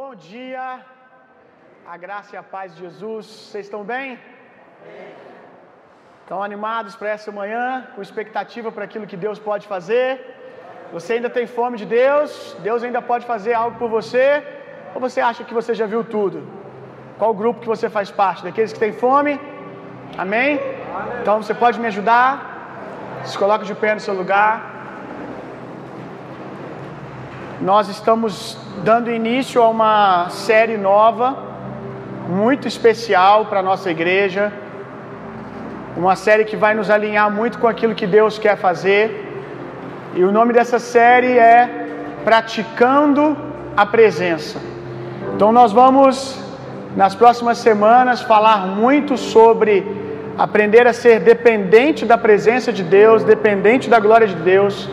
Bom 0.00 0.14
dia, 0.32 0.64
a 1.92 1.96
graça 2.02 2.30
e 2.34 2.38
a 2.38 2.42
paz 2.52 2.66
de 2.72 2.82
Jesus, 2.84 3.24
vocês 3.26 3.64
estão 3.66 3.80
bem? 3.82 4.06
Estão 6.20 6.38
animados 6.40 6.94
para 6.98 7.08
essa 7.14 7.32
manhã, 7.38 7.64
com 7.94 8.00
expectativa 8.06 8.70
para 8.70 8.84
aquilo 8.84 9.08
que 9.10 9.18
Deus 9.24 9.40
pode 9.48 9.66
fazer? 9.66 10.08
Você 10.92 11.14
ainda 11.14 11.28
tem 11.28 11.48
fome 11.48 11.76
de 11.82 11.86
Deus? 11.96 12.30
Deus 12.68 12.84
ainda 12.84 13.02
pode 13.10 13.26
fazer 13.32 13.54
algo 13.54 13.76
por 13.80 13.90
você? 13.96 14.26
Ou 14.94 15.00
você 15.00 15.20
acha 15.20 15.42
que 15.42 15.58
você 15.60 15.74
já 15.80 15.86
viu 15.94 16.04
tudo? 16.04 16.46
Qual 17.18 17.34
grupo 17.34 17.62
que 17.62 17.72
você 17.74 17.90
faz 17.98 18.08
parte? 18.22 18.44
Daqueles 18.44 18.72
que 18.72 18.78
têm 18.78 18.92
fome? 18.92 19.34
Amém? 20.16 20.60
Então 21.20 21.42
você 21.42 21.54
pode 21.64 21.80
me 21.80 21.88
ajudar? 21.88 22.28
Se 23.24 23.36
coloca 23.36 23.64
de 23.64 23.74
pé 23.74 23.94
no 23.94 24.00
seu 24.08 24.14
lugar. 24.14 24.77
Nós 27.60 27.88
estamos 27.88 28.56
dando 28.84 29.10
início 29.10 29.60
a 29.60 29.68
uma 29.68 30.28
série 30.30 30.76
nova, 30.76 31.36
muito 32.28 32.68
especial 32.68 33.46
para 33.46 33.58
a 33.58 33.62
nossa 33.64 33.90
igreja. 33.90 34.52
Uma 35.96 36.14
série 36.14 36.44
que 36.44 36.56
vai 36.56 36.72
nos 36.72 36.88
alinhar 36.88 37.28
muito 37.28 37.58
com 37.58 37.66
aquilo 37.66 37.96
que 37.96 38.06
Deus 38.06 38.38
quer 38.38 38.56
fazer. 38.56 39.02
E 40.14 40.22
o 40.22 40.30
nome 40.30 40.52
dessa 40.52 40.78
série 40.78 41.36
é 41.36 41.88
Praticando 42.24 43.36
a 43.76 43.84
Presença. 43.84 44.60
Então 45.34 45.50
nós 45.50 45.72
vamos, 45.72 46.40
nas 46.96 47.16
próximas 47.16 47.58
semanas, 47.58 48.22
falar 48.22 48.68
muito 48.68 49.16
sobre 49.16 49.84
aprender 50.38 50.86
a 50.86 50.92
ser 50.92 51.18
dependente 51.18 52.06
da 52.06 52.16
presença 52.16 52.72
de 52.72 52.84
Deus, 52.84 53.24
dependente 53.24 53.90
da 53.90 53.98
glória 53.98 54.28
de 54.28 54.36
Deus, 54.36 54.88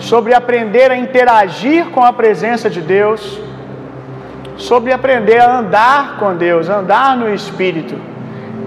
sobre 0.00 0.34
aprender 0.34 0.90
a 0.90 0.96
interagir 0.96 1.86
com 1.94 2.02
a 2.02 2.12
presença 2.12 2.68
de 2.68 2.80
Deus, 2.80 3.38
sobre 4.56 4.92
aprender 4.92 5.38
a 5.38 5.58
andar 5.58 6.16
com 6.18 6.34
Deus, 6.34 6.68
andar 6.68 7.16
no 7.16 7.32
Espírito, 7.32 7.96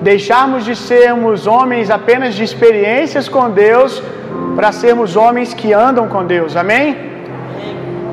deixarmos 0.01 0.63
de 0.63 0.75
sermos 0.75 1.47
homens 1.47 1.89
apenas 1.89 2.35
de 2.35 2.43
experiências 2.43 3.27
com 3.27 3.49
Deus 3.49 4.01
para 4.55 4.71
sermos 4.71 5.15
homens 5.15 5.53
que 5.53 5.73
andam 5.73 6.07
com 6.07 6.23
Deus, 6.25 6.55
amém? 6.55 6.95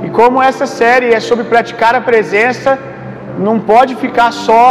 E 0.05 0.09
como 0.11 0.43
essa 0.43 0.67
série 0.67 1.13
é 1.13 1.21
sobre 1.21 1.45
praticar 1.45 1.95
a 1.95 2.01
presença, 2.01 2.79
não 3.39 3.59
pode 3.61 3.95
ficar 3.97 4.33
só 4.33 4.65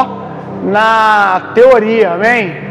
na 0.64 1.52
teoria, 1.54 2.14
amém? 2.14 2.70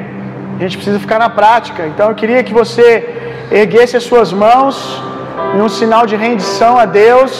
A 0.58 0.62
gente 0.62 0.77
precisa 0.77 0.98
ficar 0.98 1.20
na 1.20 1.31
prática. 1.31 1.86
Então 1.86 2.08
eu 2.08 2.16
queria 2.16 2.42
que 2.42 2.53
você 2.53 2.88
erguesse 3.50 3.97
as 3.97 4.03
suas 4.03 4.33
mãos 4.33 4.77
em 5.55 5.61
um 5.67 5.70
sinal 5.78 6.05
de 6.11 6.17
rendição 6.27 6.72
a 6.84 6.86
Deus 7.03 7.33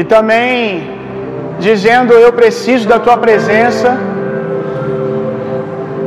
e 0.00 0.04
também 0.14 0.54
dizendo: 1.66 2.12
Eu 2.26 2.32
preciso 2.40 2.86
da 2.92 2.98
tua 3.06 3.16
presença. 3.26 3.90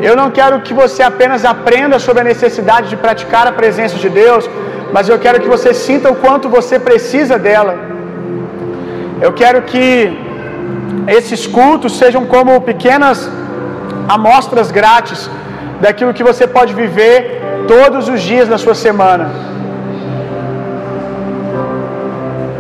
Eu 0.08 0.16
não 0.22 0.30
quero 0.38 0.62
que 0.66 0.74
você 0.82 1.02
apenas 1.12 1.44
aprenda 1.54 1.98
sobre 2.06 2.22
a 2.22 2.30
necessidade 2.34 2.88
de 2.92 2.98
praticar 3.06 3.46
a 3.48 3.54
presença 3.62 3.98
de 4.04 4.10
Deus, 4.22 4.44
mas 4.96 5.10
eu 5.10 5.18
quero 5.24 5.40
que 5.44 5.50
você 5.56 5.74
sinta 5.74 6.12
o 6.12 6.18
quanto 6.24 6.56
você 6.58 6.78
precisa 6.90 7.38
dela. 7.48 7.74
Eu 9.26 9.32
quero 9.42 9.62
que 9.72 9.86
esses 11.18 11.42
cultos 11.58 11.98
sejam 12.02 12.24
como 12.34 12.62
pequenas 12.72 13.20
amostras 14.16 14.70
grátis 14.80 15.22
daquilo 15.82 16.14
que 16.18 16.28
você 16.30 16.46
pode 16.58 16.74
viver 16.74 17.18
todos 17.74 18.08
os 18.14 18.22
dias 18.22 18.48
da 18.48 18.58
sua 18.66 18.76
semana. 18.76 19.28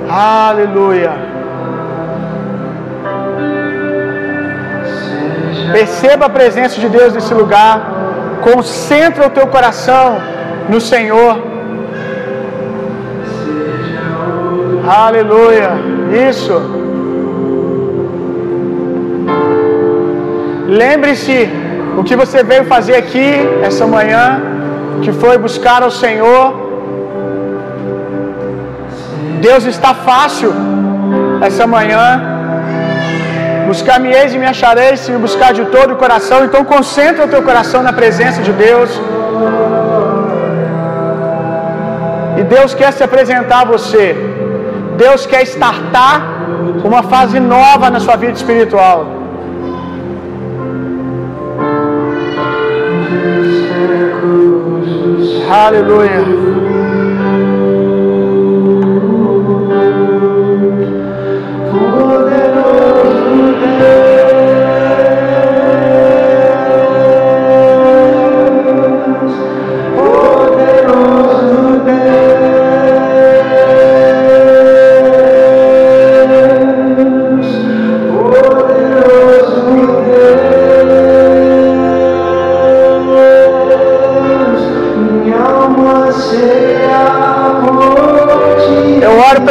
Aleluia. 0.10 1.12
Perceba 5.72 6.28
a 6.28 6.30
presença 6.30 6.80
de 6.80 6.88
Deus 6.88 7.14
nesse 7.14 7.34
lugar. 7.34 7.76
Concentra 8.42 9.28
o 9.28 9.30
teu 9.30 9.48
coração 9.48 10.18
no 10.70 10.80
Senhor. 10.80 11.38
Aleluia. 14.88 15.72
Isso. 16.30 16.54
Lembre-se 20.68 21.50
o 21.98 22.04
que 22.04 22.16
você 22.16 22.44
veio 22.44 22.66
fazer 22.66 22.96
aqui 22.96 23.28
essa 23.62 23.86
manhã, 23.86 24.42
que 25.02 25.12
foi 25.12 25.38
buscar 25.38 25.84
ao 25.84 25.92
Senhor. 25.92 26.67
Deus 29.42 29.66
está 29.66 29.94
fácil 29.94 30.52
essa 31.48 31.66
manhã. 31.68 32.04
Buscar-me 33.68 34.10
eis 34.20 34.34
e 34.34 34.38
me 34.38 34.46
acharei 34.46 34.96
se 34.96 35.12
me 35.12 35.18
buscar 35.18 35.54
de 35.54 35.66
todo 35.66 35.94
o 35.94 35.98
coração. 35.98 36.46
Então 36.46 36.64
concentra 36.64 37.26
o 37.26 37.28
teu 37.28 37.44
coração 37.44 37.84
na 37.84 37.94
presença 37.94 38.42
de 38.42 38.54
Deus. 38.54 38.90
E 42.40 42.44
Deus 42.44 42.74
quer 42.74 42.92
se 42.94 43.04
apresentar 43.04 43.62
a 43.62 43.66
você. 43.66 44.16
Deus 44.98 45.26
quer 45.26 45.44
startar 45.44 46.18
uma 46.84 47.04
fase 47.04 47.40
nova 47.40 47.90
na 47.90 48.00
sua 48.00 48.16
vida 48.16 48.34
espiritual. 48.34 49.06
Aleluia. 55.50 56.57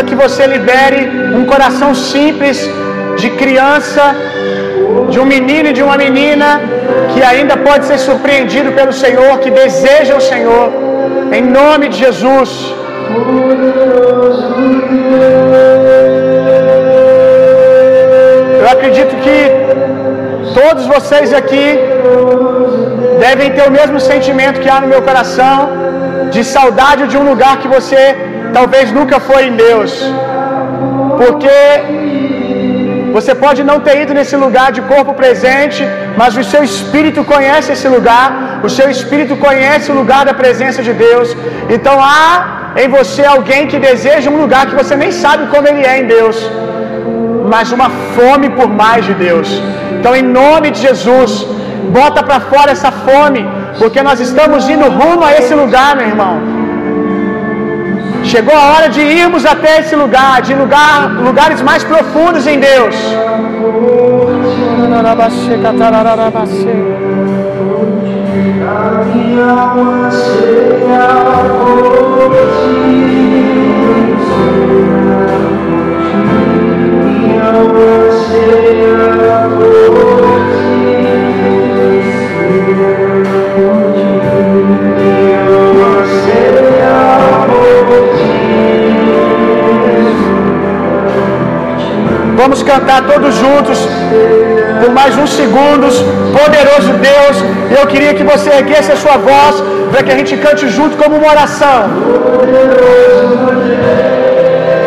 Que 0.09 0.15
você 0.15 0.47
libere 0.47 1.01
um 1.39 1.45
coração 1.53 1.91
simples 1.95 2.59
de 3.21 3.29
criança, 3.43 4.05
de 5.13 5.19
um 5.23 5.27
menino 5.35 5.69
e 5.71 5.77
de 5.79 5.83
uma 5.89 5.97
menina 6.05 6.49
que 7.13 7.23
ainda 7.31 7.57
pode 7.69 7.85
ser 7.91 7.99
surpreendido 7.99 8.73
pelo 8.79 8.93
Senhor, 9.05 9.33
que 9.45 9.51
deseja 9.63 10.15
o 10.17 10.25
Senhor, 10.33 10.67
em 11.39 11.43
nome 11.59 11.89
de 11.93 11.99
Jesus. 12.05 12.51
Eu 18.63 18.69
acredito 18.75 19.15
que 19.25 19.39
todos 20.61 20.87
vocês 20.95 21.33
aqui 21.41 21.67
devem 23.27 23.51
ter 23.57 23.65
o 23.69 23.75
mesmo 23.81 23.99
sentimento 24.01 24.61
que 24.61 24.69
há 24.69 24.81
no 24.81 24.89
meu 24.95 25.03
coração 25.03 25.57
de 26.31 26.43
saudade 26.45 27.07
de 27.13 27.17
um 27.17 27.29
lugar 27.31 27.55
que 27.63 27.69
você 27.69 28.03
talvez 28.59 28.93
nunca 28.99 29.19
foi 29.29 29.43
em 29.49 29.57
Deus. 29.67 29.93
Porque 31.21 31.59
você 33.17 33.35
pode 33.45 33.61
não 33.71 33.79
ter 33.87 33.95
ido 34.03 34.13
nesse 34.19 34.37
lugar 34.45 34.69
de 34.77 34.83
corpo 34.93 35.13
presente, 35.23 35.83
mas 36.21 36.37
o 36.43 36.45
seu 36.53 36.63
espírito 36.71 37.25
conhece 37.25 37.73
esse 37.77 37.89
lugar, 37.97 38.27
o 38.67 38.71
seu 38.79 38.89
espírito 38.97 39.37
conhece 39.47 39.91
o 39.93 39.97
lugar 40.01 40.23
da 40.29 40.35
presença 40.43 40.83
de 40.89 40.93
Deus. 41.07 41.29
Então 41.77 41.97
há 42.11 42.27
em 42.83 42.89
você 42.97 43.25
alguém 43.25 43.63
que 43.71 43.79
deseja 43.79 44.31
um 44.35 44.41
lugar 44.45 44.63
que 44.67 44.79
você 44.83 44.95
nem 45.05 45.13
sabe 45.23 45.45
como 45.53 45.67
ele 45.71 45.85
é 45.93 45.95
em 46.01 46.07
Deus, 46.17 46.37
mas 47.53 47.73
uma 47.79 47.89
fome 48.17 48.51
por 48.59 48.69
mais 48.83 49.05
de 49.09 49.15
Deus. 49.15 49.49
Então, 49.99 50.15
em 50.15 50.27
nome 50.41 50.71
de 50.75 50.81
Jesus, 50.87 51.31
bota 51.99 52.23
para 52.23 52.39
fora 52.53 52.71
essa 52.77 52.91
fome, 53.07 53.43
porque 53.79 54.03
nós 54.09 54.21
estamos 54.21 54.69
indo 54.69 54.87
rumo 55.01 55.25
a 55.25 55.33
esse 55.39 55.55
lugar, 55.63 55.97
meu 55.97 56.07
irmão. 56.13 56.56
Chegou 58.27 58.57
a 58.57 58.73
hora 58.73 58.89
de 58.89 59.01
irmos 59.01 59.47
até 59.47 59.79
esse 59.79 59.95
lugar, 59.95 60.43
de 60.43 60.53
lugar, 60.53 61.13
lugares 61.13 61.63
mais 61.63 61.85
profundos 61.85 62.45
em 62.45 62.59
Deus. 62.59 62.95
A 68.69 69.05
minha 69.05 69.45
alma 69.45 70.11
cheia 70.11 71.07
por 71.63 72.33
ti. 72.57 73.16
Cantar 92.77 93.03
todos 93.13 93.35
juntos 93.35 93.79
por 94.81 94.91
mais 94.99 95.17
uns 95.17 95.33
segundos. 95.41 95.95
Poderoso 96.39 96.93
Deus, 97.11 97.37
eu 97.79 97.87
queria 97.93 98.13
que 98.15 98.25
você 98.33 98.51
erguesse 98.61 98.93
a 98.93 98.99
sua 99.05 99.17
voz 99.31 99.55
para 99.91 100.03
que 100.03 100.13
a 100.15 100.17
gente 100.19 100.37
cante 100.37 100.69
junto 100.69 100.97
como 101.03 101.17
uma 101.17 101.31
oração. 101.37 101.79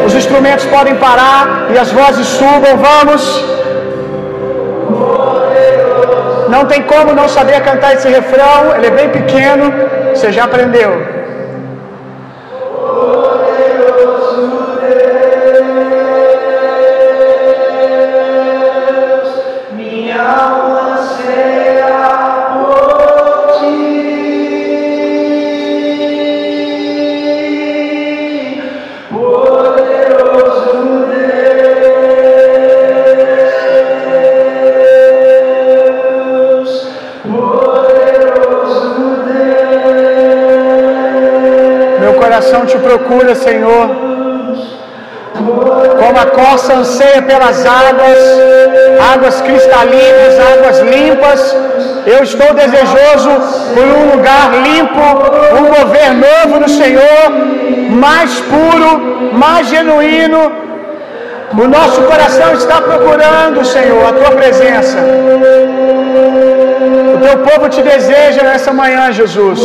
Os 0.05 0.13
instrumentos 0.21 0.65
podem 0.65 0.95
parar 0.95 1.67
e 1.73 1.77
as 1.83 1.91
vozes 1.99 2.27
subam. 2.39 2.73
Vamos. 2.87 3.23
Não 6.55 6.65
tem 6.65 6.81
como 6.83 7.13
não 7.13 7.27
saber 7.29 7.61
cantar 7.61 7.93
esse 7.93 8.07
refrão, 8.07 8.75
ele 8.75 8.87
é 8.87 8.91
bem 8.99 9.09
pequeno, 9.09 9.65
você 10.13 10.31
já 10.31 10.45
aprendeu. 10.45 11.18
Coração 42.49 42.65
te 42.65 42.77
procura, 42.77 43.35
Senhor. 43.35 43.89
Como 46.01 46.19
a 46.19 46.25
corça 46.25 46.73
anseia 46.73 47.21
pelas 47.21 47.65
águas, 47.65 48.19
águas 49.13 49.41
cristalinas, 49.41 50.33
águas 50.53 50.79
limpas, 50.79 51.55
eu 52.05 52.23
estou 52.23 52.53
desejoso 52.53 53.31
por 53.73 53.83
um 53.83 54.15
lugar 54.15 54.51
limpo, 54.67 54.99
um 55.59 55.65
mover 55.75 56.11
novo 56.27 56.59
no 56.59 56.69
Senhor, 56.69 57.23
mais 57.91 58.41
puro, 58.41 58.89
mais 59.33 59.67
genuíno. 59.67 60.51
O 61.51 61.67
nosso 61.67 62.01
coração 62.03 62.53
está 62.53 62.81
procurando, 62.81 63.65
Senhor, 63.65 64.07
a 64.07 64.13
tua 64.13 64.31
presença. 64.31 64.97
O 67.15 67.21
teu 67.21 67.37
povo 67.39 67.69
te 67.69 67.81
deseja 67.81 68.43
nessa 68.43 68.71
manhã, 68.71 69.11
Jesus. 69.11 69.59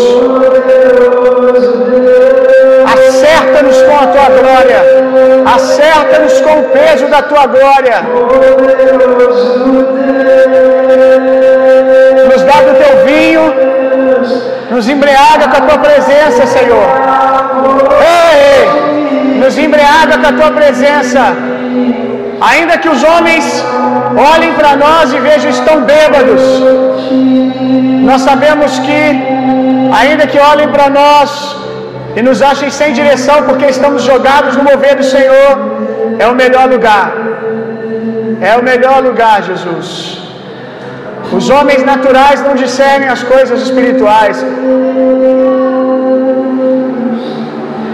Acerta-nos 2.94 3.82
com 3.82 3.96
a 3.96 4.06
tua 4.06 4.28
glória. 4.38 4.80
Acerta-nos 5.54 6.40
com 6.40 6.60
o 6.60 6.64
peso 6.64 7.06
da 7.06 7.22
tua 7.22 7.46
glória. 7.46 7.96
Nos 12.30 12.42
dá 12.42 12.56
do 12.68 12.74
teu 12.82 13.04
vinho. 13.04 13.54
Nos 14.70 14.88
embriaga 14.88 15.48
com 15.48 15.56
a 15.56 15.66
tua 15.68 15.78
presença, 15.78 16.46
Senhor. 16.46 16.86
Ei, 18.12 19.40
nos 19.40 19.56
embriaga 19.58 20.18
com 20.18 20.26
a 20.26 20.32
tua 20.32 20.50
presença. 20.50 21.20
Ainda 22.40 22.78
que 22.78 22.88
os 22.88 23.02
homens 23.02 23.64
olhem 24.34 24.52
para 24.54 24.76
nós 24.76 25.12
e 25.12 25.18
vejam 25.18 25.50
estão 25.50 25.82
bêbados, 25.82 26.42
nós 28.02 28.22
sabemos 28.22 28.78
que, 28.80 29.02
ainda 30.00 30.26
que 30.26 30.38
olhem 30.38 30.68
para 30.68 30.90
nós 30.90 31.53
e 32.16 32.22
nos 32.22 32.40
achem 32.50 32.70
sem 32.70 32.92
direção 32.92 33.42
porque 33.48 33.66
estamos 33.66 34.02
jogados 34.02 34.56
no 34.56 34.64
mover 34.70 34.94
do 34.96 35.06
Senhor, 35.14 35.50
é 36.18 36.26
o 36.26 36.34
melhor 36.34 36.68
lugar. 36.74 37.12
É 38.40 38.56
o 38.56 38.62
melhor 38.62 39.02
lugar, 39.02 39.42
Jesus. 39.42 40.18
Os 41.32 41.48
homens 41.50 41.82
naturais 41.92 42.42
não 42.46 42.54
discernem 42.54 43.08
as 43.08 43.22
coisas 43.22 43.60
espirituais. 43.62 44.36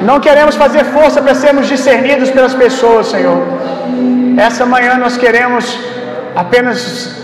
Não 0.02 0.18
queremos 0.18 0.56
fazer 0.56 0.84
força 0.96 1.22
para 1.22 1.34
sermos 1.34 1.66
discernidos 1.68 2.30
pelas 2.30 2.54
pessoas, 2.54 3.06
Senhor. 3.06 3.42
Essa 4.36 4.66
manhã 4.66 4.96
nós 4.96 5.16
queremos 5.16 5.78
apenas 6.34 7.20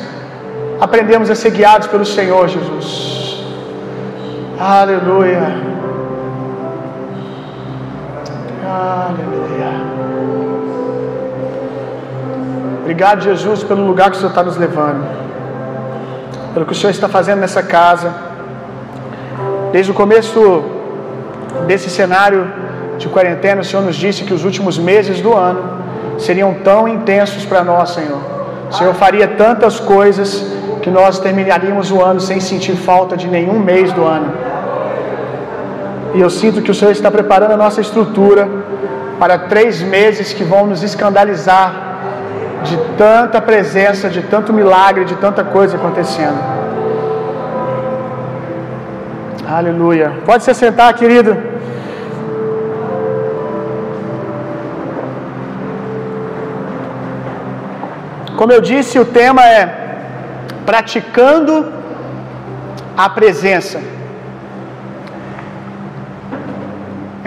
aprendemos 0.80 1.30
a 1.30 1.34
ser 1.34 1.50
guiados 1.50 1.86
pelo 1.88 2.04
Senhor 2.04 2.48
Jesus. 2.48 3.42
Aleluia. 4.58 5.75
Aleluia. 8.68 9.70
Obrigado, 12.80 13.20
Jesus, 13.20 13.62
pelo 13.62 13.86
lugar 13.86 14.10
que 14.10 14.16
o 14.16 14.18
Senhor 14.18 14.30
está 14.30 14.42
nos 14.42 14.56
levando. 14.56 15.06
Pelo 16.52 16.66
que 16.66 16.72
o 16.72 16.74
Senhor 16.74 16.90
está 16.90 17.08
fazendo 17.08 17.38
nessa 17.38 17.62
casa. 17.62 18.12
Desde 19.70 19.92
o 19.92 19.94
começo 19.94 20.64
desse 21.68 21.88
cenário 21.88 22.50
de 22.98 23.08
quarentena, 23.08 23.60
o 23.60 23.64
Senhor 23.64 23.82
nos 23.82 23.94
disse 23.94 24.24
que 24.24 24.34
os 24.34 24.44
últimos 24.44 24.78
meses 24.78 25.20
do 25.20 25.32
ano 25.32 25.62
seriam 26.18 26.54
tão 26.54 26.88
intensos 26.88 27.44
para 27.44 27.62
nós, 27.62 27.90
Senhor. 27.90 28.20
O 28.68 28.72
Senhor 28.72 28.94
faria 28.94 29.28
tantas 29.28 29.78
coisas 29.78 30.44
que 30.82 30.90
nós 30.90 31.20
terminaríamos 31.20 31.92
o 31.92 32.02
ano 32.02 32.20
sem 32.20 32.40
sentir 32.40 32.74
falta 32.74 33.16
de 33.16 33.28
nenhum 33.28 33.60
mês 33.60 33.92
do 33.92 34.04
ano. 34.04 34.32
E 36.14 36.20
eu 36.20 36.30
sinto 36.30 36.62
que 36.62 36.70
o 36.70 36.74
Senhor 36.74 36.92
está 36.92 37.10
preparando 37.10 37.52
a 37.52 37.56
nossa 37.56 37.80
estrutura 37.80 38.48
para 39.18 39.38
três 39.38 39.82
meses 39.82 40.32
que 40.32 40.44
vão 40.44 40.66
nos 40.66 40.82
escandalizar 40.82 41.86
de 42.64 42.76
tanta 42.96 43.40
presença, 43.40 44.08
de 44.08 44.22
tanto 44.22 44.52
milagre, 44.52 45.04
de 45.04 45.16
tanta 45.16 45.44
coisa 45.44 45.76
acontecendo. 45.76 46.38
Aleluia. 49.48 50.12
Pode 50.24 50.42
se 50.42 50.52
sentar, 50.54 50.92
querido. 50.94 51.36
Como 58.36 58.52
eu 58.52 58.60
disse, 58.60 58.98
o 58.98 59.04
tema 59.04 59.42
é 59.44 59.86
praticando 60.66 61.72
a 62.96 63.08
presença. 63.08 63.95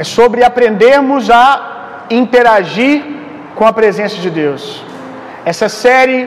É 0.01 0.03
sobre 0.19 0.45
aprendermos 0.49 1.29
a 1.29 2.05
interagir 2.09 2.97
com 3.57 3.65
a 3.69 3.73
presença 3.79 4.15
de 4.25 4.29
Deus. 4.29 4.61
Essa 5.51 5.67
série 5.67 6.21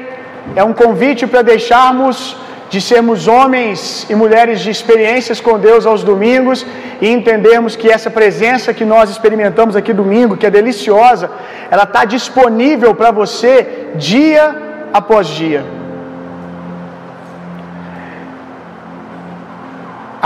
é 0.54 0.62
um 0.62 0.74
convite 0.74 1.26
para 1.26 1.40
deixarmos 1.40 2.36
de 2.68 2.80
sermos 2.90 3.26
homens 3.26 4.06
e 4.10 4.14
mulheres 4.14 4.60
de 4.60 4.70
experiências 4.76 5.40
com 5.46 5.58
Deus 5.58 5.86
aos 5.86 6.02
domingos 6.10 6.66
e 7.00 7.08
entendermos 7.08 7.74
que 7.74 7.88
essa 7.96 8.10
presença 8.10 8.74
que 8.78 8.84
nós 8.84 9.08
experimentamos 9.08 9.74
aqui 9.74 9.92
domingo, 10.02 10.36
que 10.36 10.48
é 10.50 10.50
deliciosa, 10.50 11.30
ela 11.70 11.84
está 11.84 12.04
disponível 12.04 12.94
para 12.94 13.10
você 13.10 13.52
dia 13.94 14.44
após 14.92 15.28
dia. 15.28 15.64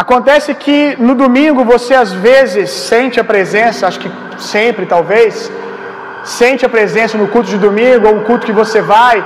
Acontece 0.03 0.51
que 0.55 0.79
no 1.07 1.15
domingo 1.15 1.65
você 1.65 1.95
às 1.95 2.13
vezes 2.13 2.69
sente 2.71 3.19
a 3.19 3.25
presença, 3.25 3.87
acho 3.87 4.01
que 4.05 4.11
sempre 4.55 4.85
talvez, 4.85 5.51
sente 6.23 6.67
a 6.67 6.69
presença 6.69 7.17
no 7.17 7.29
culto 7.29 7.49
de 7.55 7.57
domingo 7.67 8.07
ou 8.09 8.17
um 8.17 8.25
culto 8.25 8.45
que 8.49 8.53
você 8.53 8.83
vai, 8.83 9.17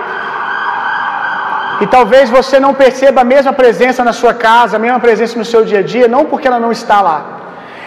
e 1.81 1.87
talvez 1.87 2.31
você 2.39 2.61
não 2.61 2.73
perceba 2.83 3.23
a 3.23 3.25
mesma 3.25 3.53
presença 3.53 4.05
na 4.05 4.13
sua 4.13 4.33
casa, 4.33 4.77
a 4.77 4.83
mesma 4.85 5.01
presença 5.01 5.37
no 5.41 5.47
seu 5.53 5.65
dia 5.65 5.81
a 5.81 5.83
dia, 5.95 6.07
não 6.07 6.25
porque 6.31 6.47
ela 6.47 6.61
não 6.61 6.71
está 6.71 7.01
lá, 7.09 7.19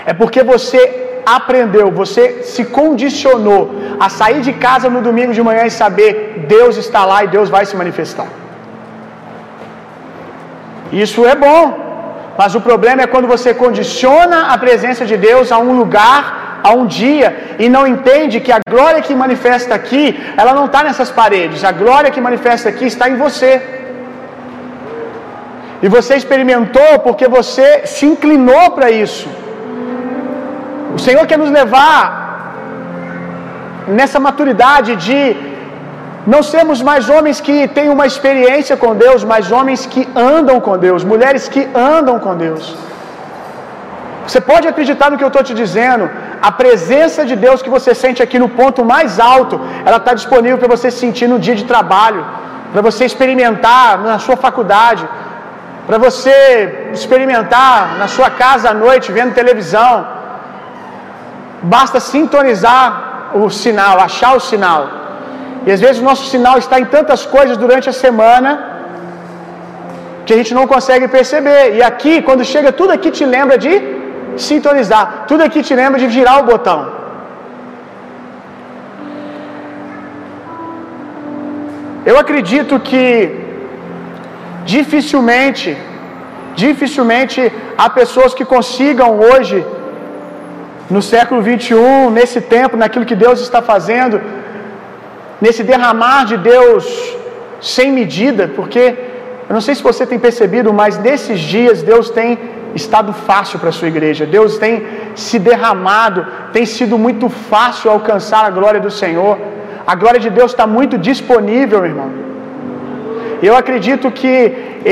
é 0.06 0.14
porque 0.22 0.44
você 0.44 0.82
aprendeu, 1.26 1.90
você 1.90 2.24
se 2.54 2.66
condicionou 2.66 3.62
a 3.98 4.10
sair 4.10 4.42
de 4.42 4.54
casa 4.66 4.90
no 4.90 5.02
domingo 5.02 5.32
de 5.32 5.42
manhã 5.42 5.64
e 5.66 5.72
saber 5.72 6.46
Deus 6.50 6.76
está 6.76 7.06
lá 7.06 7.24
e 7.24 7.30
Deus 7.30 7.48
vai 7.56 7.66
se 7.66 7.78
manifestar. 7.78 8.28
Isso 10.92 11.26
é 11.26 11.36
bom, 11.36 11.83
mas 12.38 12.56
o 12.56 12.62
problema 12.70 13.02
é 13.04 13.12
quando 13.14 13.28
você 13.36 13.54
condiciona 13.64 14.38
a 14.54 14.58
presença 14.66 15.06
de 15.12 15.18
Deus 15.28 15.52
a 15.52 15.60
um 15.68 15.74
lugar, 15.82 16.22
a 16.64 16.72
um 16.80 16.86
dia, 16.86 17.30
e 17.64 17.68
não 17.76 17.86
entende 17.94 18.40
que 18.46 18.52
a 18.58 18.60
glória 18.74 19.02
que 19.08 19.14
manifesta 19.24 19.76
aqui, 19.76 20.04
ela 20.42 20.54
não 20.58 20.66
está 20.66 20.82
nessas 20.88 21.12
paredes, 21.22 21.64
a 21.64 21.74
glória 21.84 22.12
que 22.16 22.26
manifesta 22.30 22.70
aqui 22.70 22.86
está 22.94 23.08
em 23.10 23.18
você. 23.26 23.52
E 25.84 25.90
você 25.96 26.16
experimentou 26.16 26.92
porque 27.06 27.28
você 27.28 27.68
se 27.94 28.06
inclinou 28.12 28.66
para 28.76 28.90
isso. 28.90 29.28
O 30.96 31.00
Senhor 31.06 31.26
quer 31.28 31.38
nos 31.44 31.52
levar 31.60 32.02
nessa 34.00 34.20
maturidade 34.28 34.96
de 35.08 35.18
não 36.26 36.42
sermos 36.42 36.82
mais 36.82 37.10
homens 37.10 37.42
que 37.46 37.68
têm 37.68 37.90
uma 37.90 38.06
experiência 38.12 38.76
com 38.78 38.96
Deus, 38.96 39.24
mas 39.32 39.52
homens 39.52 39.86
que 39.86 40.08
andam 40.16 40.60
com 40.60 40.78
Deus, 40.78 41.04
mulheres 41.04 41.48
que 41.54 41.68
andam 41.76 42.18
com 42.26 42.36
Deus. 42.36 42.76
Você 44.28 44.40
pode 44.40 44.68
acreditar 44.68 45.10
no 45.12 45.18
que 45.18 45.26
eu 45.28 45.34
estou 45.34 45.44
te 45.44 45.54
dizendo. 45.54 46.10
A 46.50 46.52
presença 46.52 47.26
de 47.30 47.36
Deus 47.36 47.62
que 47.62 47.70
você 47.70 47.92
sente 48.04 48.22
aqui 48.26 48.38
no 48.44 48.50
ponto 48.60 48.86
mais 48.94 49.20
alto, 49.20 49.60
ela 49.86 49.98
está 49.98 50.14
disponível 50.14 50.58
para 50.58 50.72
você 50.76 50.90
sentir 50.92 51.28
no 51.34 51.40
dia 51.46 51.56
de 51.56 51.66
trabalho, 51.66 52.26
para 52.72 52.82
você 52.82 53.04
experimentar 53.06 54.00
na 54.00 54.18
sua 54.26 54.38
faculdade, 54.46 55.04
para 55.88 55.98
você 55.98 56.90
experimentar 56.94 57.98
na 58.00 58.08
sua 58.08 58.30
casa 58.30 58.70
à 58.70 58.74
noite, 58.74 59.12
vendo 59.12 59.34
televisão. 59.34 60.08
Basta 61.62 62.00
sintonizar 62.00 63.32
o 63.42 63.50
sinal, 63.50 64.00
achar 64.00 64.34
o 64.36 64.40
sinal. 64.40 65.03
E 65.66 65.72
às 65.76 65.82
vezes 65.86 66.02
o 66.02 66.08
nosso 66.10 66.26
sinal 66.34 66.56
está 66.64 66.78
em 66.84 66.88
tantas 66.96 67.22
coisas 67.36 67.56
durante 67.64 67.88
a 67.94 67.98
semana 68.06 68.50
que 70.26 70.34
a 70.34 70.40
gente 70.40 70.54
não 70.58 70.66
consegue 70.74 71.08
perceber. 71.18 71.62
E 71.78 71.82
aqui, 71.92 72.16
quando 72.28 72.50
chega, 72.54 72.72
tudo 72.82 72.92
aqui 72.98 73.10
te 73.20 73.26
lembra 73.36 73.58
de 73.66 73.74
sintonizar, 74.48 75.06
tudo 75.30 75.42
aqui 75.48 75.62
te 75.68 75.76
lembra 75.82 76.00
de 76.04 76.08
virar 76.18 76.36
o 76.42 76.48
botão. 76.52 76.80
Eu 82.10 82.16
acredito 82.24 82.76
que 82.90 83.04
dificilmente, 84.74 85.70
dificilmente 86.64 87.40
há 87.78 87.88
pessoas 88.02 88.34
que 88.38 88.46
consigam 88.56 89.10
hoje, 89.28 89.58
no 90.96 91.02
século 91.14 91.42
21, 91.42 92.10
nesse 92.18 92.40
tempo, 92.56 92.76
naquilo 92.82 93.10
que 93.12 93.20
Deus 93.26 93.40
está 93.48 93.62
fazendo, 93.72 94.18
nesse 95.44 95.64
derramar 95.72 96.22
de 96.32 96.38
Deus 96.52 96.84
sem 97.76 97.88
medida, 98.00 98.44
porque 98.58 98.84
eu 99.48 99.54
não 99.58 99.64
sei 99.66 99.74
se 99.78 99.84
você 99.90 100.04
tem 100.12 100.20
percebido, 100.28 100.70
mas 100.82 100.98
nesses 101.08 101.40
dias 101.54 101.78
Deus 101.92 102.06
tem 102.18 102.30
estado 102.82 103.12
fácil 103.30 103.58
para 103.62 103.70
a 103.74 103.76
sua 103.80 103.90
igreja. 103.94 104.26
Deus 104.38 104.58
tem 104.64 104.74
se 105.26 105.38
derramado, 105.48 106.22
tem 106.56 106.66
sido 106.76 106.98
muito 107.06 107.28
fácil 107.52 107.92
alcançar 107.92 108.42
a 108.46 108.52
glória 108.60 108.82
do 108.86 108.92
Senhor. 109.02 109.36
A 109.92 109.96
glória 110.02 110.22
de 110.26 110.32
Deus 110.40 110.50
está 110.54 110.66
muito 110.78 110.98
disponível, 111.10 111.80
meu 111.82 111.90
irmão. 111.92 112.10
Eu 113.48 113.54
acredito 113.62 114.10
que 114.20 114.34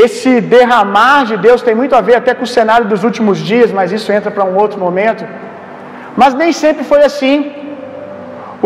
esse 0.05 0.31
derramar 0.55 1.19
de 1.31 1.37
Deus 1.47 1.61
tem 1.67 1.75
muito 1.81 1.95
a 1.99 2.01
ver 2.07 2.15
até 2.21 2.33
com 2.37 2.45
o 2.49 2.53
cenário 2.59 2.87
dos 2.93 3.03
últimos 3.09 3.37
dias, 3.51 3.71
mas 3.77 3.93
isso 3.97 4.11
entra 4.17 4.31
para 4.35 4.45
um 4.51 4.55
outro 4.63 4.79
momento. 4.85 5.23
Mas 6.21 6.33
nem 6.43 6.51
sempre 6.63 6.83
foi 6.91 7.01
assim. 7.09 7.35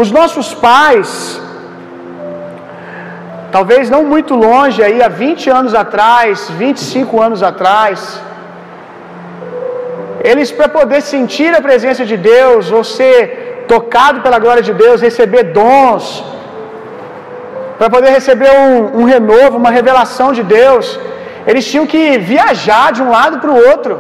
Os 0.04 0.10
nossos 0.20 0.48
pais, 0.68 1.10
talvez 3.56 3.90
não 3.94 4.02
muito 4.14 4.34
longe, 4.48 4.80
aí 4.86 4.98
há 5.06 5.10
20 5.26 5.50
anos 5.60 5.74
atrás, 5.82 6.38
25 6.62 7.22
anos 7.28 7.42
atrás, 7.50 7.98
eles 10.30 10.50
para 10.58 10.68
poder 10.78 11.00
sentir 11.14 11.52
a 11.60 11.62
presença 11.68 12.04
de 12.10 12.18
Deus, 12.32 12.72
ou 12.78 12.82
ser 12.98 13.18
tocado 13.74 14.18
pela 14.26 14.40
glória 14.44 14.64
de 14.70 14.74
Deus, 14.82 15.06
receber 15.10 15.44
dons, 15.60 16.06
para 17.78 17.90
poder 17.96 18.12
receber 18.20 18.52
um, 18.64 18.74
um 19.00 19.06
renovo, 19.14 19.56
uma 19.64 19.74
revelação 19.80 20.30
de 20.40 20.44
Deus, 20.58 20.86
eles 21.50 21.66
tinham 21.72 21.88
que 21.94 22.04
viajar 22.34 22.88
de 22.98 23.02
um 23.06 23.12
lado 23.18 23.38
para 23.44 23.54
o 23.56 23.62
outro. 23.72 23.94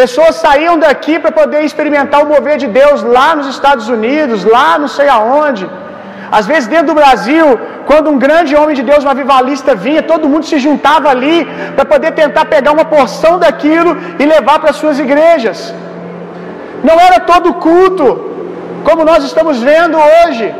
Pessoas 0.00 0.34
saíam 0.46 0.76
daqui 0.86 1.14
para 1.22 1.32
poder 1.42 1.62
experimentar 1.68 2.20
o 2.24 2.30
mover 2.34 2.56
de 2.64 2.68
Deus 2.80 2.98
lá 3.18 3.28
nos 3.38 3.48
Estados 3.56 3.88
Unidos, 3.98 4.44
lá 4.56 4.68
não 4.82 4.90
sei 4.98 5.08
aonde. 5.18 5.66
Às 6.38 6.46
vezes, 6.46 6.68
dentro 6.68 6.88
do 6.88 6.94
Brasil, 6.94 7.46
quando 7.88 8.10
um 8.10 8.18
grande 8.24 8.54
homem 8.54 8.74
de 8.78 8.84
Deus, 8.90 9.04
um 9.04 9.12
avivalista, 9.14 9.74
vinha, 9.74 10.02
todo 10.02 10.28
mundo 10.28 10.46
se 10.50 10.58
juntava 10.66 11.08
ali 11.14 11.36
para 11.74 11.84
poder 11.84 12.12
tentar 12.12 12.44
pegar 12.44 12.72
uma 12.72 12.84
porção 12.84 13.38
daquilo 13.44 13.96
e 14.18 14.24
levar 14.24 14.58
para 14.60 14.70
as 14.70 14.76
suas 14.76 14.98
igrejas. 14.98 15.74
Não 16.88 16.98
era 17.06 17.18
todo 17.32 17.54
culto, 17.54 18.06
como 18.88 19.04
nós 19.04 19.24
estamos 19.24 19.58
vendo 19.70 19.98
hoje. 19.98 20.54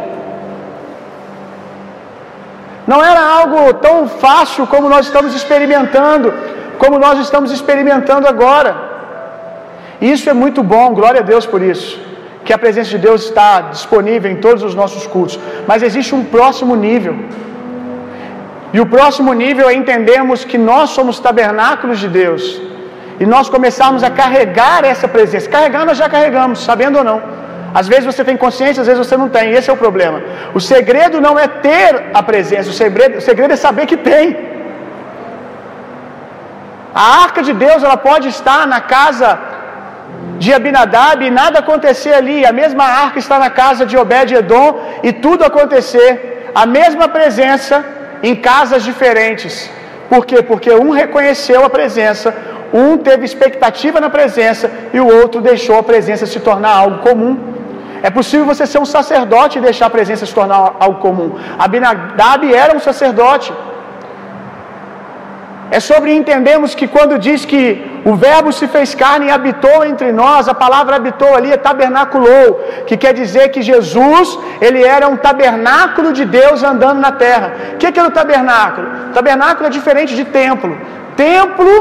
Não 2.86 3.00
era 3.10 3.22
algo 3.38 3.72
tão 3.74 4.08
fácil 4.08 4.66
como 4.66 4.88
nós 4.88 5.06
estamos 5.06 5.32
experimentando, 5.34 6.34
como 6.78 6.98
nós 6.98 7.18
estamos 7.20 7.52
experimentando 7.52 8.26
agora. 8.26 8.70
Isso 10.00 10.28
é 10.28 10.32
muito 10.32 10.62
bom, 10.62 10.94
glória 10.94 11.20
a 11.20 11.28
Deus 11.32 11.46
por 11.46 11.62
isso. 11.62 12.09
Que 12.50 12.54
a 12.58 12.64
presença 12.66 12.90
de 12.94 12.98
Deus 12.98 13.20
está 13.26 13.48
disponível 13.74 14.28
em 14.28 14.38
todos 14.44 14.62
os 14.68 14.74
nossos 14.78 15.02
cultos. 15.12 15.34
Mas 15.68 15.84
existe 15.88 16.12
um 16.16 16.22
próximo 16.32 16.74
nível. 16.84 17.14
E 18.76 18.78
o 18.84 18.86
próximo 18.94 19.32
nível 19.42 19.66
é 19.68 19.74
entendermos 19.80 20.40
que 20.50 20.58
nós 20.70 20.86
somos 20.96 21.20
tabernáculos 21.26 22.00
de 22.04 22.08
Deus. 22.08 22.42
E 23.20 23.24
nós 23.34 23.48
começarmos 23.56 24.02
a 24.08 24.10
carregar 24.20 24.80
essa 24.92 25.06
presença. 25.16 25.52
Carregar 25.56 25.84
nós 25.90 25.96
já 26.02 26.08
carregamos, 26.14 26.64
sabendo 26.70 26.98
ou 26.98 27.04
não. 27.10 27.18
Às 27.80 27.86
vezes 27.92 28.04
você 28.10 28.24
tem 28.28 28.36
consciência, 28.44 28.80
às 28.80 28.88
vezes 28.90 29.06
você 29.06 29.16
não 29.22 29.28
tem. 29.36 29.52
Esse 29.52 29.70
é 29.70 29.74
o 29.76 29.82
problema. 29.84 30.20
O 30.52 30.60
segredo 30.72 31.20
não 31.26 31.38
é 31.44 31.46
ter 31.68 31.92
a 32.12 32.20
presença, 32.30 32.68
o 32.74 32.78
segredo, 32.82 33.18
o 33.18 33.24
segredo 33.28 33.52
é 33.52 33.60
saber 33.66 33.86
que 33.92 33.98
tem. 34.10 34.24
A 37.02 37.22
arca 37.22 37.44
de 37.48 37.52
Deus 37.64 37.80
ela 37.84 37.96
pode 38.10 38.26
estar 38.36 38.66
na 38.74 38.80
casa 38.96 39.28
de 40.42 40.50
Abinadab 40.58 41.18
e 41.24 41.30
nada 41.40 41.58
acontecer 41.64 42.14
ali. 42.20 42.38
A 42.50 42.52
mesma 42.60 42.84
arca 43.04 43.18
está 43.24 43.36
na 43.44 43.50
casa 43.60 43.84
de 43.90 43.96
Obed-Edom 44.02 44.68
e 45.08 45.12
tudo 45.24 45.44
acontecer. 45.50 46.12
A 46.62 46.64
mesma 46.78 47.06
presença 47.16 47.76
em 48.28 48.34
casas 48.50 48.82
diferentes. 48.90 49.54
Por 50.12 50.22
quê? 50.28 50.38
Porque 50.50 50.70
um 50.84 50.90
reconheceu 51.02 51.60
a 51.64 51.70
presença, 51.78 52.28
um 52.82 52.90
teve 53.08 53.24
expectativa 53.30 54.00
na 54.04 54.10
presença 54.18 54.70
e 54.94 54.98
o 55.04 55.08
outro 55.20 55.40
deixou 55.50 55.76
a 55.78 55.84
presença 55.92 56.26
se 56.32 56.40
tornar 56.48 56.72
algo 56.82 56.98
comum. 57.08 57.32
É 58.02 58.10
possível 58.18 58.46
você 58.52 58.64
ser 58.72 58.80
um 58.84 58.90
sacerdote 58.96 59.58
e 59.58 59.64
deixar 59.68 59.86
a 59.86 59.96
presença 59.98 60.24
se 60.24 60.34
tornar 60.40 60.60
algo 60.84 60.98
comum. 61.06 61.28
Abinadab 61.58 62.42
era 62.62 62.74
um 62.74 62.80
sacerdote. 62.88 63.52
É 65.70 65.78
sobre 65.78 66.12
entendermos 66.12 66.74
que 66.74 66.86
quando 66.88 67.18
diz 67.26 67.44
que 67.44 67.62
o 68.04 68.14
Verbo 68.16 68.52
se 68.52 68.66
fez 68.66 68.92
carne 68.94 69.26
e 69.26 69.30
habitou 69.30 69.84
entre 69.84 70.10
nós, 70.10 70.48
a 70.48 70.54
palavra 70.54 70.96
habitou 70.96 71.32
ali 71.34 71.52
é 71.52 71.56
tabernaculou, 71.56 72.60
que 72.86 72.96
quer 72.96 73.12
dizer 73.12 73.50
que 73.50 73.62
Jesus, 73.62 74.36
ele 74.60 74.82
era 74.82 75.06
um 75.08 75.16
tabernáculo 75.16 76.12
de 76.12 76.24
Deus 76.24 76.64
andando 76.64 77.00
na 77.00 77.12
terra. 77.12 77.52
O 77.74 77.76
que 77.78 78.00
é 78.00 78.02
o 78.02 78.10
tabernáculo? 78.10 78.88
Tabernáculo 79.14 79.66
é 79.68 79.70
diferente 79.70 80.16
de 80.16 80.24
templo. 80.24 80.76
Templo 81.16 81.72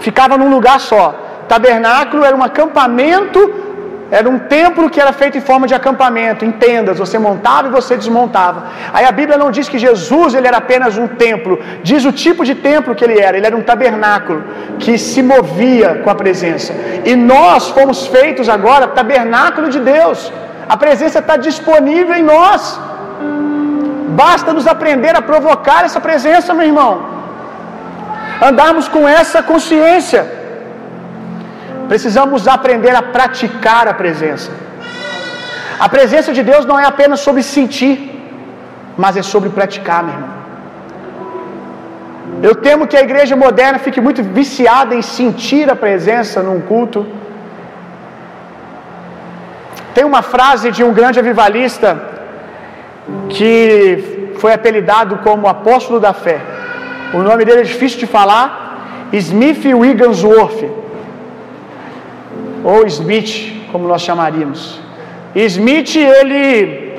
ficava 0.00 0.36
num 0.36 0.50
lugar 0.50 0.78
só. 0.78 1.14
Tabernáculo 1.48 2.24
era 2.24 2.36
um 2.36 2.42
acampamento 2.42 3.40
era 4.10 4.28
um 4.28 4.38
templo 4.38 4.90
que 4.90 5.00
era 5.00 5.12
feito 5.12 5.38
em 5.38 5.40
forma 5.40 5.66
de 5.68 5.74
acampamento, 5.74 6.44
em 6.44 6.50
tendas, 6.50 6.98
você 6.98 7.16
montava 7.18 7.68
e 7.68 7.70
você 7.70 7.96
desmontava. 7.96 8.64
Aí 8.92 9.04
a 9.04 9.12
Bíblia 9.12 9.38
não 9.38 9.50
diz 9.52 9.68
que 9.68 9.78
Jesus 9.78 10.34
ele 10.34 10.48
era 10.48 10.56
apenas 10.56 10.98
um 10.98 11.06
templo, 11.06 11.60
diz 11.82 12.04
o 12.04 12.12
tipo 12.24 12.44
de 12.44 12.54
templo 12.56 12.94
que 12.94 13.04
ele 13.04 13.18
era, 13.20 13.36
ele 13.36 13.46
era 13.46 13.56
um 13.56 13.62
tabernáculo 13.62 14.42
que 14.80 14.98
se 14.98 15.22
movia 15.22 16.00
com 16.02 16.10
a 16.10 16.16
presença. 16.22 16.72
E 17.04 17.14
nós 17.14 17.68
fomos 17.68 18.06
feitos 18.06 18.48
agora 18.48 18.88
tabernáculo 18.88 19.68
de 19.68 19.78
Deus. 19.78 20.32
A 20.68 20.76
presença 20.76 21.20
está 21.20 21.36
disponível 21.36 22.14
em 22.16 22.22
nós. 22.22 22.80
Basta 24.24 24.52
nos 24.52 24.66
aprender 24.66 25.14
a 25.14 25.22
provocar 25.22 25.84
essa 25.84 26.00
presença, 26.00 26.52
meu 26.52 26.66
irmão. 26.66 26.92
Andarmos 28.42 28.88
com 28.88 29.06
essa 29.08 29.40
consciência. 29.42 30.39
Precisamos 31.90 32.40
aprender 32.56 32.94
a 32.98 33.02
praticar 33.16 33.84
a 33.92 33.94
presença. 34.00 34.50
A 35.84 35.88
presença 35.94 36.30
de 36.36 36.42
Deus 36.50 36.64
não 36.70 36.78
é 36.82 36.84
apenas 36.90 37.18
sobre 37.26 37.42
sentir, 37.42 37.96
mas 39.02 39.16
é 39.20 39.22
sobre 39.30 39.48
praticar, 39.56 40.00
meu 40.04 40.14
irmão. 40.14 40.34
Eu 42.48 42.54
temo 42.66 42.86
que 42.90 42.96
a 43.00 43.02
igreja 43.08 43.34
moderna 43.44 43.78
fique 43.86 44.00
muito 44.06 44.22
viciada 44.38 44.94
em 44.98 45.02
sentir 45.02 45.64
a 45.74 45.76
presença 45.84 46.44
num 46.48 46.60
culto. 46.70 47.00
Tem 49.96 50.04
uma 50.12 50.22
frase 50.34 50.70
de 50.76 50.84
um 50.88 50.92
grande 50.98 51.18
avivalista 51.18 51.88
que 53.36 54.34
foi 54.42 54.52
apelidado 54.58 55.16
como 55.26 55.48
apóstolo 55.56 55.98
da 56.06 56.12
fé. 56.12 56.38
O 57.18 57.22
nome 57.28 57.44
dele 57.44 57.62
é 57.62 57.70
difícil 57.74 57.98
de 58.04 58.08
falar. 58.18 58.46
Smith 59.12 59.64
Wigglesworth 59.82 60.62
ou 62.64 62.86
Smith, 62.86 63.32
como 63.70 63.88
nós 63.88 64.02
chamaríamos. 64.02 64.80
Smith, 65.34 65.96
ele 65.96 66.90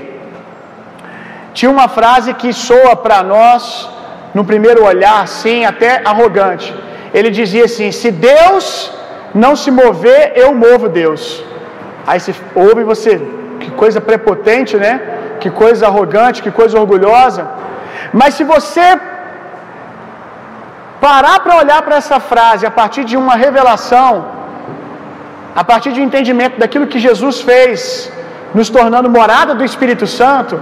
tinha 1.53 1.69
uma 1.69 1.87
frase 1.87 2.33
que 2.33 2.51
soa 2.53 2.95
para 2.95 3.21
nós, 3.23 3.89
no 4.33 4.43
primeiro 4.45 4.85
olhar, 4.85 5.27
sim, 5.27 5.65
até 5.65 6.01
arrogante. 6.05 6.73
Ele 7.13 7.29
dizia 7.29 7.65
assim: 7.65 7.91
Se 7.91 8.09
Deus 8.11 8.91
não 9.43 9.55
se 9.55 9.69
mover, 9.69 10.33
eu 10.35 10.53
movo 10.53 10.87
Deus. 10.87 11.43
Aí 12.07 12.19
você 12.19 12.33
ouve 12.55 12.83
você, 12.83 13.21
que 13.59 13.71
coisa 13.71 13.99
prepotente, 14.09 14.75
né? 14.77 14.93
Que 15.41 15.49
coisa 15.49 15.87
arrogante, 15.87 16.41
que 16.41 16.51
coisa 16.51 16.79
orgulhosa. 16.79 17.43
Mas 18.13 18.33
se 18.35 18.43
você 18.43 18.87
parar 20.99 21.39
para 21.43 21.57
olhar 21.57 21.81
para 21.81 21.97
essa 22.01 22.19
frase 22.19 22.65
a 22.65 22.71
partir 22.71 23.03
de 23.03 23.17
uma 23.17 23.35
revelação, 23.35 24.40
a 25.55 25.63
partir 25.63 25.91
de 25.93 25.99
um 26.01 26.07
entendimento 26.09 26.57
daquilo 26.61 26.87
que 26.87 26.99
Jesus 27.07 27.41
fez, 27.49 28.11
nos 28.53 28.69
tornando 28.69 29.09
morada 29.09 29.53
do 29.59 29.63
Espírito 29.69 30.05
Santo, 30.07 30.59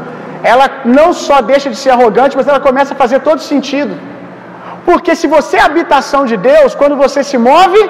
ela 0.51 0.67
não 0.97 1.09
só 1.13 1.37
deixa 1.41 1.69
de 1.69 1.77
ser 1.83 1.91
arrogante, 1.95 2.37
mas 2.37 2.47
ela 2.47 2.59
começa 2.59 2.93
a 2.93 3.01
fazer 3.03 3.19
todo 3.29 3.41
sentido. 3.51 3.95
Porque 4.85 5.13
se 5.21 5.27
você 5.35 5.57
é 5.57 5.63
habitação 5.69 6.21
de 6.31 6.37
Deus, 6.51 6.75
quando 6.81 6.95
você 7.03 7.23
se 7.23 7.37
move, 7.37 7.81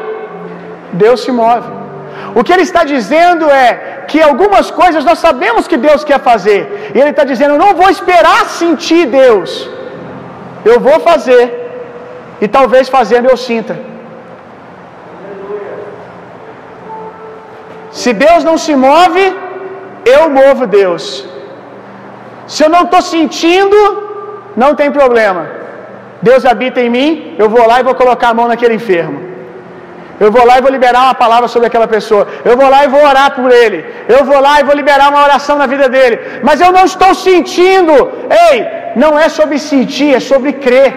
Deus 1.04 1.20
se 1.26 1.32
move. 1.32 1.70
O 2.38 2.44
que 2.44 2.54
ele 2.54 2.66
está 2.70 2.84
dizendo 2.84 3.46
é 3.50 4.04
que 4.10 4.20
algumas 4.22 4.68
coisas 4.72 5.06
nós 5.10 5.20
sabemos 5.20 5.68
que 5.68 5.78
Deus 5.78 6.04
quer 6.10 6.20
fazer. 6.32 6.92
E 6.94 7.00
ele 7.00 7.12
está 7.16 7.24
dizendo: 7.32 7.54
eu 7.56 7.64
não 7.66 7.74
vou 7.82 7.90
esperar 7.98 8.40
sentir 8.62 9.06
Deus. 9.06 9.70
Eu 10.72 10.80
vou 10.88 11.00
fazer. 11.00 11.46
E 12.42 12.48
talvez 12.48 12.90
fazendo 12.98 13.30
eu 13.30 13.38
sinta. 13.38 13.89
Se 18.02 18.12
Deus 18.26 18.42
não 18.50 18.58
se 18.66 18.74
move, 18.88 19.24
eu 20.16 20.22
movo 20.40 20.66
Deus. 20.80 21.06
Se 22.54 22.60
eu 22.66 22.70
não 22.76 22.84
estou 22.86 23.02
sentindo, 23.16 23.78
não 24.62 24.72
tem 24.80 24.90
problema. 25.00 25.42
Deus 26.28 26.46
habita 26.52 26.80
em 26.86 26.92
mim, 26.98 27.10
eu 27.42 27.48
vou 27.56 27.66
lá 27.70 27.76
e 27.80 27.88
vou 27.90 27.96
colocar 28.04 28.30
a 28.30 28.38
mão 28.40 28.48
naquele 28.52 28.76
enfermo. 28.80 29.20
Eu 30.24 30.30
vou 30.36 30.46
lá 30.48 30.56
e 30.58 30.64
vou 30.66 30.72
liberar 30.78 31.02
uma 31.08 31.18
palavra 31.24 31.48
sobre 31.54 31.68
aquela 31.68 31.90
pessoa. 31.96 32.24
Eu 32.50 32.56
vou 32.60 32.70
lá 32.74 32.80
e 32.86 32.90
vou 32.96 33.04
orar 33.12 33.28
por 33.38 33.50
ele. 33.62 33.80
Eu 34.16 34.22
vou 34.30 34.40
lá 34.48 34.54
e 34.60 34.66
vou 34.70 34.76
liberar 34.82 35.08
uma 35.12 35.24
oração 35.28 35.58
na 35.62 35.68
vida 35.74 35.88
dele. 35.96 36.18
Mas 36.48 36.60
eu 36.66 36.72
não 36.78 36.86
estou 36.92 37.14
sentindo. 37.28 37.94
Ei, 38.48 38.58
não 39.04 39.12
é 39.26 39.30
sobre 39.30 39.58
sentir, 39.72 40.12
é 40.20 40.22
sobre 40.32 40.54
crer. 40.66 40.92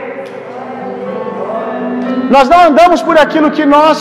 Nós 2.34 2.46
não 2.52 2.60
andamos 2.68 3.00
por 3.08 3.16
aquilo 3.24 3.48
que 3.56 3.64
nós 3.76 3.96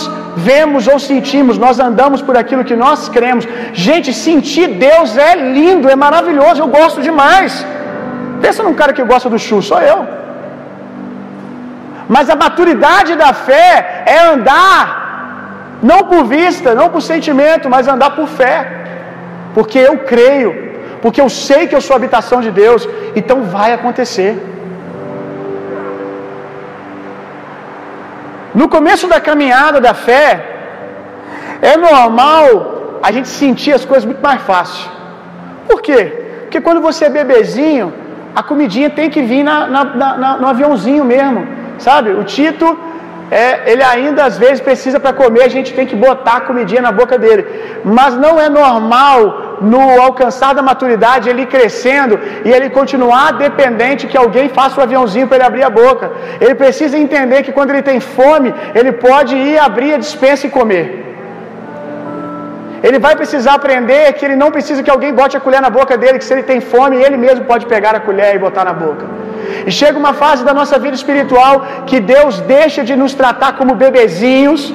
vemos 0.49 0.87
ou 0.91 0.97
sentimos, 1.11 1.55
nós 1.65 1.77
andamos 1.87 2.19
por 2.27 2.35
aquilo 2.41 2.63
que 2.69 2.77
nós 2.85 3.09
cremos. 3.15 3.43
Gente, 3.87 4.09
sentir 4.25 4.67
Deus 4.87 5.09
é 5.29 5.31
lindo, 5.57 5.89
é 5.95 5.97
maravilhoso, 6.05 6.61
eu 6.61 6.69
gosto 6.79 6.99
demais. 7.07 7.65
Pensa 8.43 8.63
num 8.67 8.77
cara 8.81 8.93
que 8.97 9.09
gosta 9.13 9.29
do 9.33 9.39
chu, 9.45 9.57
sou 9.71 9.81
eu. 9.91 9.99
Mas 12.15 12.29
a 12.33 12.37
maturidade 12.43 13.11
da 13.23 13.31
fé 13.49 13.69
é 14.15 14.19
andar 14.33 14.77
não 15.89 15.99
por 16.11 16.23
vista, 16.37 16.75
não 16.79 16.87
por 16.93 17.01
sentimento, 17.11 17.69
mas 17.73 17.87
andar 17.95 18.11
por 18.19 18.27
fé. 18.39 18.55
Porque 19.55 19.79
eu 19.89 19.95
creio, 20.13 20.51
porque 21.03 21.21
eu 21.23 21.29
sei 21.47 21.61
que 21.67 21.75
eu 21.77 21.83
sou 21.87 21.95
habitação 21.99 22.39
de 22.45 22.51
Deus, 22.63 22.81
então 23.19 23.37
vai 23.57 23.69
acontecer. 23.77 24.33
No 28.53 28.67
começo 28.67 29.07
da 29.07 29.19
caminhada 29.21 29.79
da 29.79 29.93
fé, 29.93 30.27
é 31.61 31.77
normal 31.77 32.99
a 33.01 33.11
gente 33.11 33.29
sentir 33.29 33.73
as 33.73 33.85
coisas 33.85 34.05
muito 34.05 34.21
mais 34.21 34.41
fácil. 34.41 34.89
Por 35.67 35.81
quê? 35.81 36.01
Porque 36.41 36.59
quando 36.59 36.81
você 36.81 37.05
é 37.05 37.09
bebezinho, 37.09 37.93
a 38.35 38.43
comidinha 38.43 38.89
tem 38.89 39.09
que 39.09 39.21
vir 39.21 39.43
na, 39.43 39.67
na, 39.67 39.83
na, 39.85 40.37
no 40.37 40.47
aviãozinho 40.47 41.03
mesmo, 41.03 41.47
sabe? 41.77 42.11
O 42.11 42.23
Tito, 42.23 42.77
é, 43.29 43.71
ele 43.71 43.83
ainda 43.83 44.25
às 44.25 44.37
vezes 44.37 44.59
precisa 44.59 44.99
para 44.99 45.13
comer, 45.13 45.43
a 45.43 45.49
gente 45.49 45.73
tem 45.73 45.85
que 45.85 45.95
botar 45.95 46.37
a 46.37 46.41
comidinha 46.41 46.81
na 46.81 46.91
boca 46.91 47.17
dele. 47.17 47.45
Mas 47.83 48.15
não 48.15 48.39
é 48.39 48.49
normal 48.49 49.50
no 49.61 49.81
alcançar 50.07 50.53
da 50.57 50.63
maturidade 50.69 51.29
ele 51.29 51.45
crescendo 51.45 52.19
e 52.45 52.49
ele 52.55 52.69
continuar 52.69 53.33
dependente 53.45 54.07
que 54.11 54.17
alguém 54.23 54.49
faça 54.57 54.79
o 54.79 54.83
aviãozinho 54.83 55.27
para 55.27 55.37
ele 55.37 55.49
abrir 55.49 55.63
a 55.63 55.69
boca. 55.69 56.11
Ele 56.39 56.55
precisa 56.55 56.97
entender 56.97 57.43
que 57.43 57.55
quando 57.57 57.71
ele 57.71 57.83
tem 57.91 57.99
fome, 57.99 58.53
ele 58.73 58.91
pode 58.91 59.35
ir 59.35 59.57
abrir 59.59 59.93
a 59.93 60.03
dispensa 60.05 60.47
e 60.47 60.49
comer. 60.49 60.85
Ele 62.87 62.99
vai 63.05 63.15
precisar 63.15 63.53
aprender 63.55 64.13
que 64.13 64.25
ele 64.27 64.35
não 64.43 64.49
precisa 64.55 64.83
que 64.85 64.93
alguém 64.93 65.13
bote 65.19 65.37
a 65.37 65.43
colher 65.45 65.61
na 65.61 65.69
boca 65.79 65.95
dele, 66.01 66.17
que 66.19 66.27
se 66.27 66.33
ele 66.35 66.45
tem 66.51 66.59
fome, 66.59 66.95
ele 67.05 67.17
mesmo 67.25 67.43
pode 67.51 67.65
pegar 67.73 67.93
a 67.95 67.99
colher 68.07 68.35
e 68.35 68.39
botar 68.39 68.65
na 68.69 68.73
boca. 68.73 69.05
E 69.67 69.71
chega 69.79 69.99
uma 70.03 70.13
fase 70.13 70.43
da 70.43 70.53
nossa 70.59 70.79
vida 70.79 70.95
espiritual 71.01 71.53
que 71.89 71.99
Deus 71.99 72.39
deixa 72.55 72.83
de 72.89 72.95
nos 72.95 73.13
tratar 73.13 73.51
como 73.59 73.75
bebezinhos, 73.75 74.73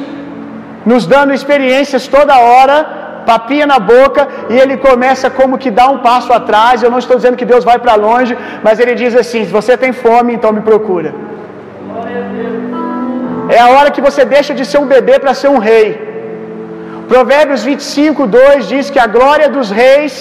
nos 0.84 1.04
dando 1.04 1.34
experiências 1.34 2.06
toda 2.06 2.38
hora, 2.38 3.05
papinha 3.30 3.66
na 3.72 3.78
boca, 3.94 4.22
e 4.52 4.56
ele 4.62 4.76
começa 4.88 5.28
como 5.38 5.60
que 5.62 5.70
dá 5.78 5.86
um 5.94 5.98
passo 6.08 6.32
atrás. 6.40 6.82
Eu 6.82 6.92
não 6.94 7.02
estou 7.04 7.16
dizendo 7.20 7.40
que 7.40 7.50
Deus 7.52 7.64
vai 7.70 7.78
para 7.84 7.94
longe, 8.06 8.34
mas 8.66 8.80
ele 8.82 8.94
diz 9.02 9.14
assim: 9.22 9.40
se 9.44 9.52
você 9.58 9.74
tem 9.84 9.92
fome, 10.06 10.32
então 10.36 10.52
me 10.58 10.64
procura. 10.70 11.12
É 13.56 13.58
a 13.64 13.68
hora 13.74 13.90
que 13.94 14.04
você 14.08 14.22
deixa 14.36 14.52
de 14.58 14.64
ser 14.70 14.78
um 14.84 14.90
bebê 14.96 15.16
para 15.22 15.34
ser 15.40 15.50
um 15.56 15.60
rei. 15.70 15.88
Provérbios 17.12 17.62
25, 17.70 18.26
2 18.26 18.68
diz 18.72 18.86
que 18.94 19.00
a 19.04 19.08
glória 19.16 19.48
dos 19.56 19.68
reis, 19.82 20.14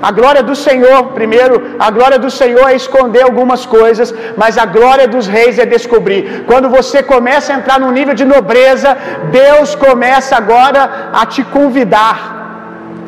a 0.00 0.10
glória 0.18 0.42
do 0.42 0.54
Senhor, 0.54 0.98
primeiro, 1.18 1.54
a 1.86 1.90
glória 1.90 2.18
do 2.24 2.30
Senhor 2.30 2.66
é 2.68 2.74
esconder 2.74 3.22
algumas 3.22 3.66
coisas, 3.66 4.14
mas 4.36 4.56
a 4.56 4.66
glória 4.76 5.06
dos 5.14 5.26
reis 5.26 5.58
é 5.58 5.66
descobrir. 5.66 6.44
Quando 6.46 6.68
você 6.68 7.02
começa 7.02 7.52
a 7.52 7.56
entrar 7.56 7.78
num 7.80 7.90
nível 7.90 8.14
de 8.14 8.24
nobreza, 8.24 8.96
Deus 9.30 9.74
começa 9.74 10.36
agora 10.36 11.10
a 11.12 11.24
te 11.26 11.42
convidar, 11.44 12.18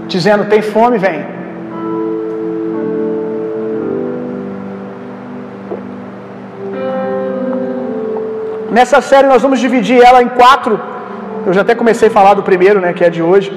dizendo: 0.07 0.47
tem 0.47 0.63
fome, 0.63 0.99
vem. 0.99 1.21
Nessa 8.71 9.01
série 9.01 9.27
nós 9.27 9.43
vamos 9.43 9.59
dividir 9.59 10.01
ela 10.01 10.23
em 10.23 10.29
quatro 10.29 10.81
eu 11.47 11.53
já 11.53 11.63
até 11.63 11.75
comecei 11.75 12.09
a 12.09 12.11
falar 12.11 12.35
do 12.35 12.43
primeiro, 12.43 12.81
né, 12.81 12.93
que 12.93 13.05
é 13.05 13.11
de 13.11 13.23
hoje. 13.23 13.51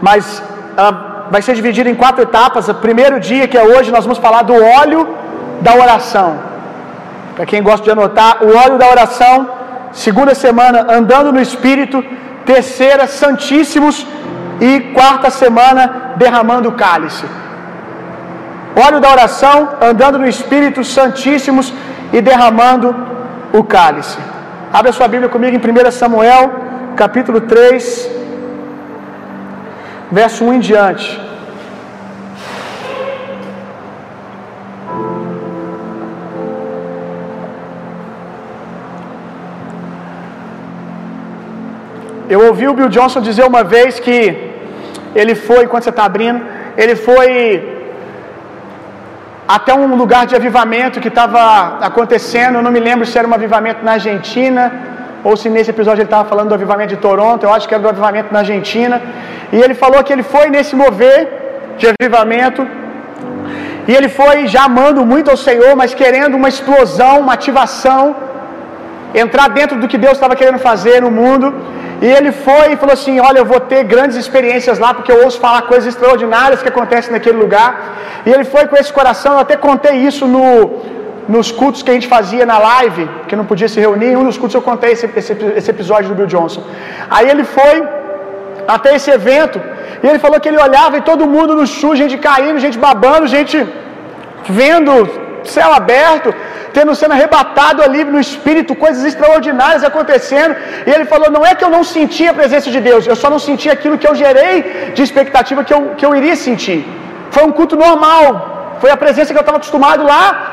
Mas 0.00 0.42
uh, 0.78 1.11
vai 1.32 1.40
ser 1.46 1.54
dividido 1.60 1.88
em 1.92 1.98
quatro 2.02 2.22
etapas. 2.28 2.68
O 2.72 2.74
primeiro 2.86 3.16
dia, 3.28 3.48
que 3.50 3.58
é 3.62 3.64
hoje, 3.72 3.94
nós 3.96 4.04
vamos 4.06 4.20
falar 4.26 4.42
do 4.50 4.56
óleo 4.80 5.00
da 5.66 5.72
oração. 5.84 6.30
Para 7.34 7.46
quem 7.50 7.62
gosta 7.68 7.84
de 7.86 7.92
anotar, 7.96 8.32
o 8.46 8.50
óleo 8.64 8.76
da 8.82 8.88
oração. 8.94 9.36
Segunda 10.06 10.34
semana, 10.46 10.78
andando 10.98 11.30
no 11.36 11.40
Espírito. 11.48 11.98
Terceira, 12.52 13.06
Santíssimos. 13.20 13.96
E 14.68 14.72
quarta 14.98 15.28
semana, 15.42 15.82
derramando 16.22 16.68
o 16.68 16.76
cálice. 16.84 17.26
Óleo 18.86 19.00
da 19.04 19.10
oração, 19.16 19.56
andando 19.90 20.18
no 20.22 20.28
Espírito, 20.34 20.84
Santíssimos 20.84 21.66
e 22.12 22.20
derramando 22.30 22.88
o 23.58 23.62
cálice. 23.64 24.18
Abra 24.78 24.92
sua 24.98 25.08
Bíblia 25.08 25.30
comigo 25.34 25.54
em 25.56 25.88
1 25.88 25.90
Samuel, 26.02 26.44
capítulo 27.02 27.40
3, 27.40 28.21
verso 30.18 30.44
1 30.44 30.54
em 30.54 30.60
diante. 30.60 31.08
Eu 42.28 42.40
ouvi 42.48 42.66
o 42.68 42.74
Bill 42.74 42.90
Johnson 42.96 43.20
dizer 43.20 43.44
uma 43.52 43.64
vez 43.64 43.98
que 44.04 44.18
ele 45.14 45.34
foi, 45.34 45.64
enquanto 45.64 45.84
você 45.84 45.90
está 45.90 46.04
abrindo, 46.04 46.40
ele 46.76 46.94
foi 46.96 47.26
até 49.56 49.72
um 49.74 49.94
lugar 50.02 50.24
de 50.26 50.34
avivamento 50.40 51.00
que 51.00 51.08
estava 51.08 51.42
acontecendo. 51.88 52.56
Eu 52.56 52.62
não 52.62 52.70
me 52.76 52.80
lembro 52.88 53.06
se 53.06 53.18
era 53.18 53.28
um 53.28 53.34
avivamento 53.34 53.84
na 53.84 53.92
Argentina 53.92 54.62
ou 55.28 55.36
se 55.40 55.48
nesse 55.54 55.70
episódio 55.74 56.00
ele 56.00 56.10
estava 56.12 56.28
falando 56.32 56.48
do 56.52 56.56
avivamento 56.58 56.92
de 56.94 57.00
Toronto. 57.06 57.44
Eu 57.44 57.52
acho 57.56 57.66
que 57.68 57.74
era 57.74 57.82
do 57.86 57.90
avivamento 57.94 58.32
na 58.34 58.40
Argentina. 58.44 58.96
E 59.54 59.58
ele 59.64 59.74
falou 59.82 60.02
que 60.06 60.12
ele 60.14 60.24
foi 60.34 60.46
nesse 60.54 60.74
mover 60.82 61.20
de 61.78 61.86
avivamento. 61.92 62.62
E 63.88 63.92
ele 63.98 64.08
foi 64.20 64.36
já 64.54 64.64
amando 64.70 65.00
muito 65.12 65.30
ao 65.30 65.38
Senhor, 65.48 65.72
mas 65.80 65.94
querendo 66.02 66.34
uma 66.40 66.48
explosão, 66.54 67.14
uma 67.24 67.34
ativação, 67.38 68.02
entrar 69.22 69.48
dentro 69.58 69.76
do 69.80 69.88
que 69.90 69.98
Deus 70.06 70.14
estava 70.14 70.36
querendo 70.40 70.60
fazer 70.70 70.96
no 71.06 71.10
mundo. 71.20 71.46
E 72.04 72.08
ele 72.18 72.32
foi 72.46 72.72
e 72.72 72.76
falou 72.82 72.94
assim: 72.98 73.14
Olha, 73.28 73.40
eu 73.42 73.48
vou 73.52 73.60
ter 73.72 73.82
grandes 73.94 74.16
experiências 74.22 74.78
lá, 74.84 74.92
porque 74.94 75.12
eu 75.14 75.22
ouço 75.24 75.38
falar 75.46 75.62
coisas 75.72 75.88
extraordinárias 75.92 76.62
que 76.62 76.70
acontecem 76.74 77.12
naquele 77.16 77.38
lugar. 77.44 77.70
E 78.26 78.30
ele 78.34 78.44
foi 78.54 78.64
com 78.70 78.76
esse 78.76 78.92
coração. 78.92 79.32
Eu 79.34 79.42
até 79.46 79.56
contei 79.68 79.96
isso 80.08 80.26
no, 80.34 80.46
nos 81.28 81.50
cultos 81.52 81.82
que 81.82 81.90
a 81.90 81.94
gente 81.94 82.08
fazia 82.08 82.44
na 82.44 82.58
live, 82.58 83.08
que 83.28 83.36
não 83.36 83.44
podia 83.44 83.68
se 83.68 83.80
reunir. 83.80 84.10
Em 84.12 84.16
um 84.16 84.24
dos 84.24 84.38
cultos 84.38 84.54
eu 84.54 84.62
contei 84.62 84.92
esse, 84.92 85.06
esse, 85.16 85.32
esse 85.58 85.70
episódio 85.70 86.08
do 86.10 86.14
Bill 86.14 86.26
Johnson. 86.26 86.62
Aí 87.10 87.28
ele 87.30 87.44
foi 87.44 87.76
até 88.66 88.94
esse 88.96 89.10
evento. 89.10 89.60
E 90.02 90.06
ele 90.06 90.18
falou 90.18 90.40
que 90.40 90.48
ele 90.48 90.58
olhava 90.58 90.98
e 90.98 91.02
todo 91.02 91.26
mundo 91.34 91.54
no 91.54 91.66
chão, 91.66 91.94
gente 91.94 92.16
caindo, 92.18 92.58
gente 92.58 92.78
babando, 92.86 93.26
gente 93.26 93.56
vendo 94.60 94.92
céu 95.56 95.72
aberto, 95.72 96.34
tendo 96.72 96.94
sendo 97.00 97.14
arrebatado 97.16 97.82
ali 97.82 98.02
no 98.04 98.20
espírito, 98.26 98.74
coisas 98.74 99.04
extraordinárias 99.04 99.84
acontecendo. 99.84 100.56
E 100.86 100.90
ele 100.90 101.04
falou: 101.04 101.30
Não 101.30 101.44
é 101.50 101.54
que 101.54 101.64
eu 101.64 101.70
não 101.76 101.84
sentia 101.84 102.30
a 102.30 102.38
presença 102.40 102.70
de 102.70 102.80
Deus, 102.80 103.06
eu 103.06 103.16
só 103.16 103.30
não 103.34 103.38
sentia 103.38 103.72
aquilo 103.72 103.98
que 103.98 104.08
eu 104.10 104.14
gerei 104.14 104.92
de 104.94 105.02
expectativa 105.02 105.64
que 105.64 105.74
eu, 105.76 105.82
que 105.96 106.06
eu 106.06 106.14
iria 106.20 106.36
sentir. 106.46 106.80
Foi 107.30 107.44
um 107.44 107.52
culto 107.52 107.76
normal, 107.76 108.76
foi 108.80 108.90
a 108.90 108.96
presença 108.96 109.32
que 109.32 109.38
eu 109.38 109.46
estava 109.46 109.58
acostumado 109.58 110.04
lá 110.04 110.52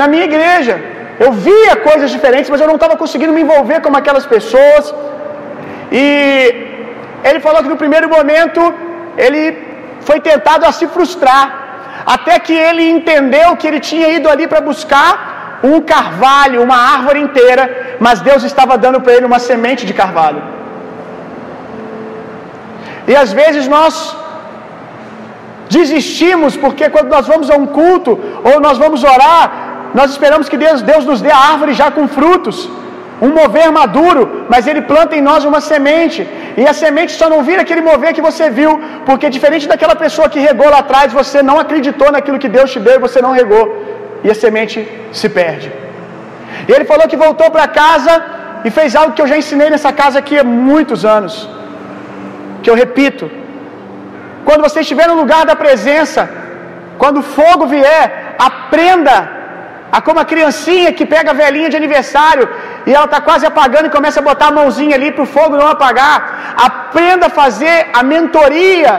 na 0.00 0.06
minha 0.12 0.24
igreja. 0.30 0.76
Eu 1.24 1.30
via 1.46 1.74
coisas 1.88 2.10
diferentes, 2.16 2.50
mas 2.52 2.60
eu 2.60 2.68
não 2.70 2.78
estava 2.80 2.96
conseguindo 3.02 3.34
me 3.36 3.42
envolver 3.46 3.80
com 3.80 3.96
aquelas 4.00 4.26
pessoas. 4.34 4.84
E 6.00 6.04
ele 7.28 7.40
falou 7.46 7.62
que 7.64 7.72
no 7.74 7.80
primeiro 7.82 8.08
momento 8.16 8.62
ele 9.24 9.42
foi 10.08 10.18
tentado 10.20 10.64
a 10.68 10.72
se 10.78 10.86
frustrar, 10.94 11.44
até 12.14 12.38
que 12.46 12.54
ele 12.68 12.84
entendeu 12.96 13.48
que 13.56 13.66
ele 13.68 13.80
tinha 13.90 14.08
ido 14.18 14.28
ali 14.28 14.46
para 14.52 14.60
buscar 14.70 15.10
um 15.70 15.80
carvalho, 15.80 16.62
uma 16.62 16.78
árvore 16.94 17.20
inteira, 17.26 17.96
mas 18.00 18.20
Deus 18.20 18.42
estava 18.50 18.76
dando 18.84 19.00
para 19.00 19.12
ele 19.16 19.26
uma 19.32 19.38
semente 19.38 19.86
de 19.86 19.94
carvalho. 20.00 20.42
E 23.06 23.14
às 23.14 23.32
vezes 23.32 23.68
nós 23.68 23.94
desistimos 25.76 26.56
porque 26.56 26.88
quando 26.94 27.08
nós 27.16 27.26
vamos 27.32 27.48
a 27.50 27.56
um 27.56 27.66
culto 27.78 28.12
ou 28.44 28.60
nós 28.66 28.76
vamos 28.78 29.02
orar, 29.04 29.71
nós 29.98 30.10
esperamos 30.14 30.48
que 30.50 30.58
Deus, 30.64 30.80
Deus 30.92 31.04
nos 31.10 31.20
dê 31.26 31.32
a 31.38 31.42
árvore 31.52 31.72
já 31.80 31.88
com 31.96 32.06
frutos, 32.18 32.56
um 33.26 33.30
mover 33.40 33.68
maduro, 33.80 34.22
mas 34.52 34.66
Ele 34.70 34.82
planta 34.92 35.14
em 35.18 35.24
nós 35.28 35.44
uma 35.50 35.60
semente, 35.70 36.20
e 36.60 36.64
a 36.70 36.74
semente 36.82 37.12
só 37.20 37.26
não 37.34 37.40
vira 37.48 37.60
aquele 37.64 37.82
mover 37.90 38.12
que 38.16 38.24
você 38.28 38.46
viu, 38.58 38.72
porque 39.08 39.34
diferente 39.36 39.68
daquela 39.72 39.96
pessoa 40.04 40.28
que 40.32 40.40
regou 40.48 40.68
lá 40.74 40.80
atrás, 40.84 41.08
você 41.20 41.38
não 41.50 41.58
acreditou 41.64 42.10
naquilo 42.16 42.40
que 42.44 42.50
Deus 42.56 42.70
te 42.74 42.80
deu 42.86 42.94
e 42.96 43.04
você 43.06 43.20
não 43.26 43.32
regou, 43.40 43.64
e 44.24 44.30
a 44.34 44.36
semente 44.42 44.78
se 45.20 45.28
perde. 45.38 45.68
E 46.68 46.72
ele 46.74 46.86
falou 46.92 47.06
que 47.12 47.22
voltou 47.26 47.48
para 47.56 47.66
casa 47.82 48.14
e 48.66 48.70
fez 48.78 48.96
algo 49.00 49.14
que 49.14 49.22
eu 49.22 49.30
já 49.32 49.38
ensinei 49.42 49.68
nessa 49.74 49.92
casa 50.00 50.18
aqui 50.22 50.36
há 50.38 50.44
muitos 50.44 51.04
anos, 51.16 51.34
que 52.62 52.70
eu 52.70 52.76
repito. 52.82 53.26
Quando 54.46 54.62
você 54.66 54.80
estiver 54.80 55.06
no 55.12 55.18
lugar 55.22 55.42
da 55.50 55.56
presença, 55.64 56.22
quando 57.02 57.18
o 57.20 57.28
fogo 57.36 57.66
vier, 57.74 58.04
aprenda 58.48 59.16
a 59.96 60.00
como 60.06 60.20
a 60.20 60.28
criancinha 60.32 60.90
que 60.98 61.06
pega 61.14 61.30
a 61.32 61.38
velhinha 61.42 61.68
de 61.72 61.78
aniversário 61.80 62.44
e 62.86 62.90
ela 62.96 63.08
está 63.08 63.20
quase 63.26 63.44
apagando 63.50 63.86
e 63.88 63.96
começa 63.96 64.20
a 64.20 64.26
botar 64.28 64.46
a 64.48 64.56
mãozinha 64.58 64.94
ali 64.98 65.08
para 65.16 65.24
o 65.26 65.32
fogo 65.36 65.58
não 65.60 65.68
apagar. 65.74 66.16
Aprenda 66.68 67.26
a 67.26 67.34
fazer 67.42 67.76
a 67.98 68.02
mentoria, 68.12 68.92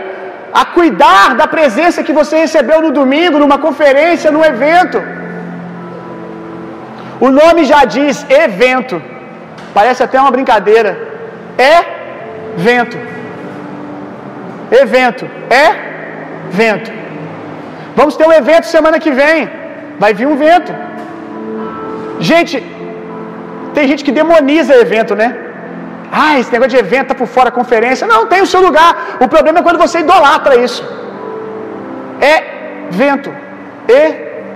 a 0.62 0.64
cuidar 0.78 1.30
da 1.40 1.48
presença 1.56 2.06
que 2.08 2.14
você 2.20 2.36
recebeu 2.46 2.80
no 2.86 2.92
domingo, 3.00 3.42
numa 3.44 3.58
conferência, 3.58 4.34
num 4.36 4.46
evento. 4.54 5.00
O 7.26 7.32
nome 7.42 7.64
já 7.72 7.82
diz 7.96 8.16
evento. 8.46 9.02
Parece 9.74 10.04
até 10.04 10.22
uma 10.22 10.36
brincadeira. 10.38 10.92
É 11.72 11.78
vento. 12.68 13.00
Evento. 14.84 15.26
É 15.64 15.68
vento. 16.62 16.92
Vamos 17.96 18.16
ter 18.16 18.28
um 18.28 18.38
evento 18.44 18.68
semana 18.78 19.00
que 19.00 19.12
vem. 19.24 19.63
Vai 20.00 20.14
vir 20.14 20.28
um 20.28 20.36
vento. 20.36 20.74
Gente, 22.20 22.56
tem 23.74 23.88
gente 23.88 24.04
que 24.04 24.12
demoniza 24.12 24.76
evento, 24.86 25.16
né? 25.16 25.30
Ah, 26.22 26.40
esse 26.40 26.52
negócio 26.52 26.74
de 26.76 26.82
evento 26.86 27.08
tá 27.12 27.16
por 27.16 27.28
fora 27.36 27.52
conferência. 27.60 28.06
Não, 28.14 28.28
tem 28.28 28.42
o 28.42 28.50
seu 28.54 28.62
lugar. 28.68 28.92
O 29.26 29.28
problema 29.28 29.60
é 29.60 29.64
quando 29.64 29.80
você 29.86 30.00
idolatra 30.00 30.56
isso. 30.68 30.84
É 32.34 32.36
vento. 33.02 33.32
E 34.00 34.02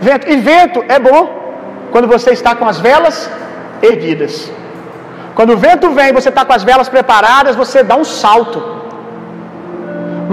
vento. 0.08 0.30
E 0.34 0.38
vento 0.52 0.80
é 0.88 1.00
bom 1.00 1.24
quando 1.92 2.08
você 2.08 2.32
está 2.38 2.54
com 2.60 2.68
as 2.72 2.80
velas 2.80 3.30
erguidas. 3.82 4.52
Quando 5.38 5.54
o 5.54 5.58
vento 5.58 5.88
vem, 6.00 6.12
você 6.20 6.30
está 6.30 6.44
com 6.46 6.54
as 6.54 6.64
velas 6.64 6.90
preparadas, 6.96 7.56
você 7.56 7.82
dá 7.84 7.96
um 7.96 8.08
salto. 8.22 8.60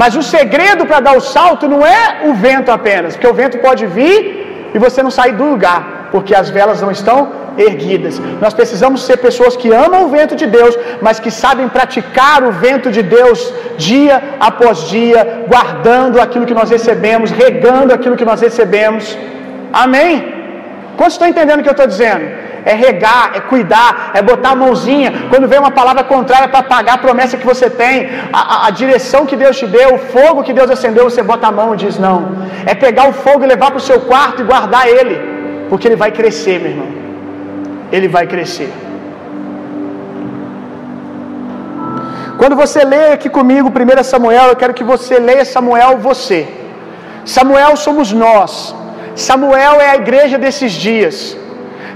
Mas 0.00 0.14
o 0.20 0.22
segredo 0.22 0.86
para 0.86 1.00
dar 1.06 1.16
o 1.16 1.20
salto 1.20 1.68
não 1.72 1.82
é 1.86 2.22
o 2.28 2.34
vento 2.34 2.70
apenas, 2.70 3.14
porque 3.14 3.32
o 3.32 3.38
vento 3.42 3.58
pode 3.66 3.84
vir 3.86 4.43
e 4.74 4.78
você 4.86 5.02
não 5.06 5.12
sair 5.18 5.34
do 5.40 5.46
lugar, 5.52 5.80
porque 6.12 6.34
as 6.34 6.50
velas 6.56 6.80
não 6.84 6.90
estão 6.98 7.18
erguidas. 7.66 8.14
Nós 8.44 8.54
precisamos 8.58 9.02
ser 9.08 9.16
pessoas 9.28 9.56
que 9.56 9.70
amam 9.72 10.00
o 10.04 10.08
vento 10.16 10.34
de 10.42 10.46
Deus, 10.58 10.76
mas 11.00 11.20
que 11.24 11.30
sabem 11.30 11.68
praticar 11.68 12.42
o 12.48 12.52
vento 12.64 12.90
de 12.96 13.02
Deus 13.16 13.38
dia 13.88 14.16
após 14.48 14.88
dia, 14.94 15.20
guardando 15.52 16.20
aquilo 16.20 16.46
que 16.50 16.58
nós 16.60 16.70
recebemos, 16.76 17.30
regando 17.30 17.94
aquilo 17.96 18.16
que 18.16 18.28
nós 18.30 18.40
recebemos. 18.40 19.16
Amém? 19.84 20.12
Quantos 20.96 21.14
estão 21.14 21.28
entendendo 21.28 21.60
o 21.60 21.62
que 21.62 21.72
eu 21.74 21.78
estou 21.78 21.86
dizendo? 21.94 22.43
É 22.64 22.74
regar, 22.74 23.32
é 23.34 23.40
cuidar, 23.40 24.10
é 24.14 24.22
botar 24.22 24.50
a 24.52 24.56
mãozinha. 24.56 25.12
Quando 25.30 25.46
vem 25.46 25.58
uma 25.58 25.70
palavra 25.70 26.04
contrária 26.04 26.48
para 26.48 26.62
pagar 26.62 26.94
a 26.94 27.02
promessa 27.06 27.36
que 27.36 27.46
você 27.52 27.68
tem, 27.68 28.08
a, 28.32 28.40
a, 28.54 28.66
a, 28.66 28.70
direção 28.70 29.26
que 29.26 29.36
Deus 29.36 29.58
te 29.58 29.66
deu, 29.66 29.94
o 29.94 29.98
fogo 29.98 30.42
que 30.42 30.52
Deus 30.52 30.70
acendeu, 30.70 31.04
você 31.10 31.22
bota 31.22 31.46
a 31.48 31.52
mão 31.52 31.74
e 31.74 31.76
diz 31.76 31.98
não. 31.98 32.18
É 32.64 32.74
pegar 32.74 33.08
o 33.08 33.12
fogo 33.12 33.44
e 33.44 33.46
levar 33.54 33.70
para 33.72 33.82
o 33.82 33.88
seu 33.90 34.00
quarto 34.00 34.40
e 34.40 34.44
guardar 34.52 34.88
ele, 34.88 35.16
porque 35.68 35.86
ele 35.88 35.96
vai 36.04 36.10
crescer, 36.10 36.58
meu 36.58 36.70
irmão. 36.70 36.90
Ele 37.92 38.08
vai 38.08 38.26
crescer. 38.26 38.72
Quando 42.38 42.56
você 42.56 42.80
lê 42.84 43.04
aqui 43.12 43.28
comigo 43.28 43.70
1 43.70 44.02
Samuel, 44.02 44.48
eu 44.48 44.56
quero 44.56 44.74
que 44.74 44.84
você 44.84 45.18
leia 45.18 45.44
Samuel 45.44 45.98
você. 45.98 46.40
Samuel 47.24 47.76
somos 47.76 48.12
nós. 48.12 48.74
Samuel 49.14 49.80
é 49.80 49.90
a 49.90 49.96
igreja 49.96 50.36
desses 50.38 50.72
dias. 50.72 51.36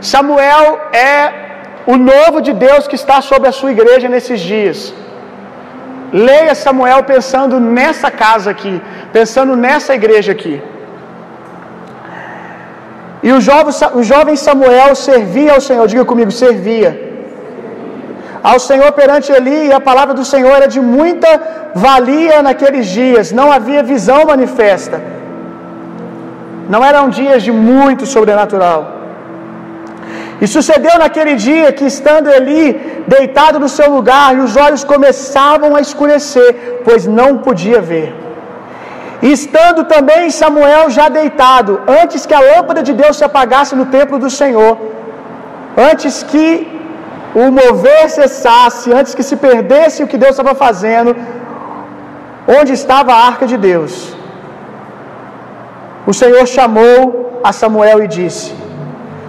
Samuel 0.00 0.80
é 0.92 1.14
o 1.86 1.96
novo 1.96 2.40
de 2.46 2.52
Deus 2.52 2.86
que 2.86 2.94
está 2.94 3.20
sobre 3.20 3.48
a 3.48 3.52
sua 3.52 3.70
igreja 3.76 4.08
nesses 4.08 4.40
dias. 4.40 4.94
Leia 6.12 6.54
Samuel 6.54 7.02
pensando 7.12 7.58
nessa 7.60 8.10
casa 8.10 8.50
aqui, 8.50 8.80
pensando 9.12 9.54
nessa 9.56 9.94
igreja 9.94 10.32
aqui. 10.32 10.62
E 13.22 13.32
o 13.32 13.40
jovem, 13.40 13.74
o 14.00 14.02
jovem 14.02 14.36
Samuel 14.36 14.94
servia 14.94 15.52
ao 15.54 15.60
Senhor, 15.60 15.86
diga 15.86 16.04
comigo, 16.04 16.30
servia 16.30 16.90
ao 18.42 18.58
Senhor 18.60 18.90
perante 18.92 19.32
Eli, 19.32 19.66
e 19.68 19.72
a 19.72 19.80
palavra 19.80 20.14
do 20.14 20.24
Senhor 20.24 20.52
era 20.58 20.68
de 20.68 20.80
muita 20.80 21.28
valia 21.74 22.42
naqueles 22.42 22.86
dias, 22.86 23.32
não 23.32 23.50
havia 23.50 23.82
visão 23.82 24.24
manifesta. 24.24 25.02
Não 26.68 26.84
eram 26.84 27.08
dias 27.08 27.42
de 27.42 27.50
muito 27.50 28.06
sobrenatural. 28.06 28.97
E 30.42 30.46
sucedeu 30.54 30.96
naquele 31.02 31.34
dia 31.46 31.68
que, 31.76 31.86
estando 31.94 32.34
Eli 32.36 32.64
deitado 33.16 33.58
no 33.64 33.70
seu 33.76 33.88
lugar, 33.96 34.28
e 34.36 34.40
os 34.46 34.54
olhos 34.64 34.84
começavam 34.92 35.70
a 35.76 35.80
escurecer, 35.86 36.50
pois 36.86 37.04
não 37.18 37.30
podia 37.46 37.80
ver. 37.92 38.08
E 39.26 39.28
estando 39.38 39.80
também 39.94 40.30
Samuel 40.42 40.84
já 40.98 41.06
deitado, 41.20 41.72
antes 42.02 42.24
que 42.28 42.36
a 42.38 42.44
lâmpada 42.50 42.82
de 42.88 42.92
Deus 43.00 43.16
se 43.18 43.24
apagasse 43.28 43.74
no 43.80 43.86
templo 43.96 44.18
do 44.24 44.30
Senhor, 44.40 44.74
antes 45.90 46.22
que 46.30 46.44
o 47.42 47.46
mover 47.58 48.04
cessasse, 48.18 48.92
antes 48.98 49.14
que 49.16 49.26
se 49.30 49.36
perdesse 49.46 50.02
o 50.04 50.08
que 50.10 50.20
Deus 50.22 50.34
estava 50.36 50.54
fazendo, 50.66 51.10
onde 52.58 52.72
estava 52.80 53.10
a 53.14 53.20
arca 53.32 53.46
de 53.52 53.58
Deus. 53.70 53.92
O 56.10 56.14
Senhor 56.20 56.44
chamou 56.56 56.96
a 57.48 57.52
Samuel 57.60 57.98
e 58.04 58.08
disse: 58.18 58.46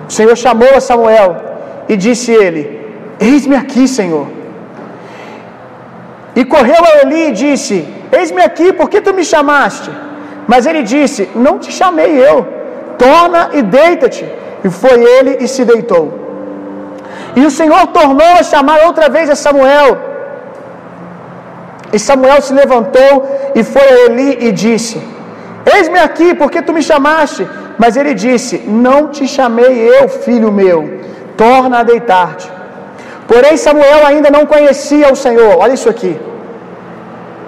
O 0.09 0.11
Senhor 0.17 0.35
chamou 0.43 0.71
a 0.75 0.81
Samuel 0.89 1.31
e 1.91 1.95
disse 2.05 2.31
ele: 2.45 2.61
Eis-me 3.29 3.55
aqui, 3.63 3.87
Senhor. 3.99 4.27
E 6.39 6.43
correu 6.53 6.83
a 6.89 6.93
Eli 7.01 7.21
e 7.27 7.31
disse: 7.43 7.75
Eis-me 8.17 8.41
aqui, 8.49 8.67
por 8.79 8.87
que 8.91 9.01
tu 9.07 9.13
me 9.17 9.23
chamaste? 9.33 9.91
Mas 10.51 10.65
ele 10.69 10.81
disse: 10.93 11.29
Não 11.45 11.55
te 11.63 11.71
chamei 11.79 12.11
eu, 12.29 12.37
torna 13.05 13.41
e 13.59 13.61
deita-te. 13.61 14.25
E 14.65 14.69
foi 14.81 14.97
ele 15.15 15.31
e 15.43 15.47
se 15.47 15.63
deitou. 15.71 16.05
E 17.39 17.45
o 17.49 17.51
Senhor 17.59 17.83
tornou 17.99 18.31
a 18.39 18.43
chamar 18.51 18.77
outra 18.87 19.09
vez 19.15 19.29
a 19.29 19.37
Samuel. 19.45 19.91
E 21.93 21.99
Samuel 22.07 22.41
se 22.41 22.53
levantou 22.61 23.13
e 23.59 23.63
foi 23.63 23.87
a 23.93 23.97
Eli 24.05 24.29
e 24.47 24.51
disse: 24.51 24.97
Eis-me 25.75 25.99
aqui, 25.99 26.29
porque 26.33 26.61
tu 26.67 26.73
me 26.73 26.83
chamaste? 26.91 27.47
Mas 27.81 27.95
ele 27.99 28.13
disse: 28.13 28.57
Não 28.85 29.07
te 29.07 29.25
chamei 29.35 29.73
eu, 29.95 30.09
filho 30.09 30.51
meu, 30.51 30.79
torna 31.37 31.79
a 31.79 31.83
deitar-te. 31.91 32.47
Porém, 33.29 33.55
Samuel 33.57 34.01
ainda 34.05 34.29
não 34.29 34.45
conhecia 34.53 35.11
o 35.13 35.15
Senhor. 35.15 35.51
Olha 35.63 35.73
isso 35.79 35.89
aqui. 35.93 36.13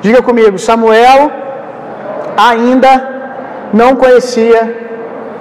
Diga 0.01 0.21
comigo: 0.21 0.57
Samuel 0.57 1.21
ainda 2.51 2.91
não 3.73 3.95
conhecia 3.95 4.61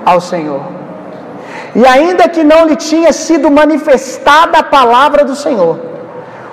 ao 0.05 0.21
Senhor. 0.21 0.63
E 1.75 1.87
ainda 1.87 2.29
que 2.29 2.43
não 2.43 2.67
lhe 2.67 2.77
tinha 2.77 3.13
sido 3.13 3.51
manifestada 3.51 4.59
a 4.59 4.63
palavra 4.63 5.25
do 5.25 5.37
Senhor, 5.37 5.79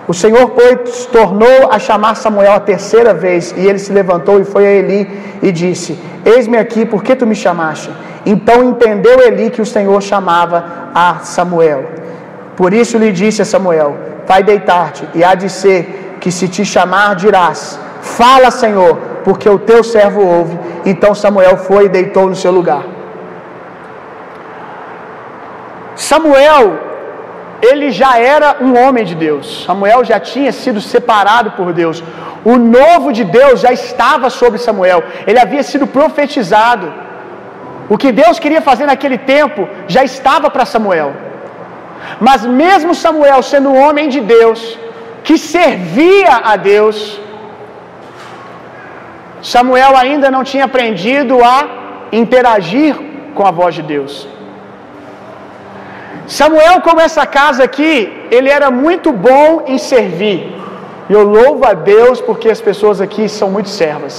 o 0.07 0.13
Senhor, 0.13 0.51
pois, 0.51 1.05
tornou 1.07 1.69
a 1.69 1.77
chamar 1.77 2.15
Samuel 2.15 2.53
a 2.53 2.61
terceira 2.61 3.13
vez, 3.13 3.53
e 3.57 3.67
ele 3.67 3.77
se 3.77 3.91
levantou 3.91 4.39
e 4.39 4.45
foi 4.45 4.65
a 4.65 4.71
Eli 4.71 5.01
e 5.41 5.51
disse: 5.51 5.99
Eis-me 6.23 6.57
aqui, 6.57 6.85
por 6.85 7.03
que 7.03 7.13
tu 7.13 7.27
me 7.27 7.35
chamaste? 7.35 7.91
Então 8.25 8.63
entendeu 8.63 9.19
Eli 9.19 9.49
que 9.49 9.61
o 9.61 9.65
Senhor 9.65 10.01
chamava 10.01 10.63
a 10.95 11.19
Samuel. 11.23 11.83
Por 12.55 12.73
isso 12.73 12.97
lhe 12.97 13.11
disse 13.11 13.41
a 13.41 13.45
Samuel: 13.45 13.97
Vai 14.25 14.43
deitar-te, 14.43 15.07
e 15.13 15.25
há 15.25 15.35
de 15.35 15.49
ser 15.49 16.15
que 16.21 16.31
se 16.31 16.47
te 16.47 16.63
chamar, 16.63 17.15
dirás: 17.15 17.77
Fala, 18.01 18.49
Senhor, 18.49 18.95
porque 19.25 19.49
o 19.49 19.59
teu 19.59 19.83
servo 19.83 20.25
ouve. 20.25 20.57
Então 20.85 21.13
Samuel 21.13 21.57
foi 21.57 21.85
e 21.85 21.89
deitou 21.89 22.27
no 22.27 22.35
seu 22.35 22.51
lugar. 22.51 22.83
Samuel 25.97 26.86
ele 27.61 27.91
já 27.91 28.17
era 28.19 28.57
um 28.61 28.77
homem 28.77 29.03
de 29.03 29.15
Deus. 29.15 29.63
Samuel 29.65 30.03
já 30.03 30.19
tinha 30.19 30.51
sido 30.51 30.79
separado 30.79 31.51
por 31.51 31.73
Deus. 31.73 32.03
O 32.45 32.57
novo 32.57 33.11
de 33.11 33.23
Deus 33.23 33.59
já 33.59 33.71
estava 33.71 34.29
sobre 34.29 34.59
Samuel. 34.59 35.03
Ele 35.25 35.39
havia 35.39 35.63
sido 35.63 35.87
profetizado. 35.87 36.93
O 37.89 37.97
que 37.97 38.11
Deus 38.11 38.37
queria 38.39 38.61
fazer 38.61 38.85
naquele 38.85 39.17
tempo 39.17 39.67
já 39.87 40.03
estava 40.03 40.49
para 40.49 40.65
Samuel. 40.65 41.13
Mas 42.19 42.45
mesmo 42.45 42.93
Samuel 42.93 43.41
sendo 43.41 43.69
um 43.69 43.79
homem 43.85 44.07
de 44.09 44.21
Deus, 44.21 44.77
que 45.23 45.37
servia 45.37 46.35
a 46.51 46.55
Deus, 46.55 47.19
Samuel 49.41 49.95
ainda 49.95 50.29
não 50.29 50.43
tinha 50.43 50.65
aprendido 50.65 51.43
a 51.43 51.57
interagir 52.11 52.95
com 53.35 53.45
a 53.45 53.51
voz 53.51 53.73
de 53.75 53.81
Deus. 53.81 54.27
Samuel, 56.27 56.81
como 56.87 56.99
essa 57.07 57.25
casa 57.25 57.63
aqui, 57.63 57.93
ele 58.29 58.49
era 58.57 58.69
muito 58.69 59.11
bom 59.29 59.63
em 59.73 59.77
servir. 59.91 60.39
E 61.09 61.13
eu 61.17 61.23
louvo 61.37 61.65
a 61.65 61.73
Deus 61.73 62.19
porque 62.27 62.49
as 62.55 62.61
pessoas 62.69 62.99
aqui 63.05 63.29
são 63.29 63.49
muito 63.55 63.69
servas. 63.69 64.15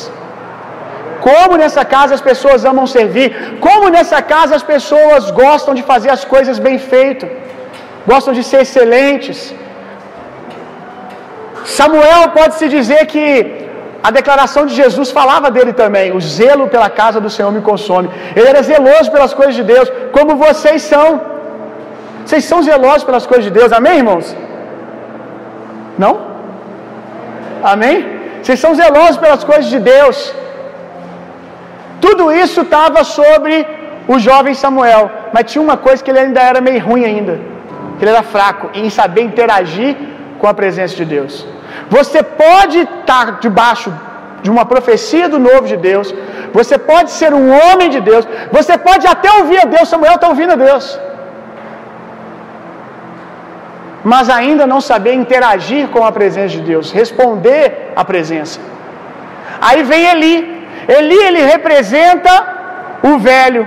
Como 1.26 1.56
nessa 1.62 1.84
casa 1.94 2.14
as 2.18 2.24
pessoas 2.30 2.64
amam 2.70 2.86
servir, 2.86 3.28
como 3.66 3.90
nessa 3.96 4.20
casa 4.22 4.52
as 4.60 4.62
pessoas 4.72 5.30
gostam 5.42 5.74
de 5.78 5.82
fazer 5.90 6.10
as 6.16 6.24
coisas 6.34 6.58
bem 6.66 6.78
feitas, 6.92 7.30
gostam 8.10 8.32
de 8.38 8.42
ser 8.50 8.60
excelentes. 8.66 9.38
Samuel 11.78 12.22
pode-se 12.38 12.66
dizer 12.76 13.02
que 13.12 13.24
a 14.08 14.10
declaração 14.18 14.64
de 14.68 14.74
Jesus 14.82 15.10
falava 15.10 15.50
dele 15.50 15.72
também. 15.82 16.06
O 16.18 16.20
zelo 16.20 16.68
pela 16.74 16.88
casa 17.00 17.20
do 17.24 17.30
Senhor 17.34 17.50
me 17.56 17.60
consome. 17.70 18.08
Ele 18.36 18.48
era 18.52 18.62
zeloso 18.62 19.10
pelas 19.14 19.34
coisas 19.34 19.56
de 19.60 19.64
Deus, 19.72 19.90
como 20.16 20.36
vocês 20.46 20.82
são. 20.82 21.37
Vocês 22.28 22.44
são 22.44 22.62
zelosos 22.62 23.04
pelas 23.08 23.26
coisas 23.30 23.46
de 23.48 23.52
Deus, 23.58 23.70
amém, 23.76 23.96
irmãos? 24.02 24.26
Não? 26.02 26.14
Amém? 27.72 27.96
Vocês 28.42 28.60
são 28.64 28.72
zelosos 28.80 29.16
pelas 29.22 29.44
coisas 29.50 29.68
de 29.74 29.78
Deus. 29.78 30.18
Tudo 32.02 32.24
isso 32.42 32.60
estava 32.66 33.02
sobre 33.02 33.54
o 34.12 34.18
jovem 34.26 34.52
Samuel, 34.64 35.10
mas 35.32 35.50
tinha 35.50 35.62
uma 35.68 35.78
coisa 35.86 36.04
que 36.04 36.10
ele 36.10 36.22
ainda 36.24 36.42
era 36.50 36.60
meio 36.68 36.84
ruim 36.88 37.06
ainda, 37.10 37.34
que 37.96 38.04
ele 38.04 38.12
era 38.16 38.22
fraco 38.34 38.68
em 38.74 38.90
saber 38.98 39.22
interagir 39.22 39.96
com 40.38 40.46
a 40.52 40.54
presença 40.60 40.94
de 41.00 41.06
Deus. 41.16 41.46
Você 41.96 42.22
pode 42.44 42.78
estar 42.80 43.26
debaixo 43.46 43.90
de 44.42 44.50
uma 44.50 44.66
profecia 44.66 45.30
do 45.30 45.38
novo 45.48 45.66
de 45.72 45.78
Deus, 45.90 46.14
você 46.52 46.76
pode 46.76 47.10
ser 47.10 47.32
um 47.32 47.48
homem 47.58 47.88
de 47.88 48.02
Deus, 48.12 48.28
você 48.52 48.76
pode 48.76 49.06
até 49.16 49.30
ouvir 49.40 49.60
a 49.62 49.68
Deus, 49.76 49.88
Samuel 49.88 50.16
está 50.16 50.28
ouvindo 50.28 50.52
a 50.52 50.56
Deus, 50.68 50.86
mas 54.12 54.26
ainda 54.36 54.64
não 54.72 54.80
saber 54.90 55.12
interagir 55.22 55.84
com 55.94 56.02
a 56.08 56.12
presença 56.18 56.52
de 56.56 56.62
Deus, 56.70 56.86
responder 57.00 57.64
à 58.00 58.02
presença. 58.10 58.58
Aí 59.66 59.80
vem 59.90 60.04
Eli. 60.12 60.34
Eli 60.96 61.18
ele 61.28 61.42
representa 61.54 62.32
o 63.10 63.12
velho. 63.28 63.64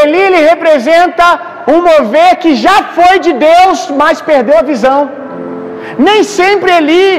Eli 0.00 0.20
ele 0.26 0.40
representa 0.52 1.26
um 1.72 1.78
mover 1.88 2.30
que 2.42 2.52
já 2.66 2.76
foi 2.98 3.16
de 3.26 3.32
Deus, 3.48 3.90
mas 4.02 4.22
perdeu 4.30 4.56
a 4.60 4.68
visão. 4.72 5.00
Nem 6.06 6.22
sempre 6.38 6.70
Eli 6.78 7.10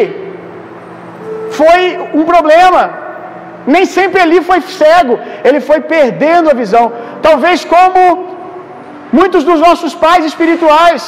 foi 1.60 1.82
um 2.20 2.24
problema. 2.32 2.84
Nem 3.76 3.86
sempre 3.98 4.22
Eli 4.26 4.42
foi 4.50 4.62
cego. 4.62 5.20
Ele 5.44 5.60
foi 5.70 5.82
perdendo 5.96 6.50
a 6.50 6.60
visão. 6.64 6.86
Talvez 7.28 7.66
como 7.76 8.02
muitos 9.20 9.44
dos 9.50 9.60
nossos 9.68 9.94
pais 10.06 10.24
espirituais 10.32 11.04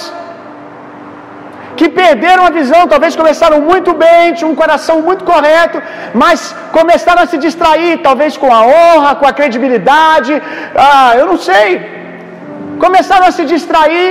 que 1.79 1.87
perderam 2.03 2.43
a 2.45 2.51
visão, 2.59 2.81
talvez 2.93 3.13
começaram 3.19 3.57
muito 3.69 3.91
bem, 4.01 4.33
tinham 4.37 4.51
um 4.53 4.59
coração 4.63 4.95
muito 5.07 5.23
correto, 5.29 5.77
mas 6.21 6.39
começaram 6.77 7.21
a 7.23 7.27
se 7.31 7.37
distrair, 7.45 7.91
talvez 8.07 8.35
com 8.41 8.49
a 8.57 8.61
honra, 8.71 9.11
com 9.19 9.27
a 9.29 9.31
credibilidade, 9.37 10.33
ah, 10.75 11.13
eu 11.19 11.25
não 11.31 11.37
sei. 11.49 11.69
Começaram 12.85 13.25
a 13.29 13.31
se 13.37 13.45
distrair 13.53 14.09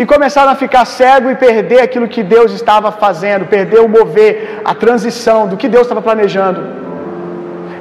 e 0.00 0.04
começaram 0.14 0.50
a 0.54 0.58
ficar 0.64 0.84
cego 0.98 1.30
e 1.30 1.36
perder 1.46 1.80
aquilo 1.86 2.12
que 2.14 2.24
Deus 2.34 2.50
estava 2.60 2.90
fazendo, 3.04 3.50
perder 3.56 3.80
o 3.86 3.88
mover, 3.96 4.60
a 4.64 4.74
transição 4.84 5.40
do 5.50 5.56
que 5.60 5.68
Deus 5.76 5.84
estava 5.86 6.02
planejando. 6.02 6.60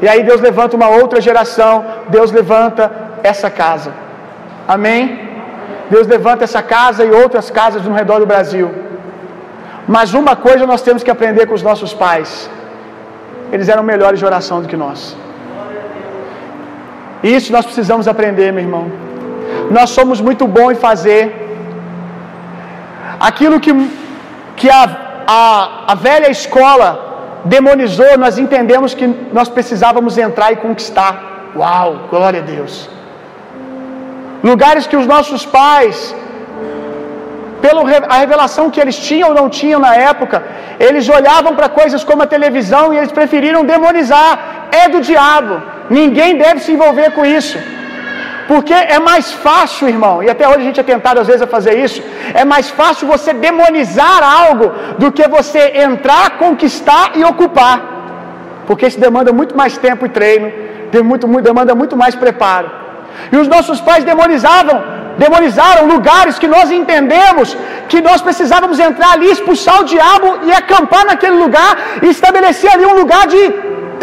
E 0.03 0.07
aí 0.07 0.21
Deus 0.29 0.39
levanta 0.49 0.75
uma 0.81 0.89
outra 1.01 1.19
geração, 1.29 1.73
Deus 2.17 2.31
levanta 2.39 2.91
essa 3.23 3.49
casa. 3.49 3.91
Amém? 4.75 5.26
Deus 5.93 6.05
levanta 6.15 6.43
essa 6.43 6.61
casa 6.61 7.05
e 7.05 7.11
outras 7.11 7.49
casas 7.59 7.83
no 7.83 7.93
redor 7.93 8.19
do 8.19 8.25
Brasil. 8.33 8.67
Mas 9.95 10.13
uma 10.21 10.35
coisa 10.35 10.71
nós 10.71 10.81
temos 10.87 11.01
que 11.05 11.11
aprender 11.15 11.45
com 11.47 11.55
os 11.59 11.65
nossos 11.69 11.93
pais: 11.93 12.49
eles 13.51 13.69
eram 13.73 13.83
melhores 13.83 14.19
de 14.19 14.25
oração 14.31 14.61
do 14.61 14.67
que 14.67 14.77
nós. 14.85 15.15
Isso 17.23 17.51
nós 17.51 17.65
precisamos 17.65 18.07
aprender, 18.07 18.51
meu 18.51 18.63
irmão. 18.67 18.85
Nós 19.77 19.89
somos 19.89 20.19
muito 20.27 20.45
bons 20.47 20.71
em 20.73 20.75
fazer 20.75 21.21
aquilo 23.19 23.59
que, 23.59 23.71
que 24.55 24.69
a, 24.69 24.83
a, 25.27 25.93
a 25.93 25.95
velha 25.95 26.29
escola 26.29 26.89
demonizou, 27.45 28.17
nós 28.17 28.37
entendemos 28.37 28.93
que 28.93 29.07
nós 29.31 29.49
precisávamos 29.49 30.17
entrar 30.17 30.51
e 30.51 30.57
conquistar. 30.57 31.13
Uau, 31.55 32.07
glória 32.09 32.41
a 32.41 32.43
Deus. 32.43 32.89
Lugares 34.43 34.87
que 34.87 34.95
os 34.95 35.07
nossos 35.07 35.45
pais, 35.45 36.15
pela 37.61 37.83
revelação 38.19 38.69
que 38.69 38.79
eles 38.79 38.97
tinham 38.97 39.29
ou 39.29 39.35
não 39.35 39.49
tinham 39.49 39.79
na 39.79 39.95
época, 39.95 40.43
eles 40.79 41.09
olhavam 41.09 41.55
para 41.55 41.69
coisas 41.69 42.03
como 42.03 42.23
a 42.23 42.27
televisão 42.27 42.93
e 42.93 42.97
eles 42.97 43.11
preferiram 43.11 43.63
demonizar. 43.65 44.31
É 44.71 44.87
do 44.87 45.01
diabo. 45.01 45.61
Ninguém 45.89 46.37
deve 46.37 46.59
se 46.59 46.71
envolver 46.71 47.11
com 47.11 47.25
isso. 47.25 47.57
Porque 48.47 48.73
é 48.73 48.99
mais 48.99 49.33
fácil, 49.33 49.89
irmão, 49.89 50.23
e 50.23 50.29
até 50.29 50.47
hoje 50.47 50.59
a 50.59 50.67
gente 50.67 50.79
é 50.79 50.83
tentado 50.83 51.19
às 51.19 51.27
vezes 51.27 51.41
a 51.41 51.47
fazer 51.47 51.77
isso, 51.85 52.01
é 52.33 52.45
mais 52.45 52.69
fácil 52.69 53.05
você 53.05 53.33
demonizar 53.33 54.19
algo 54.23 54.71
do 54.97 55.11
que 55.11 55.27
você 55.27 55.73
entrar, 55.87 56.37
conquistar 56.37 57.11
e 57.15 57.25
ocupar. 57.25 57.77
Porque 58.65 58.87
isso 58.87 58.99
demanda 58.99 59.33
muito 59.33 59.55
mais 59.55 59.77
tempo 59.77 60.05
e 60.05 60.09
treino, 60.09 60.49
demanda 61.41 61.75
muito 61.75 61.97
mais 61.97 62.15
preparo. 62.15 62.69
E 63.33 63.37
os 63.41 63.47
nossos 63.55 63.79
pais 63.87 64.03
demonizavam, 64.11 64.77
demonizaram 65.23 65.83
lugares 65.93 66.39
que 66.41 66.49
nós 66.55 66.69
entendemos 66.79 67.49
que 67.91 67.99
nós 68.07 68.21
precisávamos 68.27 68.77
entrar 68.87 69.11
ali, 69.13 69.27
expulsar 69.35 69.77
o 69.81 69.87
diabo 69.93 70.29
e 70.47 70.51
acampar 70.61 71.03
naquele 71.11 71.37
lugar 71.43 71.71
e 72.05 72.07
estabelecer 72.15 72.69
ali 72.73 72.85
um 72.91 72.97
lugar 73.01 73.25
de 73.33 73.41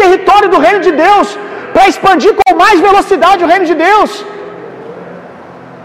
território 0.02 0.48
do 0.54 0.60
reino 0.66 0.80
de 0.86 0.92
Deus, 1.06 1.26
para 1.74 1.88
expandir 1.92 2.32
com 2.40 2.54
mais 2.64 2.78
velocidade 2.88 3.44
o 3.44 3.50
reino 3.52 3.66
de 3.72 3.76
Deus. 3.88 4.10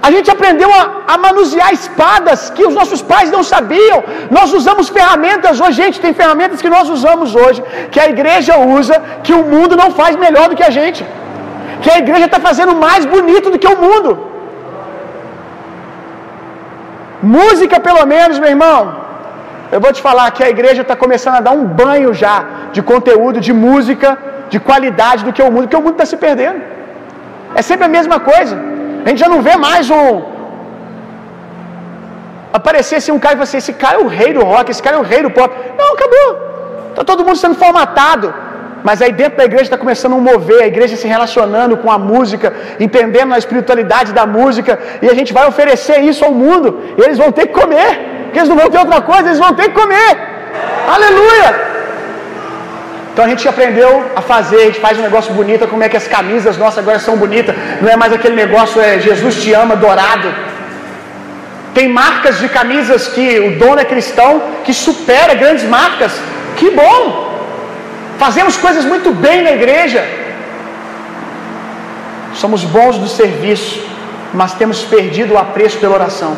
A 0.08 0.10
gente 0.16 0.30
aprendeu 0.34 0.70
a, 0.80 0.82
a, 1.14 1.18
manusear 1.26 1.72
espadas 1.80 2.50
que 2.56 2.64
os 2.68 2.74
nossos 2.80 3.02
pais 3.12 3.30
não 3.36 3.44
sabiam. 3.54 3.98
Nós 4.38 4.54
usamos 4.60 4.88
ferramentas 4.98 5.60
hoje, 5.60 5.76
gente, 5.84 6.04
tem 6.06 6.14
ferramentas 6.22 6.62
que 6.64 6.74
nós 6.76 6.88
usamos 6.98 7.36
hoje, 7.42 7.62
que 7.92 8.00
a 8.06 8.08
igreja 8.14 8.54
usa, 8.78 8.96
que 9.26 9.34
o 9.40 9.44
mundo 9.54 9.76
não 9.82 9.90
faz 10.00 10.16
melhor 10.26 10.48
do 10.50 10.56
que 10.60 10.68
a 10.70 10.76
gente 10.80 11.04
que 11.82 11.90
a 11.96 12.00
igreja 12.04 12.26
está 12.30 12.40
fazendo 12.48 12.74
mais 12.86 13.04
bonito 13.14 13.48
do 13.54 13.60
que 13.62 13.70
o 13.74 13.78
mundo. 13.86 14.12
Música, 17.38 17.78
pelo 17.88 18.04
menos, 18.14 18.40
meu 18.40 18.52
irmão. 18.56 18.80
Eu 19.74 19.80
vou 19.86 19.92
te 19.96 20.02
falar 20.08 20.28
que 20.36 20.44
a 20.48 20.50
igreja 20.56 20.82
está 20.86 20.96
começando 21.04 21.38
a 21.40 21.46
dar 21.48 21.54
um 21.60 21.66
banho 21.82 22.12
já 22.24 22.36
de 22.76 22.82
conteúdo, 22.92 23.40
de 23.48 23.54
música, 23.68 24.10
de 24.54 24.60
qualidade 24.70 25.24
do 25.26 25.34
que 25.36 25.44
o 25.48 25.52
mundo, 25.52 25.66
porque 25.66 25.82
o 25.82 25.86
mundo 25.86 25.98
está 25.98 26.08
se 26.12 26.18
perdendo. 26.26 26.60
É 27.60 27.62
sempre 27.70 27.86
a 27.86 27.94
mesma 27.98 28.20
coisa. 28.32 28.56
A 29.06 29.10
gente 29.10 29.22
já 29.26 29.30
não 29.34 29.42
vê 29.48 29.56
mais 29.68 29.90
um. 30.02 30.12
Aparecer 32.60 32.96
assim 33.00 33.12
um 33.12 33.22
cara 33.26 33.36
e 33.36 33.42
você, 33.46 33.58
esse 33.58 33.74
cara 33.74 33.98
é 34.00 34.04
o 34.06 34.08
rei 34.20 34.32
do 34.38 34.44
rock, 34.44 34.72
esse 34.72 34.84
cara 34.86 34.96
é 34.98 35.00
o 35.00 35.08
rei 35.14 35.22
do 35.26 35.32
pop. 35.38 35.54
Não, 35.78 35.90
acabou. 35.94 36.30
Está 36.90 37.04
todo 37.04 37.24
mundo 37.26 37.38
sendo 37.44 37.56
formatado. 37.64 38.34
Mas 38.90 39.02
aí 39.04 39.12
dentro 39.22 39.38
da 39.40 39.46
igreja 39.50 39.66
está 39.66 39.78
começando 39.82 40.16
a 40.16 40.22
mover, 40.30 40.62
a 40.64 40.70
igreja 40.74 40.96
se 41.02 41.08
relacionando 41.16 41.74
com 41.82 41.90
a 41.96 42.00
música, 42.12 42.48
entendendo 42.86 43.32
a 43.36 43.38
espiritualidade 43.44 44.12
da 44.20 44.26
música, 44.38 44.72
e 45.04 45.08
a 45.14 45.16
gente 45.18 45.32
vai 45.38 45.46
oferecer 45.52 45.98
isso 46.12 46.24
ao 46.28 46.32
mundo, 46.44 46.68
e 46.98 47.02
eles 47.06 47.20
vão 47.24 47.32
ter 47.38 47.46
que 47.48 47.54
comer, 47.62 47.92
porque 48.24 48.40
eles 48.40 48.50
não 48.52 48.58
vão 48.62 48.70
ter 48.74 48.80
outra 48.86 49.00
coisa, 49.12 49.26
eles 49.28 49.44
vão 49.46 49.54
ter 49.60 49.68
que 49.70 49.76
comer. 49.82 50.12
Aleluia! 50.96 51.50
Então 53.12 53.26
a 53.26 53.30
gente 53.32 53.48
aprendeu 53.54 53.92
a 54.16 54.24
fazer, 54.32 54.60
a 54.64 54.68
gente 54.70 54.82
faz 54.88 54.98
um 54.98 55.06
negócio 55.10 55.32
bonito, 55.40 55.68
como 55.68 55.84
é 55.84 55.90
que 55.94 56.02
as 56.04 56.08
camisas 56.08 56.58
nossas 56.64 56.80
agora 56.84 56.98
são 57.08 57.16
bonitas, 57.24 57.56
não 57.84 57.92
é 57.96 57.96
mais 57.96 58.12
aquele 58.12 58.38
negócio, 58.44 58.82
é 58.82 58.92
Jesus 59.08 59.36
te 59.44 59.54
ama, 59.54 59.76
dourado. 59.86 60.30
Tem 61.78 61.88
marcas 62.04 62.40
de 62.40 62.50
camisas 62.60 63.08
que 63.16 63.28
o 63.48 63.50
dono 63.64 63.80
é 63.80 63.86
cristão, 63.86 64.32
que 64.66 64.74
supera 64.74 65.36
grandes 65.36 65.66
marcas. 65.80 66.14
Que 66.58 66.72
bom! 66.72 67.30
Fazemos 68.24 68.56
coisas 68.66 68.86
muito 68.94 69.10
bem 69.26 69.38
na 69.48 69.52
igreja. 69.60 70.02
Somos 72.42 72.64
bons 72.76 72.98
do 73.04 73.08
serviço, 73.08 73.76
mas 74.40 74.54
temos 74.62 74.80
perdido 74.96 75.34
o 75.34 75.42
apreço 75.46 75.78
pela 75.84 75.96
oração. 76.02 76.34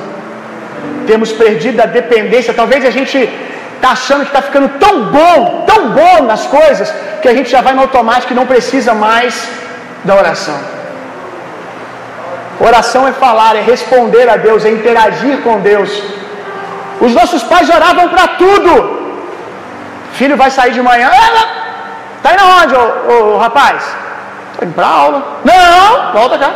temos 1.10 1.32
perdido 1.44 1.80
a 1.86 1.88
dependência. 2.00 2.54
Talvez 2.60 2.82
a 2.90 2.94
gente 2.98 3.18
está 3.76 3.90
achando 3.98 4.22
que 4.26 4.32
está 4.34 4.42
ficando 4.42 4.68
tão 4.84 4.94
bom, 5.16 5.40
tão 5.72 5.82
bom 6.00 6.18
nas 6.32 6.44
coisas, 6.58 6.88
que 7.22 7.28
a 7.32 7.34
gente 7.38 7.50
já 7.56 7.62
vai 7.66 7.74
no 7.78 7.82
automático 7.88 8.32
e 8.32 8.40
não 8.40 8.46
precisa 8.54 8.94
mais 8.94 9.50
da 10.08 10.16
oração. 10.22 10.60
Oração 12.70 13.08
é 13.08 13.14
falar, 13.26 13.54
é 13.56 13.64
responder 13.74 14.30
a 14.30 14.38
Deus, 14.48 14.64
é 14.64 14.72
interagir 14.80 15.36
com 15.46 15.60
Deus. 15.72 15.92
Os 17.06 17.14
nossos 17.20 17.44
pais 17.52 17.70
oravam 17.70 18.08
para 18.10 18.28
tudo. 18.44 18.72
Filho 20.20 20.38
vai 20.38 20.52
sair 20.52 20.74
de 20.80 20.84
manhã. 20.92 21.12
Tá 22.24 22.34
indo 22.34 22.44
aonde, 22.44 22.76
ô, 22.76 23.12
ô, 23.12 23.36
ô 23.36 23.38
rapaz? 23.38 23.84
Tô 24.58 24.66
indo 24.66 24.74
pra 24.74 24.88
aula. 24.88 25.40
Não, 25.44 26.14
volta 26.14 26.38
cá. 26.38 26.52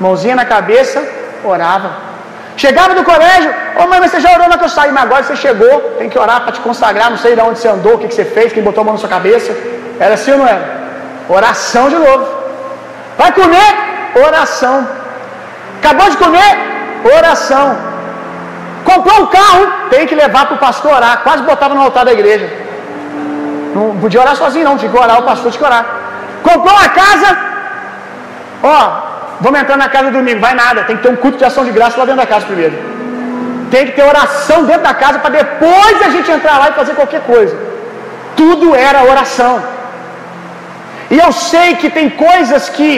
Mãozinha 0.00 0.34
na 0.34 0.44
cabeça, 0.44 1.06
orava. 1.44 2.14
Chegava 2.56 2.94
do 2.94 3.02
colégio, 3.02 3.50
ô 3.50 3.82
oh, 3.82 3.86
mãe, 3.88 4.00
mas 4.00 4.12
você 4.12 4.20
já 4.20 4.32
orou 4.32 4.48
na 4.48 4.56
que 4.56 4.64
eu 4.64 4.68
saí, 4.68 4.92
mas 4.92 5.04
agora 5.04 5.24
você 5.24 5.34
chegou, 5.34 5.80
tem 5.98 6.08
que 6.08 6.18
orar 6.18 6.42
para 6.42 6.52
te 6.52 6.60
consagrar, 6.60 7.10
não 7.10 7.18
sei 7.18 7.34
de 7.34 7.40
onde 7.40 7.58
você 7.58 7.66
andou, 7.68 7.94
o 7.94 7.98
que, 7.98 8.06
que 8.06 8.14
você 8.14 8.24
fez, 8.24 8.52
quem 8.52 8.62
botou 8.62 8.82
a 8.82 8.84
mão 8.84 8.94
na 8.94 9.00
sua 9.00 9.08
cabeça. 9.08 9.52
Era 9.98 10.14
assim 10.14 10.32
ou 10.32 10.38
não 10.38 10.46
era? 10.46 10.84
Oração 11.28 11.88
de 11.88 11.96
novo. 11.96 12.26
Vai 13.18 13.32
comer? 13.32 13.70
Oração. 14.26 14.86
Acabou 15.78 16.08
de 16.10 16.16
comer? 16.16 16.50
Oração. 17.16 17.76
Comprou 18.84 19.22
um 19.22 19.26
carro, 19.26 19.66
tem 19.90 20.06
que 20.06 20.14
levar 20.14 20.46
para 20.46 20.54
o 20.56 20.58
pastor 20.58 20.92
orar. 20.92 21.22
Quase 21.22 21.42
botava 21.42 21.74
no 21.74 21.82
altar 21.82 22.04
da 22.04 22.12
igreja. 22.12 22.48
Não 23.74 23.96
podia 24.02 24.20
orar 24.20 24.36
sozinho, 24.36 24.64
não, 24.64 24.76
tinha 24.78 24.90
que 24.90 24.98
orar, 24.98 25.18
o 25.18 25.22
pastor 25.22 25.50
tinha 25.50 25.62
que 25.62 25.70
orar. 25.72 25.84
Comprou 26.42 26.74
uma 26.78 26.88
casa, 26.88 27.36
ó, 28.62 28.80
vamos 29.40 29.60
entrar 29.60 29.76
na 29.76 29.88
casa 29.88 30.10
domingo, 30.10 30.40
vai 30.40 30.54
nada, 30.54 30.84
tem 30.84 30.96
que 30.96 31.02
ter 31.02 31.10
um 31.10 31.16
culto 31.16 31.38
de 31.38 31.44
ação 31.44 31.64
de 31.64 31.72
graça 31.72 31.98
lá 31.98 32.04
dentro 32.04 32.20
da 32.20 32.26
casa 32.26 32.46
primeiro. 32.46 32.76
Tem 33.70 33.86
que 33.86 33.92
ter 33.92 34.04
oração 34.04 34.64
dentro 34.64 34.82
da 34.82 34.94
casa 34.94 35.18
para 35.18 35.30
depois 35.30 36.02
a 36.06 36.10
gente 36.10 36.30
entrar 36.30 36.58
lá 36.58 36.70
e 36.70 36.78
fazer 36.80 36.94
qualquer 36.94 37.22
coisa. 37.22 37.56
Tudo 38.36 38.74
era 38.74 39.02
oração. 39.02 39.54
E 41.10 41.18
eu 41.18 41.32
sei 41.32 41.76
que 41.76 41.90
tem 41.90 42.08
coisas 42.10 42.68
que 42.68 42.88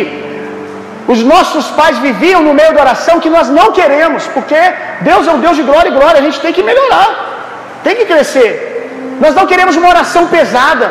os 1.09 1.23
nossos 1.23 1.67
pais 1.71 1.99
viviam 1.99 2.43
no 2.43 2.53
meio 2.53 2.73
da 2.75 2.81
oração 2.83 3.21
que 3.21 3.31
nós 3.31 3.49
não 3.49 3.73
queremos, 3.73 4.27
porque 4.37 4.61
Deus 5.01 5.27
é 5.27 5.33
um 5.33 5.41
Deus 5.41 5.57
de 5.57 5.63
glória 5.63 5.89
e 5.89 5.93
glória, 5.93 6.19
a 6.21 6.23
gente 6.23 6.41
tem 6.41 6.53
que 6.53 6.63
melhorar, 6.63 7.09
tem 7.85 7.97
que 7.97 8.07
crescer. 8.07 8.76
Nós 9.25 9.35
não 9.39 9.47
queremos 9.51 9.77
uma 9.81 9.91
oração 9.95 10.25
pesada, 10.37 10.87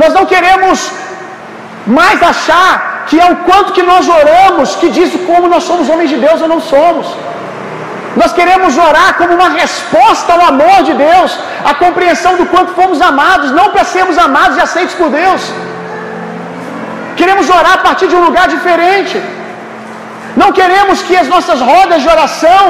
nós 0.00 0.12
não 0.18 0.24
queremos 0.32 0.78
mais 2.00 2.18
achar 2.32 2.72
que 3.08 3.18
é 3.24 3.26
o 3.32 3.36
quanto 3.48 3.74
que 3.76 3.84
nós 3.90 4.04
oramos 4.20 4.76
que 4.80 4.88
diz 4.96 5.10
como 5.28 5.52
nós 5.54 5.64
somos 5.70 5.88
homens 5.92 6.10
de 6.14 6.18
Deus 6.26 6.40
ou 6.44 6.48
não 6.54 6.60
somos. 6.72 7.06
Nós 8.20 8.32
queremos 8.38 8.72
orar 8.88 9.10
como 9.18 9.32
uma 9.38 9.50
resposta 9.62 10.30
ao 10.34 10.42
amor 10.52 10.78
de 10.88 10.94
Deus, 11.06 11.30
a 11.70 11.74
compreensão 11.82 12.32
do 12.40 12.46
quanto 12.52 12.76
fomos 12.80 13.00
amados, 13.10 13.50
não 13.58 13.66
para 13.72 13.84
sermos 13.96 14.18
amados 14.26 14.56
e 14.58 14.62
aceitos 14.66 14.94
por 15.00 15.08
Deus. 15.22 15.42
Queremos 17.20 17.48
orar 17.58 17.74
a 17.78 17.84
partir 17.88 18.08
de 18.12 18.16
um 18.18 18.24
lugar 18.28 18.46
diferente. 18.56 19.16
Não 20.42 20.50
queremos 20.58 20.98
que 21.06 21.16
as 21.22 21.28
nossas 21.34 21.60
rodas 21.70 22.02
de 22.04 22.08
oração 22.16 22.64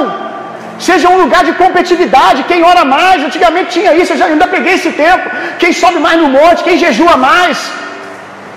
sejam 0.87 1.09
um 1.13 1.19
lugar 1.23 1.43
de 1.47 1.53
competitividade. 1.63 2.45
Quem 2.51 2.63
ora 2.71 2.83
mais, 2.95 3.23
antigamente 3.27 3.69
tinha 3.77 3.91
isso, 3.99 4.13
eu 4.13 4.19
já 4.21 4.27
ainda 4.31 4.47
peguei 4.55 4.73
esse 4.79 4.91
tempo. 5.03 5.25
Quem 5.61 5.71
sobe 5.81 5.99
mais 6.07 6.17
no 6.21 6.29
monte, 6.37 6.63
quem 6.67 6.77
jejua 6.85 7.15
mais. 7.29 7.57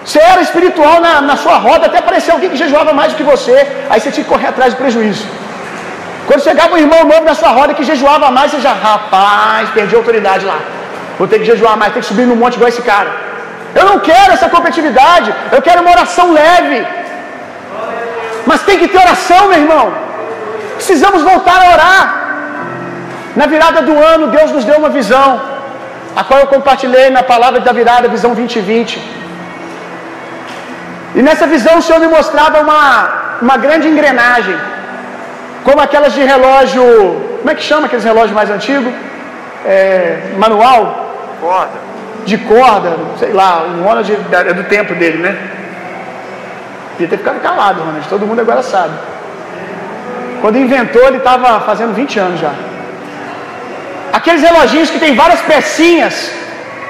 Você 0.04 0.20
era 0.32 0.40
espiritual 0.48 0.96
na, 1.06 1.12
na 1.30 1.37
sua 1.37 1.56
roda, 1.66 1.87
até 1.87 1.98
apareceu 1.98 2.35
alguém 2.35 2.50
que 2.52 2.61
jejuava 2.64 2.92
mais 2.92 3.12
do 3.12 3.16
que 3.18 3.26
você, 3.35 3.56
aí 3.88 4.00
você 4.00 4.11
tinha 4.11 4.24
que 4.24 4.30
correr 4.35 4.48
atrás 4.48 4.74
do 4.74 4.78
prejuízo. 4.82 5.24
Quando 6.26 6.42
chegava 6.48 6.74
um 6.74 6.78
irmão 6.78 7.04
novo 7.12 7.24
na 7.30 7.35
sua 7.35 7.50
roda 7.58 7.74
que 7.74 7.85
jejuava 7.85 8.30
mais, 8.30 8.50
você 8.50 8.61
já, 8.61 8.72
rapaz, 8.72 9.70
perdi 9.70 9.94
a 9.94 9.98
autoridade 9.98 10.44
lá. 10.44 10.58
Vou 11.18 11.28
ter 11.28 11.38
que 11.40 11.44
jejuar 11.44 11.76
mais, 11.76 11.92
ter 11.92 12.00
que 12.00 12.06
subir 12.06 12.26
no 12.26 12.37
monte 12.42 12.54
igual 12.54 12.68
esse 12.68 12.82
cara. 12.82 13.11
Eu 13.74 13.85
não 13.90 13.98
quero 14.00 14.32
essa 14.32 14.48
competitividade, 14.48 15.32
eu 15.52 15.62
quero 15.62 15.82
uma 15.82 15.90
oração 15.90 16.32
leve. 16.32 16.78
Mas 18.46 18.62
tem 18.62 18.78
que 18.78 18.88
ter 18.88 18.98
oração, 18.98 19.48
meu 19.48 19.58
irmão. 19.62 20.12
Precisamos 20.83 21.23
voltar 21.23 21.59
a 21.62 21.66
orar. 21.75 22.03
Na 23.37 23.47
virada 23.47 23.81
do 23.88 23.95
ano, 24.12 24.33
Deus 24.37 24.51
nos 24.51 24.64
deu 24.64 24.79
uma 24.79 24.88
visão, 24.88 25.40
a 26.16 26.25
qual 26.25 26.40
eu 26.40 26.49
compartilhei 26.49 27.09
na 27.09 27.23
palavra 27.23 27.61
da 27.61 27.73
virada, 27.73 28.09
visão 28.09 28.35
2020. 28.35 29.01
E 31.14 31.23
nessa 31.23 31.47
visão 31.47 31.79
o 31.79 31.83
Senhor 31.83 32.01
me 32.01 32.09
mostrava 32.09 32.61
uma, 32.61 32.81
uma 33.40 33.57
grande 33.57 33.87
engrenagem, 33.87 34.59
como 35.62 35.81
aquelas 35.81 36.12
de 36.14 36.23
relógio, 36.33 36.83
como 37.38 37.51
é 37.53 37.55
que 37.55 37.62
chama 37.62 37.87
aqueles 37.87 38.05
relógios 38.05 38.33
mais 38.33 38.51
antigos? 38.51 38.92
É, 39.64 40.33
manual? 40.37 40.81
Corda. 41.40 41.79
De 42.27 42.37
corda, 42.38 42.90
sei 43.21 43.33
lá, 43.33 43.62
um 43.62 43.85
Ronald 43.85 44.18
é 44.33 44.53
do 44.53 44.64
tempo 44.64 44.97
dele, 44.97 45.18
né? 45.18 45.33
Podia 46.92 47.07
ter 47.07 47.18
ficado 47.18 47.40
calado, 47.40 47.81
Ronald, 47.83 48.09
todo 48.09 48.27
mundo 48.27 48.40
agora 48.40 48.64
sabe. 48.64 49.12
Quando 50.42 50.62
inventou, 50.66 51.02
ele 51.09 51.20
estava 51.22 51.48
fazendo 51.68 51.92
20 51.94 52.18
anos 52.26 52.38
já. 52.44 52.52
Aqueles 54.18 54.42
reloginhos 54.48 54.90
que 54.92 55.00
tem 55.05 55.12
várias 55.22 55.42
pecinhas, 55.50 56.14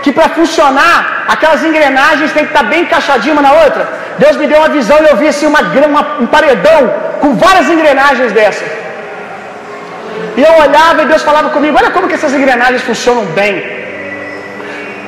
que 0.03 0.11
para 0.19 0.29
funcionar, 0.39 0.97
aquelas 1.35 1.63
engrenagens 1.69 2.33
tem 2.37 2.45
que 2.47 2.53
estar 2.53 2.65
tá 2.65 2.71
bem 2.73 2.81
encaixadinha 2.85 3.35
uma 3.35 3.45
na 3.49 3.53
outra. 3.65 3.83
Deus 4.23 4.37
me 4.41 4.47
deu 4.51 4.59
uma 4.63 4.73
visão 4.79 4.99
e 5.03 5.09
eu 5.11 5.17
vi 5.21 5.29
assim 5.33 5.47
uma, 5.53 5.61
uma, 5.91 6.03
um 6.23 6.27
paredão 6.35 6.81
com 7.21 7.31
várias 7.45 7.69
engrenagens 7.75 8.33
dessas. 8.39 8.71
E 10.39 10.43
eu 10.49 10.55
olhava 10.65 11.03
e 11.03 11.07
Deus 11.13 11.23
falava 11.31 11.51
comigo: 11.51 11.77
Olha 11.81 11.91
como 11.91 12.09
que 12.09 12.15
essas 12.19 12.35
engrenagens 12.39 12.83
funcionam 12.91 13.25
bem. 13.41 13.55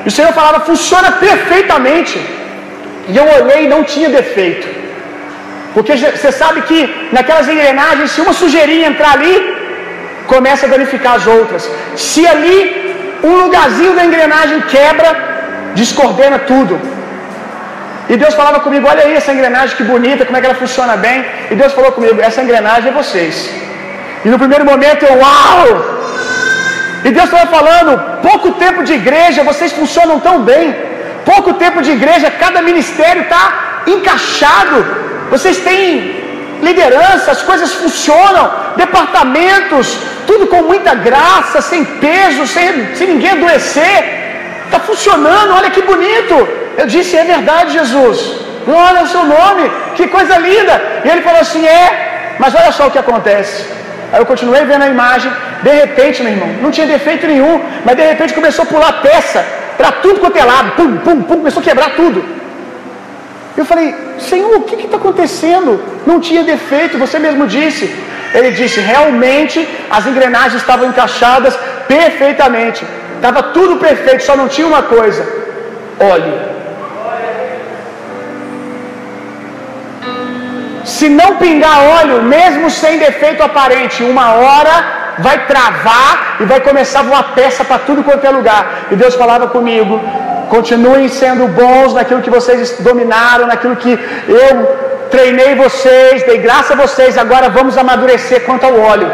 E 0.05 0.07
o 0.07 0.11
Senhor 0.17 0.31
falava: 0.39 0.59
Funciona 0.71 1.11
perfeitamente. 1.27 2.17
E 3.07 3.17
eu 3.21 3.25
olhei 3.37 3.65
e 3.65 3.67
não 3.67 3.83
tinha 3.83 4.09
defeito. 4.09 4.74
Porque 5.75 5.93
você 5.97 6.31
sabe 6.41 6.59
que 6.69 6.79
naquelas 7.15 7.47
engrenagens, 7.53 8.11
se 8.11 8.21
uma 8.25 8.35
sujeirinha 8.41 8.87
entrar 8.91 9.13
ali, 9.17 9.35
começa 10.33 10.65
a 10.65 10.69
danificar 10.75 11.13
as 11.19 11.27
outras. 11.37 11.63
Se 12.07 12.21
ali 12.33 12.59
um 13.29 13.33
lugarzinho 13.43 13.93
da 13.97 14.05
engrenagem 14.09 14.59
quebra, 14.75 15.09
descoordena 15.79 16.39
tudo. 16.51 16.75
E 18.11 18.15
Deus 18.23 18.33
falava 18.39 18.59
comigo: 18.65 18.87
Olha 18.91 19.03
aí 19.05 19.13
essa 19.19 19.33
engrenagem 19.35 19.75
que 19.75 19.85
bonita, 19.93 20.25
como 20.25 20.37
é 20.37 20.41
que 20.41 20.47
ela 20.49 20.63
funciona 20.63 20.95
bem. 21.05 21.17
E 21.51 21.55
Deus 21.61 21.73
falou 21.77 21.91
comigo: 21.97 22.21
Essa 22.29 22.41
engrenagem 22.45 22.89
é 22.91 22.99
vocês. 23.01 23.35
E 24.23 24.29
no 24.33 24.39
primeiro 24.43 24.65
momento 24.71 25.03
eu, 25.09 25.15
uau! 25.23 25.67
E 27.03 27.11
Deus 27.17 27.27
estava 27.29 27.47
falando: 27.57 27.91
Pouco 28.29 28.51
tempo 28.65 28.83
de 28.87 28.93
igreja, 29.01 29.49
vocês 29.51 29.73
funcionam 29.79 30.19
tão 30.27 30.37
bem. 30.51 30.65
Pouco 31.31 31.51
tempo 31.65 31.81
de 31.85 31.91
igreja, 31.97 32.29
cada 32.43 32.61
ministério 32.61 33.23
está 33.23 33.43
encaixado. 33.95 35.04
Vocês 35.33 35.57
têm 35.57 36.25
liderança, 36.61 37.31
as 37.31 37.41
coisas 37.41 37.73
funcionam, 37.73 38.45
departamentos, 38.75 39.97
tudo 40.27 40.47
com 40.47 40.61
muita 40.71 40.93
graça, 40.95 41.61
sem 41.61 41.83
peso, 42.05 42.47
sem, 42.47 42.95
sem 42.95 43.07
ninguém 43.07 43.31
adoecer. 43.31 43.97
Está 44.65 44.79
funcionando, 44.79 45.53
olha 45.53 45.69
que 45.69 45.81
bonito. 45.81 46.35
Eu 46.77 46.87
disse: 46.87 47.15
É 47.15 47.23
verdade, 47.23 47.73
Jesus. 47.73 48.17
Glória 48.65 49.01
ao 49.01 49.07
seu 49.07 49.23
nome, 49.23 49.63
que 49.95 50.07
coisa 50.07 50.37
linda. 50.37 50.75
E 51.03 51.09
ele 51.09 51.21
falou 51.21 51.39
assim: 51.39 51.65
É, 51.65 52.35
mas 52.39 52.55
olha 52.55 52.71
só 52.71 52.87
o 52.87 52.91
que 52.91 52.99
acontece. 53.05 53.65
Aí 54.11 54.19
eu 54.19 54.25
continuei 54.25 54.63
vendo 54.65 54.83
a 54.83 54.87
imagem. 54.87 55.31
De 55.61 55.71
repente, 55.71 56.21
meu 56.23 56.33
irmão, 56.33 56.49
não 56.61 56.71
tinha 56.71 56.87
defeito 56.87 57.25
nenhum, 57.27 57.63
mas 57.85 57.95
de 57.95 58.03
repente 58.03 58.33
começou 58.33 58.63
a 58.63 58.67
pular 58.67 58.93
peça 59.01 59.45
para 59.77 59.91
tudo 60.03 60.19
quanto 60.19 60.37
é 60.37 60.43
lado. 60.43 60.71
Pum, 60.71 60.97
pum, 60.97 61.21
pum, 61.23 61.37
começou 61.37 61.61
a 61.61 61.63
quebrar 61.63 61.91
tudo. 61.95 62.23
Eu 63.57 63.65
falei: 63.65 63.95
Senhor, 64.19 64.55
o 64.57 64.61
que 64.61 64.75
está 64.75 64.97
acontecendo? 64.97 65.81
Não 66.05 66.19
tinha 66.19 66.43
defeito, 66.43 66.97
você 66.97 67.17
mesmo 67.19 67.47
disse. 67.47 67.85
Ele 68.33 68.51
disse: 68.51 68.79
Realmente 68.79 69.67
as 69.89 70.05
engrenagens 70.05 70.61
estavam 70.61 70.87
encaixadas 70.89 71.55
perfeitamente. 71.87 72.85
Estava 73.15 73.41
tudo 73.57 73.77
perfeito, 73.77 74.23
só 74.23 74.35
não 74.35 74.47
tinha 74.47 74.67
uma 74.67 74.83
coisa: 74.83 75.23
óleo. 75.99 76.55
Se 80.83 81.07
não 81.09 81.37
pingar 81.37 81.77
óleo, 81.99 82.21
mesmo 82.21 82.69
sem 82.69 82.99
defeito 82.99 83.41
aparente, 83.41 84.03
uma 84.03 84.33
hora 84.33 84.75
vai 85.17 85.45
travar 85.47 86.37
e 86.39 86.45
vai 86.45 86.59
começar 86.59 86.99
a 86.99 87.03
voar 87.03 87.23
peça 87.33 87.63
para 87.63 87.79
tudo 87.79 88.03
quanto 88.03 88.25
é 88.25 88.29
lugar. 88.29 88.87
E 88.91 88.95
Deus 88.95 89.15
falava 89.15 89.47
comigo: 89.47 89.99
continuem 90.49 91.07
sendo 91.21 91.47
bons 91.61 91.93
naquilo 91.97 92.21
que 92.25 92.35
vocês 92.37 92.75
dominaram, 92.79 93.47
naquilo 93.47 93.75
que 93.83 93.93
eu 94.43 94.51
treinei 95.15 95.51
vocês, 95.55 96.23
dei 96.29 96.39
graça 96.45 96.73
a 96.73 96.77
vocês, 96.83 97.17
agora 97.17 97.49
vamos 97.57 97.77
amadurecer 97.77 98.41
quanto 98.47 98.65
ao 98.65 98.79
óleo. 98.93 99.09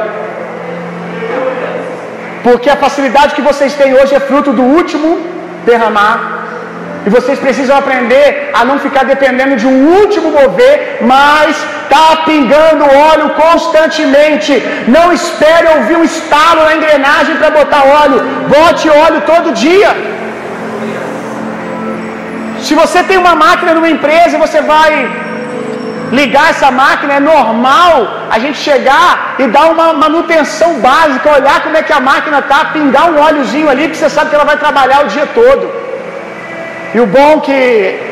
Porque 2.45 2.69
a 2.75 2.81
facilidade 2.85 3.35
que 3.37 3.47
vocês 3.49 3.73
têm 3.79 3.93
hoje 3.99 4.15
é 4.19 4.21
fruto 4.29 4.51
do 4.59 4.63
último 4.79 5.09
derramar. 5.65 6.17
E 7.05 7.09
vocês 7.09 7.37
precisam 7.39 7.75
aprender 7.81 8.51
a 8.59 8.63
não 8.69 8.77
ficar 8.85 9.03
dependendo 9.13 9.55
de 9.61 9.67
um 9.71 9.77
último 9.99 10.29
mover, 10.39 10.99
mas 11.01 11.55
está 11.83 12.07
pingando 12.29 12.83
óleo 13.11 13.27
constantemente. 13.43 14.53
Não 14.95 15.05
espere 15.11 15.67
ouvir 15.75 15.97
um 15.97 16.03
estalo 16.03 16.63
na 16.67 16.75
engrenagem 16.75 17.35
para 17.37 17.51
botar 17.59 17.83
óleo. 18.03 18.19
Bote 18.55 18.87
óleo 19.05 19.21
todo 19.31 19.57
dia. 19.65 19.89
Se 22.67 22.73
você 22.81 22.99
tem 23.09 23.17
uma 23.17 23.35
máquina 23.45 23.73
numa 23.73 23.89
empresa, 23.95 24.43
você 24.45 24.61
vai 24.61 24.91
ligar 26.19 26.47
essa 26.53 26.69
máquina, 26.69 27.13
é 27.19 27.19
normal 27.19 27.93
a 28.29 28.37
gente 28.43 28.57
chegar 28.57 29.35
e 29.39 29.47
dar 29.55 29.65
uma 29.73 29.87
manutenção 29.93 30.71
básica, 30.87 31.35
olhar 31.39 31.57
como 31.63 31.77
é 31.77 31.83
que 31.87 31.93
a 31.99 32.01
máquina 32.11 32.39
está, 32.39 32.59
pingar 32.75 33.05
um 33.11 33.19
óleozinho 33.27 33.69
ali, 33.69 33.89
que 33.89 33.97
você 33.97 34.09
sabe 34.09 34.29
que 34.29 34.35
ela 34.35 34.49
vai 34.51 34.57
trabalhar 34.57 34.99
o 35.05 35.07
dia 35.15 35.27
todo. 35.39 35.65
E 36.93 36.99
o 36.99 37.07
bom 37.17 37.39
que, 37.39 37.59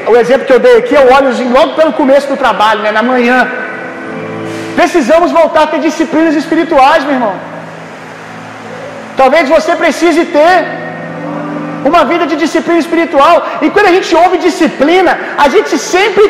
o 0.08 0.16
exemplo 0.16 0.48
que 0.48 0.54
eu 0.54 0.64
dei 0.68 0.78
aqui 0.78 0.96
é 0.96 1.02
o 1.02 1.14
óleozinho 1.18 1.52
logo 1.58 1.74
pelo 1.80 1.94
começo 2.02 2.28
do 2.28 2.38
trabalho, 2.38 2.82
né, 2.82 2.92
na 2.92 3.04
manhã. 3.04 3.40
Precisamos 4.76 5.32
voltar 5.32 5.64
a 5.64 5.68
ter 5.68 5.80
disciplinas 5.80 6.36
espirituais, 6.36 7.04
meu 7.04 7.16
irmão. 7.18 7.36
Talvez 9.18 9.50
você 9.50 9.76
precise 9.76 10.24
ter 10.38 10.54
uma 11.86 12.04
vida 12.12 12.26
de 12.32 12.36
disciplina 12.36 12.80
espiritual. 12.80 13.36
E 13.62 13.70
quando 13.70 13.88
a 13.92 13.96
gente 13.98 14.14
ouve 14.16 14.38
disciplina, 14.38 15.18
a 15.38 15.48
gente 15.50 15.78
sempre 15.78 16.26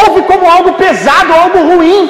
ouve 0.00 0.22
como 0.22 0.50
algo 0.56 0.72
pesado, 0.74 1.32
algo 1.32 1.58
ruim, 1.70 2.02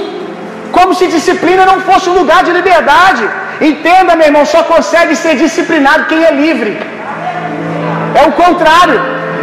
como 0.70 0.94
se 0.94 1.06
disciplina 1.06 1.66
não 1.66 1.80
fosse 1.80 2.08
um 2.10 2.18
lugar 2.20 2.42
de 2.44 2.52
liberdade. 2.58 3.24
Entenda, 3.60 4.16
meu 4.16 4.26
irmão, 4.26 4.44
só 4.44 4.62
consegue 4.64 5.14
ser 5.14 5.34
disciplinado 5.36 6.06
quem 6.06 6.24
é 6.24 6.32
livre. 6.32 6.72
É 8.20 8.28
o 8.28 8.32
contrário. 8.32 8.98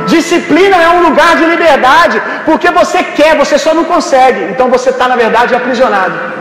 Disciplina 0.07 0.77
é 0.81 0.89
um 0.89 1.01
lugar 1.07 1.35
de 1.39 1.45
liberdade, 1.45 2.21
porque 2.45 2.69
você 2.71 3.03
quer, 3.03 3.35
você 3.37 3.57
só 3.59 3.73
não 3.73 3.83
consegue. 3.83 4.41
Então 4.51 4.67
você 4.69 4.89
está, 4.89 5.07
na 5.07 5.15
verdade, 5.15 5.55
aprisionado. 5.55 6.38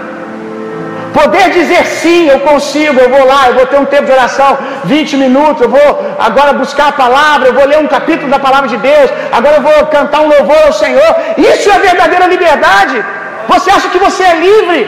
Poder 1.12 1.50
dizer 1.50 1.84
sim, 1.86 2.28
eu 2.28 2.40
consigo, 2.40 2.98
eu 3.00 3.08
vou 3.08 3.24
lá, 3.26 3.48
eu 3.48 3.54
vou 3.54 3.66
ter 3.66 3.78
um 3.78 3.86
tempo 3.86 4.04
de 4.04 4.12
oração, 4.12 4.58
20 4.84 5.16
minutos, 5.16 5.62
eu 5.62 5.70
vou 5.70 5.88
agora 6.18 6.52
buscar 6.52 6.88
a 6.88 6.92
palavra, 6.92 7.48
eu 7.48 7.54
vou 7.54 7.66
ler 7.66 7.78
um 7.78 7.88
capítulo 7.88 8.28
da 8.30 8.38
palavra 8.38 8.68
de 8.68 8.76
Deus, 8.76 9.10
agora 9.32 9.56
eu 9.56 9.62
vou 9.62 9.86
cantar 9.86 10.20
um 10.20 10.28
louvor 10.28 10.60
ao 10.66 10.72
Senhor. 10.72 11.10
Isso 11.38 11.70
é 11.70 11.78
verdadeira 11.78 12.26
liberdade. 12.26 13.02
Você 13.48 13.70
acha 13.70 13.88
que 13.88 13.98
você 13.98 14.22
é 14.22 14.34
livre, 14.48 14.80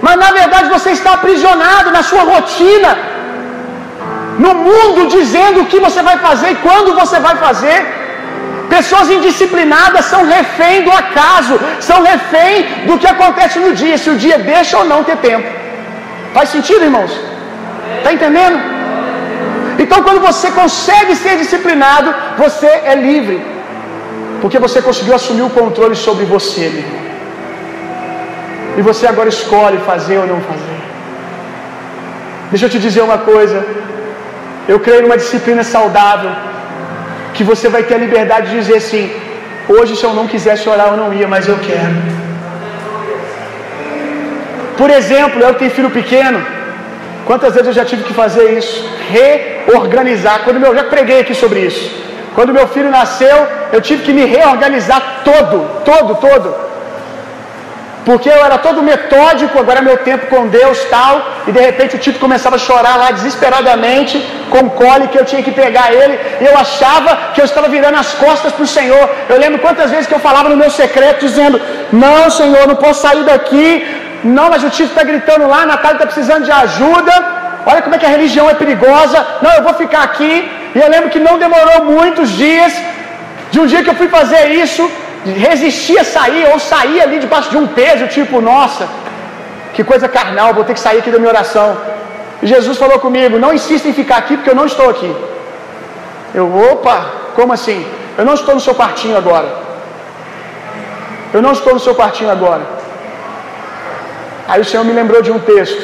mas 0.00 0.16
na 0.16 0.30
verdade 0.40 0.68
você 0.70 0.90
está 0.90 1.12
aprisionado 1.14 1.90
na 1.90 2.02
sua 2.02 2.22
rotina, 2.22 2.90
no 4.38 4.54
mundo 4.54 5.08
dizendo 5.08 5.60
o 5.60 5.66
que 5.66 5.80
você 5.86 6.02
vai 6.02 6.18
fazer 6.18 6.50
e 6.52 6.60
quando 6.66 6.94
você 6.94 7.18
vai 7.20 7.36
fazer. 7.36 7.97
Pessoas 8.76 9.10
indisciplinadas 9.16 10.04
são 10.12 10.22
refém 10.36 10.82
do 10.86 10.92
acaso, 11.02 11.54
são 11.80 12.02
refém 12.02 12.86
do 12.88 12.98
que 12.98 13.08
acontece 13.14 13.58
no 13.58 13.72
dia, 13.74 13.96
se 13.96 14.10
o 14.10 14.16
dia 14.24 14.38
deixa 14.38 14.76
ou 14.78 14.84
não 14.84 15.02
ter 15.02 15.16
tempo. 15.28 15.48
Faz 16.34 16.50
sentido, 16.50 16.84
irmãos? 16.84 17.12
Está 17.98 18.12
entendendo? 18.12 18.58
Então, 19.82 20.02
quando 20.02 20.20
você 20.20 20.50
consegue 20.50 21.14
ser 21.16 21.34
disciplinado, 21.38 22.14
você 22.36 22.66
é 22.92 22.94
livre, 22.94 23.38
porque 24.42 24.58
você 24.58 24.82
conseguiu 24.82 25.14
assumir 25.14 25.42
o 25.42 25.50
controle 25.50 25.96
sobre 25.96 26.24
você, 26.24 26.64
meu 26.68 26.82
irmão. 26.84 27.08
E 28.78 28.82
você 28.82 29.06
agora 29.06 29.28
escolhe 29.28 29.78
fazer 29.78 30.18
ou 30.18 30.26
não 30.26 30.40
fazer. 30.50 30.78
Deixa 32.50 32.66
eu 32.66 32.70
te 32.70 32.78
dizer 32.78 33.02
uma 33.02 33.18
coisa. 33.18 33.64
Eu 34.72 34.78
creio 34.80 35.02
numa 35.02 35.16
disciplina 35.16 35.64
saudável 35.64 36.30
que 37.38 37.44
você 37.52 37.68
vai 37.74 37.82
ter 37.88 37.94
a 37.96 38.04
liberdade 38.06 38.50
de 38.50 38.56
dizer 38.60 38.78
assim: 38.82 39.04
hoje, 39.76 39.96
se 39.98 40.04
eu 40.08 40.12
não 40.18 40.26
quisesse 40.32 40.68
orar, 40.74 40.88
eu 40.92 40.98
não 41.02 41.10
ia, 41.18 41.28
mas 41.34 41.46
eu 41.52 41.58
quero. 41.68 41.96
Por 44.80 44.90
exemplo, 44.98 45.40
eu 45.48 45.54
tenho 45.60 45.76
filho 45.78 45.90
pequeno. 46.00 46.40
Quantas 47.28 47.52
vezes 47.54 47.68
eu 47.68 47.76
já 47.80 47.84
tive 47.90 48.02
que 48.08 48.14
fazer 48.22 48.44
isso? 48.58 48.76
Reorganizar. 49.16 50.36
Quando 50.44 50.60
meu, 50.64 50.74
já 50.80 50.84
preguei 50.94 51.20
aqui 51.20 51.34
sobre 51.42 51.60
isso. 51.68 51.84
Quando 52.34 52.56
meu 52.58 52.66
filho 52.74 52.90
nasceu, 52.90 53.38
eu 53.72 53.80
tive 53.88 54.02
que 54.06 54.12
me 54.18 54.24
reorganizar 54.24 55.00
todo, 55.28 55.56
todo, 55.90 56.14
todo. 56.26 56.67
Porque 58.08 58.28
eu 58.34 58.42
era 58.48 58.56
todo 58.66 58.86
metódico, 58.90 59.54
agora 59.62 59.80
meu 59.88 59.96
tempo 60.08 60.28
com 60.32 60.42
Deus 60.58 60.78
tal, 60.92 61.14
e 61.48 61.52
de 61.56 61.60
repente 61.68 61.96
o 61.96 61.98
Tito 62.04 62.18
começava 62.24 62.56
a 62.56 62.62
chorar 62.66 62.94
lá 63.02 63.08
desesperadamente, 63.16 64.14
com 64.52 64.62
cólica, 64.80 65.08
que 65.12 65.18
eu 65.20 65.26
tinha 65.30 65.42
que 65.46 65.54
pegar 65.62 65.86
ele, 66.00 66.14
e 66.40 66.44
eu 66.50 66.54
achava 66.64 67.10
que 67.32 67.40
eu 67.42 67.44
estava 67.48 67.68
virando 67.74 67.98
as 68.04 68.12
costas 68.22 68.50
para 68.54 68.66
o 68.66 68.72
Senhor. 68.76 69.04
Eu 69.32 69.38
lembro 69.42 69.58
quantas 69.64 69.90
vezes 69.90 70.06
que 70.10 70.16
eu 70.18 70.22
falava 70.28 70.48
no 70.52 70.56
meu 70.62 70.70
secreto, 70.70 71.26
dizendo: 71.26 71.60
Não, 72.04 72.30
Senhor, 72.38 72.62
não 72.70 72.76
posso 72.84 73.02
sair 73.06 73.24
daqui. 73.32 73.66
Não, 74.36 74.46
mas 74.52 74.64
o 74.68 74.70
Tito 74.76 74.92
está 74.94 75.04
gritando 75.10 75.46
lá, 75.52 75.58
a 75.64 75.70
Natália 75.72 75.96
está 75.98 76.06
precisando 76.12 76.46
de 76.48 76.54
ajuda. 76.62 77.14
Olha 77.70 77.82
como 77.82 77.96
é 77.96 77.98
que 77.98 78.08
a 78.10 78.14
religião 78.16 78.46
é 78.52 78.54
perigosa. 78.62 79.18
Não, 79.44 79.52
eu 79.58 79.64
vou 79.68 79.74
ficar 79.82 80.04
aqui. 80.08 80.32
E 80.76 80.78
eu 80.84 80.88
lembro 80.94 81.10
que 81.10 81.20
não 81.28 81.36
demorou 81.44 81.78
muitos 81.96 82.30
dias 82.44 82.72
de 83.52 83.60
um 83.60 83.66
dia 83.72 83.82
que 83.84 83.90
eu 83.92 84.00
fui 84.00 84.08
fazer 84.18 84.42
isso, 84.62 84.82
resistir 85.32 85.98
a 85.98 86.04
sair, 86.04 86.46
ou 86.52 86.58
sair 86.58 87.00
ali 87.00 87.18
debaixo 87.18 87.50
de 87.50 87.56
um 87.56 87.66
peso, 87.66 88.06
tipo, 88.06 88.40
nossa, 88.40 88.88
que 89.74 89.84
coisa 89.84 90.08
carnal, 90.08 90.54
vou 90.54 90.64
ter 90.64 90.74
que 90.74 90.80
sair 90.80 90.98
aqui 90.98 91.10
da 91.10 91.18
minha 91.18 91.30
oração. 91.30 91.76
Jesus 92.42 92.78
falou 92.78 92.98
comigo: 92.98 93.38
não 93.38 93.52
insista 93.52 93.88
em 93.88 93.92
ficar 93.92 94.18
aqui 94.18 94.36
porque 94.36 94.50
eu 94.50 94.54
não 94.54 94.66
estou 94.66 94.88
aqui. 94.90 95.14
Eu, 96.34 96.46
opa, 96.72 96.96
como 97.34 97.52
assim? 97.52 97.86
Eu 98.16 98.24
não 98.24 98.34
estou 98.34 98.54
no 98.54 98.60
seu 98.60 98.74
quartinho 98.74 99.16
agora. 99.16 99.48
Eu 101.32 101.42
não 101.42 101.52
estou 101.52 101.74
no 101.74 101.80
seu 101.80 101.94
quartinho 101.94 102.30
agora. 102.30 102.62
Aí 104.46 104.60
o 104.60 104.64
Senhor 104.64 104.84
me 104.84 104.92
lembrou 104.92 105.20
de 105.22 105.30
um 105.30 105.38
texto: 105.38 105.82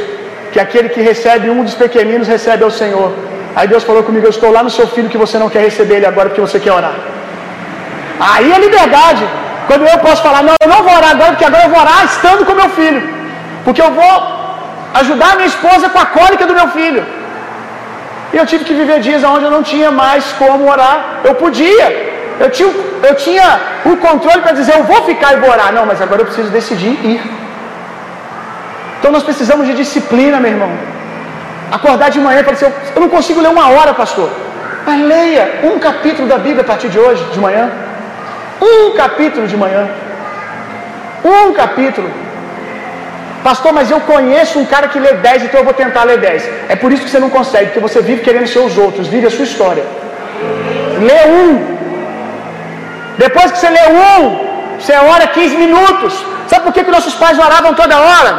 que 0.52 0.60
aquele 0.60 0.88
que 0.88 1.00
recebe 1.00 1.50
um 1.50 1.64
dos 1.64 1.74
pequeninos 1.74 2.28
recebe 2.28 2.62
ao 2.64 2.70
Senhor. 2.70 3.12
Aí 3.56 3.66
Deus 3.68 3.84
falou 3.84 4.02
comigo: 4.02 4.26
Eu 4.26 4.30
estou 4.30 4.50
lá 4.50 4.62
no 4.62 4.70
seu 4.70 4.86
filho 4.86 5.08
que 5.08 5.18
você 5.18 5.38
não 5.38 5.50
quer 5.50 5.62
receber 5.62 5.96
ele 5.96 6.06
agora 6.06 6.28
porque 6.28 6.40
você 6.40 6.60
quer 6.60 6.72
orar. 6.72 6.94
Aí 8.18 8.52
é 8.52 8.58
liberdade. 8.58 9.24
Quando 9.66 9.86
eu 9.86 9.98
posso 9.98 10.22
falar, 10.22 10.42
não, 10.42 10.54
eu 10.60 10.68
não 10.68 10.82
vou 10.82 10.94
orar 10.94 11.10
agora, 11.10 11.30
porque 11.32 11.44
agora 11.44 11.64
eu 11.64 11.70
vou 11.70 11.80
orar 11.80 12.04
estando 12.04 12.44
com 12.44 12.54
meu 12.54 12.70
filho. 12.70 13.02
Porque 13.64 13.80
eu 13.80 13.90
vou 13.90 14.14
ajudar 14.94 15.36
minha 15.36 15.48
esposa 15.48 15.88
com 15.88 15.98
a 15.98 16.06
cólica 16.06 16.46
do 16.46 16.54
meu 16.54 16.68
filho. 16.68 17.04
E 18.32 18.36
eu 18.36 18.46
tive 18.46 18.64
que 18.64 18.74
viver 18.74 19.00
dias 19.00 19.22
onde 19.24 19.44
eu 19.44 19.50
não 19.50 19.62
tinha 19.62 19.90
mais 19.90 20.24
como 20.40 20.70
orar. 20.70 21.20
Eu 21.24 21.34
podia. 21.36 22.14
Eu 22.38 22.50
tinha, 22.50 22.70
eu 23.08 23.14
tinha 23.14 23.60
o 23.84 23.96
controle 23.96 24.40
para 24.40 24.52
dizer, 24.52 24.74
eu 24.76 24.84
vou 24.84 25.02
ficar 25.04 25.34
e 25.34 25.36
vou 25.36 25.50
orar. 25.50 25.72
Não, 25.72 25.86
mas 25.86 26.02
agora 26.02 26.22
eu 26.22 26.26
preciso 26.26 26.50
decidir 26.50 26.94
ir. 27.12 27.22
Então 28.98 29.12
nós 29.12 29.22
precisamos 29.22 29.66
de 29.66 29.74
disciplina, 29.74 30.40
meu 30.40 30.50
irmão. 30.50 30.72
Acordar 31.70 32.10
de 32.10 32.20
manhã 32.20 32.42
falar 32.42 32.56
assim, 32.56 32.72
eu 32.94 33.00
não 33.00 33.08
consigo 33.08 33.40
ler 33.40 33.48
uma 33.48 33.68
hora, 33.68 33.94
pastor. 33.94 34.30
Mas 34.86 35.00
leia 35.00 35.60
um 35.64 35.78
capítulo 35.78 36.26
da 36.28 36.38
Bíblia 36.38 36.62
a 36.62 36.64
partir 36.64 36.88
de 36.88 36.98
hoje, 36.98 37.22
de 37.32 37.38
manhã. 37.38 37.70
Um 38.72 38.96
capítulo 39.02 39.46
de 39.52 39.56
manhã. 39.62 39.82
Um 41.24 41.52
capítulo. 41.52 42.08
Pastor, 43.48 43.72
mas 43.78 43.90
eu 43.90 44.00
conheço 44.12 44.58
um 44.58 44.66
cara 44.72 44.86
que 44.92 44.98
lê 44.98 45.12
10, 45.12 45.44
então 45.44 45.60
eu 45.60 45.68
vou 45.68 45.74
tentar 45.82 46.04
ler 46.04 46.18
10. 46.18 46.48
É 46.70 46.76
por 46.82 46.90
isso 46.92 47.04
que 47.04 47.10
você 47.10 47.18
não 47.24 47.28
consegue, 47.38 47.66
porque 47.66 47.86
você 47.88 48.00
vive 48.00 48.22
querendo 48.22 48.48
ser 48.54 48.60
os 48.68 48.78
outros, 48.78 49.06
vive 49.06 49.26
a 49.26 49.34
sua 49.36 49.44
história. 49.50 49.84
Lê 51.08 51.20
um. 51.40 51.50
Depois 53.18 53.52
que 53.52 53.58
você 53.58 53.70
lê 53.78 53.84
um, 54.06 54.22
você 54.78 54.94
ora 55.14 55.26
15 55.26 55.56
minutos. 55.64 56.14
Sabe 56.48 56.64
por 56.64 56.72
que, 56.72 56.84
que 56.84 56.90
nossos 56.90 57.14
pais 57.22 57.38
oravam 57.38 57.74
toda 57.74 58.00
hora? 58.08 58.32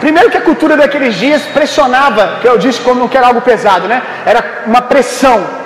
Primeiro 0.00 0.30
que 0.30 0.36
a 0.36 0.46
cultura 0.48 0.76
daqueles 0.76 1.14
dias 1.14 1.42
pressionava, 1.58 2.38
que 2.40 2.48
eu 2.48 2.58
disse 2.58 2.80
como 2.80 3.00
não 3.00 3.10
era 3.12 3.26
algo 3.28 3.40
pesado, 3.40 3.88
né? 3.88 4.02
Era 4.26 4.40
uma 4.66 4.82
pressão. 4.82 5.63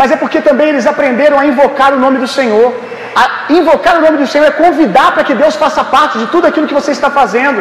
Mas 0.00 0.12
é 0.14 0.16
porque 0.22 0.40
também 0.48 0.68
eles 0.72 0.86
aprenderam 0.92 1.38
a 1.42 1.46
invocar 1.52 1.90
o 1.94 2.00
nome 2.04 2.18
do 2.24 2.28
Senhor. 2.38 2.68
A 3.22 3.24
invocar 3.58 3.94
o 3.96 4.02
nome 4.06 4.18
do 4.22 4.26
Senhor 4.32 4.46
é 4.46 4.50
convidar 4.64 5.08
para 5.14 5.24
que 5.28 5.34
Deus 5.42 5.54
faça 5.56 5.82
parte 5.96 6.18
de 6.22 6.26
tudo 6.34 6.46
aquilo 6.46 6.68
que 6.70 6.78
você 6.80 6.92
está 6.98 7.10
fazendo. 7.20 7.60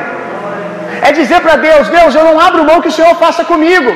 É 1.07 1.11
dizer 1.19 1.39
para 1.45 1.55
Deus: 1.67 1.87
Deus, 1.99 2.13
eu 2.13 2.25
não 2.29 2.37
abro 2.47 2.67
mão 2.69 2.81
que 2.81 2.91
o 2.93 2.97
Senhor 2.99 3.15
faça 3.23 3.43
comigo. 3.51 3.91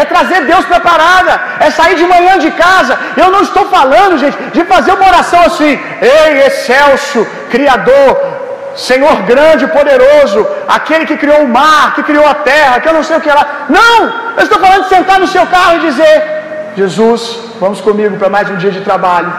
É 0.00 0.04
trazer 0.04 0.40
Deus 0.52 0.64
para 0.64 0.78
a 0.78 0.86
parada. 0.90 1.34
É 1.66 1.70
sair 1.70 1.94
de 1.94 2.06
manhã 2.14 2.36
de 2.44 2.50
casa. 2.64 2.98
Eu 3.16 3.30
não 3.34 3.42
estou 3.48 3.64
falando, 3.76 4.18
gente, 4.18 4.36
de 4.56 4.64
fazer 4.64 4.92
uma 4.92 5.08
oração 5.12 5.42
assim: 5.50 5.72
Ei, 6.16 6.32
excelso, 6.46 7.24
Criador, 7.54 8.10
Senhor 8.74 9.16
grande 9.32 9.64
e 9.66 9.68
poderoso, 9.68 10.40
aquele 10.66 11.06
que 11.06 11.16
criou 11.16 11.42
o 11.42 11.48
mar, 11.48 11.94
que 11.94 12.02
criou 12.02 12.26
a 12.26 12.34
terra, 12.34 12.80
que 12.80 12.88
eu 12.88 12.96
não 12.98 13.04
sei 13.04 13.16
o 13.18 13.20
que 13.20 13.28
lá. 13.38 13.46
Não! 13.68 13.98
Eu 14.36 14.42
estou 14.42 14.58
falando 14.58 14.82
de 14.82 14.88
sentar 14.96 15.20
no 15.20 15.28
seu 15.28 15.46
carro 15.46 15.76
e 15.76 15.86
dizer: 15.88 16.43
Jesus, 16.76 17.20
vamos 17.60 17.80
comigo 17.80 18.16
para 18.16 18.28
mais 18.28 18.50
um 18.50 18.56
dia 18.56 18.70
de 18.70 18.80
trabalho. 18.80 19.32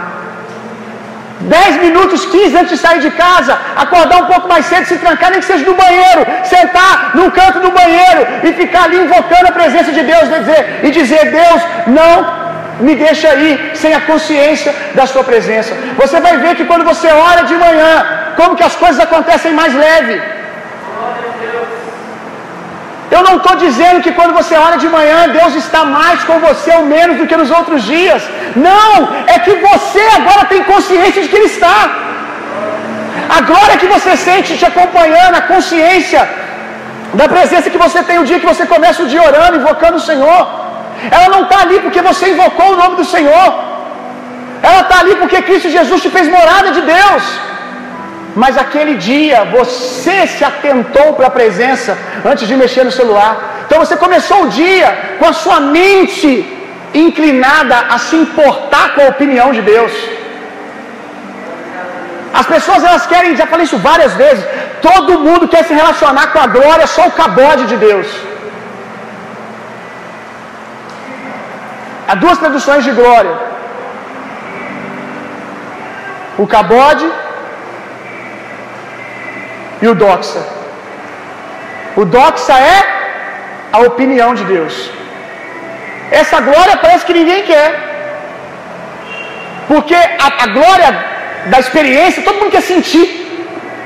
Dez 1.42 1.74
minutos, 1.82 2.26
quinze 2.26 2.56
antes 2.58 2.72
de 2.76 2.78
sair 2.78 3.02
de 3.02 3.12
casa, 3.12 3.58
acordar 3.76 4.18
um 4.24 4.28
pouco 4.28 4.48
mais 4.48 4.66
cedo, 4.66 4.86
se 4.86 4.98
trancar, 4.98 5.32
nem 5.32 5.42
que 5.42 5.46
seja 5.46 5.66
no 5.66 5.76
banheiro, 5.76 6.26
sentar 6.46 7.12
num 7.14 7.30
canto 7.30 7.60
do 7.60 7.72
banheiro 7.72 8.22
e 8.46 8.54
ficar 8.54 8.84
ali 8.86 8.98
invocando 9.04 9.48
a 9.50 9.52
presença 9.52 9.92
de 9.92 10.04
Deus 10.12 10.24
e 10.30 10.40
dizer, 10.40 10.80
e 10.84 10.92
dizer 10.92 11.32
Deus, 11.40 11.62
não 11.88 12.46
me 12.80 12.96
deixa 12.96 13.28
aí 13.30 13.72
sem 13.76 13.94
a 13.94 14.02
consciência 14.02 14.74
da 14.94 15.06
sua 15.06 15.24
presença. 15.24 15.74
Você 15.98 16.20
vai 16.20 16.38
ver 16.38 16.56
que 16.56 16.66
quando 16.66 16.86
você 16.86 17.08
ora 17.08 17.44
de 17.44 17.56
manhã, 17.56 17.94
como 18.38 18.56
que 18.56 18.64
as 18.64 18.76
coisas 18.76 19.00
acontecem 19.00 19.54
mais 19.54 19.74
leve. 19.74 20.35
Eu 23.16 23.22
não 23.28 23.36
estou 23.40 23.56
dizendo 23.66 24.04
que 24.06 24.14
quando 24.18 24.38
você 24.40 24.54
ora 24.68 24.78
de 24.84 24.88
manhã, 24.96 25.20
Deus 25.40 25.54
está 25.64 25.82
mais 25.98 26.20
com 26.30 26.38
você 26.48 26.70
ou 26.80 26.86
menos 26.96 27.16
do 27.20 27.28
que 27.30 27.38
nos 27.42 27.52
outros 27.60 27.82
dias. 27.94 28.22
Não, 28.70 28.94
é 29.34 29.38
que 29.46 29.54
você 29.68 30.04
agora 30.20 30.44
tem 30.54 30.64
consciência 30.74 31.22
de 31.24 31.30
que 31.32 31.38
Ele 31.40 31.52
está. 31.56 31.78
A 33.38 33.40
glória 33.52 33.80
que 33.82 33.92
você 33.96 34.12
sente 34.28 34.58
te 34.60 34.66
acompanhando, 34.72 35.36
a 35.42 35.46
consciência 35.54 36.22
da 37.20 37.28
presença 37.36 37.72
que 37.74 37.84
você 37.86 38.00
tem 38.10 38.18
o 38.20 38.26
dia 38.30 38.42
que 38.44 38.52
você 38.54 38.66
começa 38.74 39.04
o 39.04 39.10
dia 39.14 39.24
orando, 39.30 39.60
invocando 39.62 39.98
o 40.02 40.08
Senhor. 40.10 40.42
Ela 41.16 41.30
não 41.36 41.42
está 41.46 41.58
ali 41.66 41.80
porque 41.86 42.02
você 42.10 42.26
invocou 42.34 42.68
o 42.74 42.78
nome 42.82 42.96
do 43.02 43.08
Senhor. 43.16 43.48
Ela 44.68 44.82
está 44.86 44.98
ali 45.02 45.16
porque 45.22 45.42
Cristo 45.48 45.70
Jesus 45.78 46.02
te 46.06 46.12
fez 46.16 46.28
morada 46.38 46.70
de 46.78 46.82
Deus. 46.96 47.24
Mas 48.42 48.58
aquele 48.64 48.96
dia 49.10 49.40
você 49.58 50.18
se 50.36 50.44
atentou 50.52 51.08
para 51.18 51.28
a 51.28 51.38
presença 51.40 51.92
antes 52.32 52.46
de 52.50 52.56
mexer 52.64 52.84
no 52.88 52.96
celular. 53.00 53.34
Então 53.66 53.80
você 53.84 53.96
começou 54.06 54.40
o 54.44 54.50
dia 54.62 54.90
com 55.20 55.28
a 55.32 55.38
sua 55.44 55.60
mente 55.78 56.32
inclinada 57.06 57.78
a 57.96 57.98
se 58.08 58.16
importar 58.24 58.86
com 58.96 59.02
a 59.06 59.12
opinião 59.16 59.50
de 59.58 59.62
Deus. 59.74 59.94
As 62.40 62.48
pessoas 62.54 62.84
elas 62.90 63.06
querem, 63.12 63.38
já 63.42 63.48
falei 63.52 63.66
isso 63.66 63.78
várias 63.90 64.14
vezes, 64.24 64.44
todo 64.88 65.22
mundo 65.28 65.52
quer 65.54 65.64
se 65.68 65.74
relacionar 65.82 66.28
com 66.34 66.40
a 66.46 66.48
glória, 66.56 66.86
só 66.96 67.04
o 67.08 67.16
cabode 67.22 67.66
de 67.72 67.78
Deus. 67.88 68.08
Há 72.10 72.16
duas 72.24 72.38
traduções 72.44 72.84
de 72.88 72.92
glória: 73.00 73.36
o 76.44 76.48
cabode 76.56 77.08
e 79.82 79.88
o 79.88 79.96
doxa. 79.96 80.42
O 81.96 82.06
doxa 82.06 82.54
é 82.54 82.80
a 83.72 83.80
opinião 83.90 84.34
de 84.40 84.44
Deus. 84.46 84.90
Essa 86.12 86.40
glória 86.40 86.78
parece 86.78 87.06
que 87.06 87.14
ninguém 87.14 87.44
quer. 87.44 87.70
Porque 89.68 89.96
a, 89.96 90.28
a 90.44 90.48
glória 90.58 90.90
da 91.48 91.60
experiência, 91.60 92.24
todo 92.24 92.40
mundo 92.40 92.52
quer 92.52 92.62
sentir. 92.62 93.08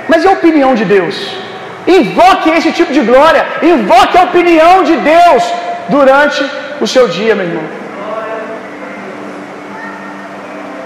Mas 0.07 0.23
e 0.23 0.27
a 0.27 0.31
opinião 0.31 0.73
de 0.75 0.85
Deus? 0.85 1.15
Invoque 1.87 2.49
esse 2.57 2.71
tipo 2.71 2.91
de 2.91 3.01
glória. 3.01 3.45
Invoque 3.61 4.17
a 4.17 4.23
opinião 4.23 4.83
de 4.83 4.95
Deus 4.97 5.43
durante 5.89 6.43
o 6.81 6.87
seu 6.87 7.07
dia, 7.07 7.35
meu 7.35 7.45
irmão. 7.45 7.67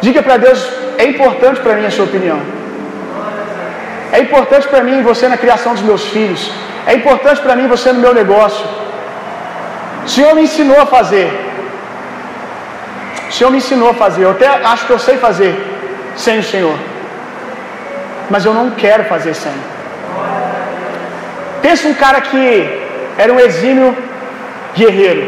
Diga 0.01 0.21
para 0.21 0.37
Deus, 0.37 0.59
é 0.97 1.05
importante 1.05 1.61
para 1.61 1.75
mim 1.75 1.85
a 1.85 1.91
sua 1.91 2.05
opinião. 2.05 2.39
É 4.17 4.19
importante 4.25 4.67
para 4.71 4.83
mim 4.87 4.97
você 5.09 5.27
na 5.33 5.39
criação 5.43 5.71
dos 5.73 5.85
meus 5.89 6.03
filhos. 6.13 6.41
É 6.91 6.93
importante 6.99 7.41
para 7.45 7.55
mim 7.59 7.67
você 7.75 7.91
no 7.91 8.03
meu 8.05 8.13
negócio. 8.21 8.65
O 10.05 10.09
Senhor 10.13 10.31
me 10.37 10.43
ensinou 10.47 10.79
a 10.85 10.87
fazer. 10.97 11.27
O 13.29 13.33
Senhor 13.35 13.49
me 13.53 13.59
ensinou 13.61 13.89
a 13.91 13.95
fazer. 14.03 14.23
Eu 14.23 14.31
até 14.35 14.47
acho 14.71 14.85
que 14.87 14.93
eu 14.95 14.99
sei 15.07 15.17
fazer 15.27 15.53
sem 16.15 16.37
o 16.43 16.47
Senhor. 16.53 16.77
Mas 18.29 18.45
eu 18.45 18.53
não 18.59 18.67
quero 18.83 19.05
fazer 19.13 19.33
sem. 19.43 19.55
Pensa 21.63 21.87
um 21.87 21.95
cara 22.05 22.21
que 22.29 22.43
era 23.17 23.33
um 23.33 23.39
exímio 23.39 23.89
guerreiro. 24.75 25.23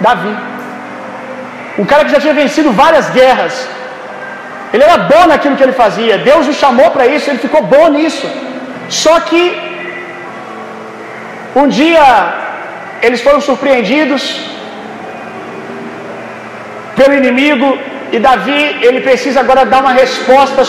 Davi. 0.00 0.34
Um 1.78 1.84
cara 1.84 2.04
que 2.04 2.12
já 2.16 2.20
tinha 2.24 2.34
vencido 2.42 2.72
várias 2.72 3.10
guerras. 3.10 3.54
Ele 4.72 4.84
era 4.88 4.98
bom 5.12 5.26
naquilo 5.32 5.56
que 5.56 5.64
ele 5.66 5.72
fazia. 5.84 6.18
Deus 6.30 6.46
o 6.46 6.54
chamou 6.62 6.90
para 6.90 7.06
isso, 7.06 7.28
ele 7.30 7.44
ficou 7.46 7.62
bom 7.62 7.86
nisso. 7.96 8.26
Só 8.88 9.14
que 9.28 9.42
um 11.60 11.66
dia 11.68 12.04
eles 13.06 13.20
foram 13.26 13.40
surpreendidos 13.48 14.22
pelo 16.98 17.14
inimigo 17.20 17.78
e 18.12 18.18
Davi, 18.18 18.62
ele 18.86 19.00
precisa 19.00 19.40
agora 19.40 19.64
dar 19.72 19.80
uma 19.84 19.92
resposta 19.92 20.62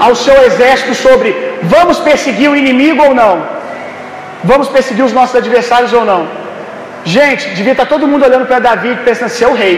ao 0.00 0.14
seu 0.14 0.36
exército 0.48 0.94
sobre 0.94 1.28
vamos 1.62 1.98
perseguir 1.98 2.50
o 2.50 2.56
inimigo 2.56 3.02
ou 3.08 3.14
não? 3.14 3.34
Vamos 4.42 4.68
perseguir 4.68 5.04
os 5.04 5.12
nossos 5.12 5.36
adversários 5.36 5.92
ou 5.92 6.04
não? 6.04 6.22
Gente, 7.04 7.50
devia 7.50 7.72
estar 7.72 7.86
todo 7.86 8.06
mundo 8.06 8.24
olhando 8.24 8.46
para 8.46 8.58
Davi 8.58 8.98
pensando 9.04 9.26
assim, 9.26 9.44
é 9.44 9.52
rei. 9.64 9.76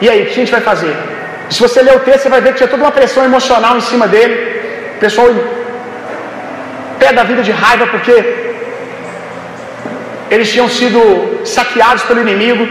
E 0.00 0.10
aí, 0.10 0.22
o 0.22 0.26
que 0.26 0.32
a 0.32 0.34
gente 0.34 0.50
vai 0.50 0.60
fazer? 0.60 1.13
Se 1.50 1.60
você 1.60 1.82
ler 1.82 1.96
o 1.96 2.00
texto, 2.00 2.22
você 2.22 2.28
vai 2.28 2.40
ver 2.40 2.50
que 2.52 2.58
tinha 2.58 2.68
toda 2.68 2.82
uma 2.82 2.92
pressão 2.92 3.24
emocional 3.24 3.76
em 3.76 3.80
cima 3.80 4.06
dele. 4.08 4.34
O 4.96 5.00
pessoal 5.00 5.28
pé 6.98 7.12
da 7.12 7.24
vida 7.24 7.42
de 7.42 7.50
raiva 7.50 7.86
porque 7.86 8.14
eles 10.30 10.50
tinham 10.50 10.68
sido 10.68 11.00
saqueados 11.44 12.02
pelo 12.04 12.20
inimigo, 12.20 12.66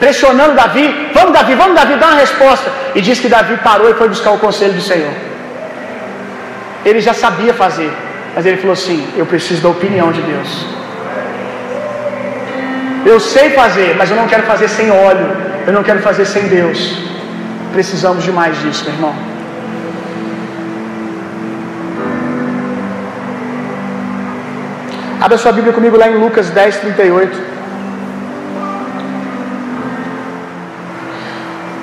pressionando 0.00 0.54
Davi. 0.54 1.10
Vamos, 1.12 1.32
Davi, 1.32 1.54
vamos, 1.54 1.74
Davi, 1.74 1.96
dá 1.96 2.06
uma 2.08 2.20
resposta. 2.20 2.70
E 2.94 3.00
diz 3.00 3.20
que 3.20 3.28
Davi 3.28 3.56
parou 3.58 3.90
e 3.90 3.94
foi 3.94 4.08
buscar 4.08 4.32
o 4.32 4.38
conselho 4.38 4.72
do 4.72 4.80
Senhor. 4.80 5.12
Ele 6.84 7.00
já 7.00 7.14
sabia 7.14 7.54
fazer, 7.54 7.90
mas 8.34 8.44
ele 8.46 8.56
falou 8.56 8.72
assim: 8.72 9.06
Eu 9.16 9.26
preciso 9.26 9.62
da 9.62 9.68
opinião 9.68 10.10
de 10.12 10.22
Deus. 10.22 10.66
Eu 13.06 13.20
sei 13.20 13.50
fazer, 13.50 13.94
mas 13.98 14.10
eu 14.10 14.16
não 14.16 14.26
quero 14.26 14.44
fazer 14.44 14.68
sem 14.68 14.90
óleo. 14.90 15.26
Eu 15.66 15.72
não 15.72 15.82
quero 15.82 16.00
fazer 16.00 16.24
sem 16.24 16.48
Deus. 16.48 17.13
Precisamos 17.74 18.22
de 18.22 18.30
mais 18.30 18.56
disso, 18.62 18.84
meu 18.84 18.94
irmão. 18.94 19.14
Abra 25.20 25.36
sua 25.36 25.50
Bíblia 25.50 25.72
comigo 25.72 25.96
lá 25.96 26.08
em 26.08 26.16
Lucas 26.16 26.50
10, 26.50 26.76
38. 26.76 27.42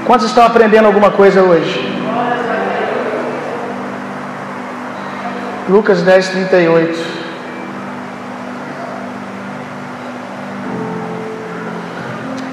Quantos 0.05 0.27
estão 0.27 0.45
aprendendo 0.45 0.85
alguma 0.85 1.11
coisa 1.11 1.41
hoje? 1.41 1.75
Lucas 5.67 6.01
10, 6.03 6.29
38. 6.29 6.99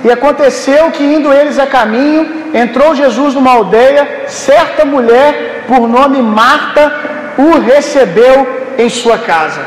E 0.04 0.10
aconteceu 0.10 0.90
que, 0.90 1.04
indo 1.04 1.32
eles 1.32 1.56
a 1.58 1.66
caminho, 1.68 2.37
entrou 2.54 2.94
Jesus 2.94 3.34
numa 3.34 3.52
aldeia, 3.52 4.24
certa 4.26 4.84
mulher, 4.84 5.64
por 5.66 5.88
nome 5.88 6.22
Marta, 6.22 6.92
o 7.36 7.58
recebeu 7.58 8.74
em 8.78 8.88
sua 8.88 9.18
casa. 9.18 9.62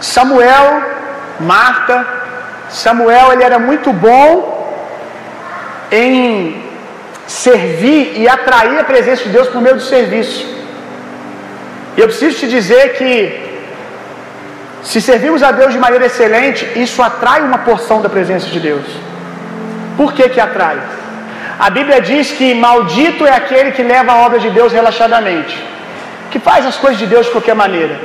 Samuel, 0.00 0.82
Marta, 1.40 2.06
Samuel 2.70 3.32
ele 3.32 3.42
era 3.42 3.58
muito 3.58 3.92
bom 3.92 4.56
em 5.90 6.64
servir 7.26 8.14
e 8.16 8.28
atrair 8.28 8.78
a 8.78 8.84
presença 8.84 9.24
de 9.24 9.30
Deus 9.30 9.48
por 9.48 9.60
meio 9.60 9.76
do 9.76 9.82
serviço. 9.82 10.46
E 11.96 12.00
eu 12.00 12.06
preciso 12.06 12.38
te 12.38 12.48
dizer 12.48 12.94
que 12.96 13.47
se 14.82 15.00
servimos 15.00 15.42
a 15.42 15.50
Deus 15.50 15.72
de 15.72 15.78
maneira 15.78 16.06
excelente, 16.06 16.66
isso 16.76 17.02
atrai 17.02 17.42
uma 17.42 17.58
porção 17.58 18.00
da 18.00 18.08
presença 18.08 18.46
de 18.46 18.60
Deus. 18.60 18.84
Por 19.96 20.12
que 20.12 20.28
que 20.28 20.40
atrai? 20.40 20.78
A 21.58 21.70
Bíblia 21.70 22.00
diz 22.00 22.30
que 22.30 22.54
maldito 22.54 23.26
é 23.26 23.34
aquele 23.34 23.72
que 23.72 23.82
leva 23.82 24.12
a 24.12 24.18
obra 24.26 24.38
de 24.38 24.50
Deus 24.50 24.72
relaxadamente, 24.72 25.56
que 26.30 26.38
faz 26.38 26.64
as 26.64 26.76
coisas 26.76 26.98
de 26.98 27.06
Deus 27.06 27.26
de 27.26 27.32
qualquer 27.32 27.54
maneira. 27.54 27.98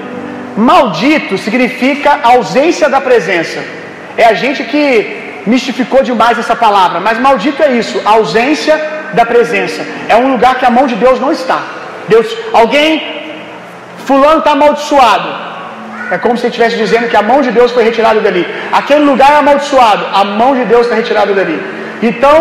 Maldito 0.58 1.38
significa 1.38 2.20
ausência 2.24 2.90
da 2.90 3.00
presença. 3.00 3.64
É 4.18 4.26
a 4.26 4.34
gente 4.34 4.64
que 4.64 4.82
mistificou 5.46 6.02
demais 6.02 6.40
essa 6.40 6.56
palavra, 6.56 7.00
mas 7.00 7.20
maldito 7.20 7.62
é 7.62 7.72
isso, 7.74 8.02
ausência 8.06 8.76
da 9.14 9.26
presença. 9.26 9.86
É 10.08 10.16
um 10.16 10.32
lugar 10.32 10.56
que 10.56 10.66
a 10.66 10.72
mão 10.72 10.88
de 10.88 10.96
Deus 10.96 11.20
não 11.20 11.32
está. 11.32 11.62
Deus, 12.08 12.28
alguém, 12.52 12.88
fulano 14.06 14.40
está 14.40 14.52
amaldiçoado. 14.52 15.53
É 16.16 16.18
como 16.24 16.36
se 16.40 16.46
estivesse 16.50 16.76
dizendo 16.84 17.10
que 17.12 17.20
a 17.22 17.26
mão 17.30 17.40
de 17.46 17.52
Deus 17.58 17.70
foi 17.76 17.84
retirada 17.90 18.20
dali. 18.26 18.44
Aquele 18.80 19.04
lugar 19.12 19.30
é 19.36 19.38
amaldiçoado, 19.44 20.04
a 20.22 20.24
mão 20.40 20.52
de 20.60 20.66
Deus 20.72 20.84
está 20.86 20.96
retirada 21.02 21.32
dali. 21.40 21.58
Então, 22.10 22.36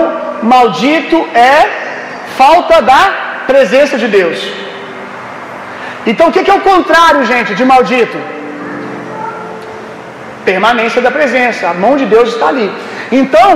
maldito 0.52 1.18
é 1.52 1.58
falta 2.40 2.76
da 2.90 3.02
presença 3.50 3.96
de 4.02 4.08
Deus. 4.18 4.38
Então, 6.10 6.26
o 6.28 6.32
que 6.32 6.50
é 6.54 6.58
o 6.60 6.66
contrário, 6.72 7.24
gente, 7.32 7.54
de 7.60 7.64
maldito? 7.72 8.18
Permanência 10.52 11.00
da 11.06 11.12
presença. 11.18 11.62
A 11.72 11.74
mão 11.84 11.94
de 12.00 12.06
Deus 12.14 12.28
está 12.34 12.48
ali. 12.52 12.68
Então, 13.20 13.50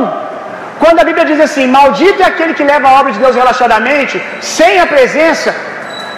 quando 0.83 1.01
a 1.01 1.07
Bíblia 1.09 1.27
diz 1.31 1.41
assim: 1.47 1.67
Maldito 1.79 2.23
é 2.23 2.27
aquele 2.33 2.55
que 2.59 2.69
leva 2.73 2.89
a 2.89 2.95
obra 3.01 3.13
de 3.17 3.21
Deus 3.25 3.37
relaxadamente, 3.43 4.17
sem 4.41 4.75
a 4.85 4.87
presença, 4.95 5.51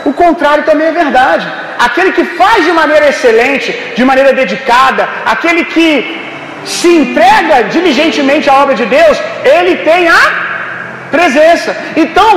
o 0.09 0.13
contrário 0.25 0.65
também 0.71 0.89
é 0.93 0.95
verdade. 1.05 1.47
aquele 1.87 2.11
que 2.17 2.25
faz 2.41 2.61
de 2.69 2.73
maneira 2.79 3.07
excelente, 3.13 3.69
de 3.97 4.05
maneira 4.11 4.33
dedicada, 4.41 5.03
aquele 5.33 5.63
que 5.75 5.89
se 6.77 6.89
entrega 7.03 7.57
diligentemente 7.75 8.47
à 8.51 8.55
obra 8.63 8.75
de 8.81 8.87
Deus, 8.99 9.17
ele 9.57 9.75
tem 9.89 10.03
a 10.21 10.23
presença. 11.17 11.71
Então, 12.05 12.31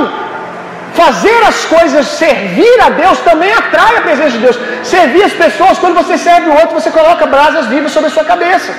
fazer 1.00 1.40
as 1.50 1.60
coisas, 1.74 2.06
servir 2.22 2.76
a 2.86 2.90
Deus 3.02 3.18
também 3.30 3.52
atrai 3.60 3.92
a 3.96 4.06
presença 4.08 4.34
de 4.36 4.42
Deus. 4.46 4.58
Servir 4.94 5.24
as 5.30 5.36
pessoas, 5.44 5.80
quando 5.82 6.00
você 6.02 6.16
serve 6.28 6.48
o 6.50 6.56
outro, 6.60 6.78
você 6.80 6.90
coloca 6.98 7.32
brasas 7.36 7.66
vivas 7.74 7.92
sobre 7.96 8.10
a 8.10 8.14
sua 8.16 8.26
cabeça. 8.32 8.72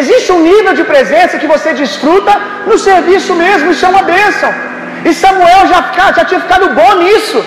Existe 0.00 0.30
um 0.36 0.42
nível 0.50 0.74
de 0.80 0.84
presença 0.92 1.40
que 1.42 1.52
você 1.54 1.70
desfruta 1.82 2.34
no 2.70 2.76
serviço 2.88 3.32
mesmo, 3.44 3.72
isso 3.72 3.86
é 3.86 3.88
uma 3.94 4.04
bênção. 4.14 4.50
E 5.08 5.12
Samuel 5.22 5.62
já, 5.72 5.80
já 6.18 6.24
tinha 6.28 6.42
ficado 6.46 6.68
bom 6.80 6.92
nisso. 7.04 7.40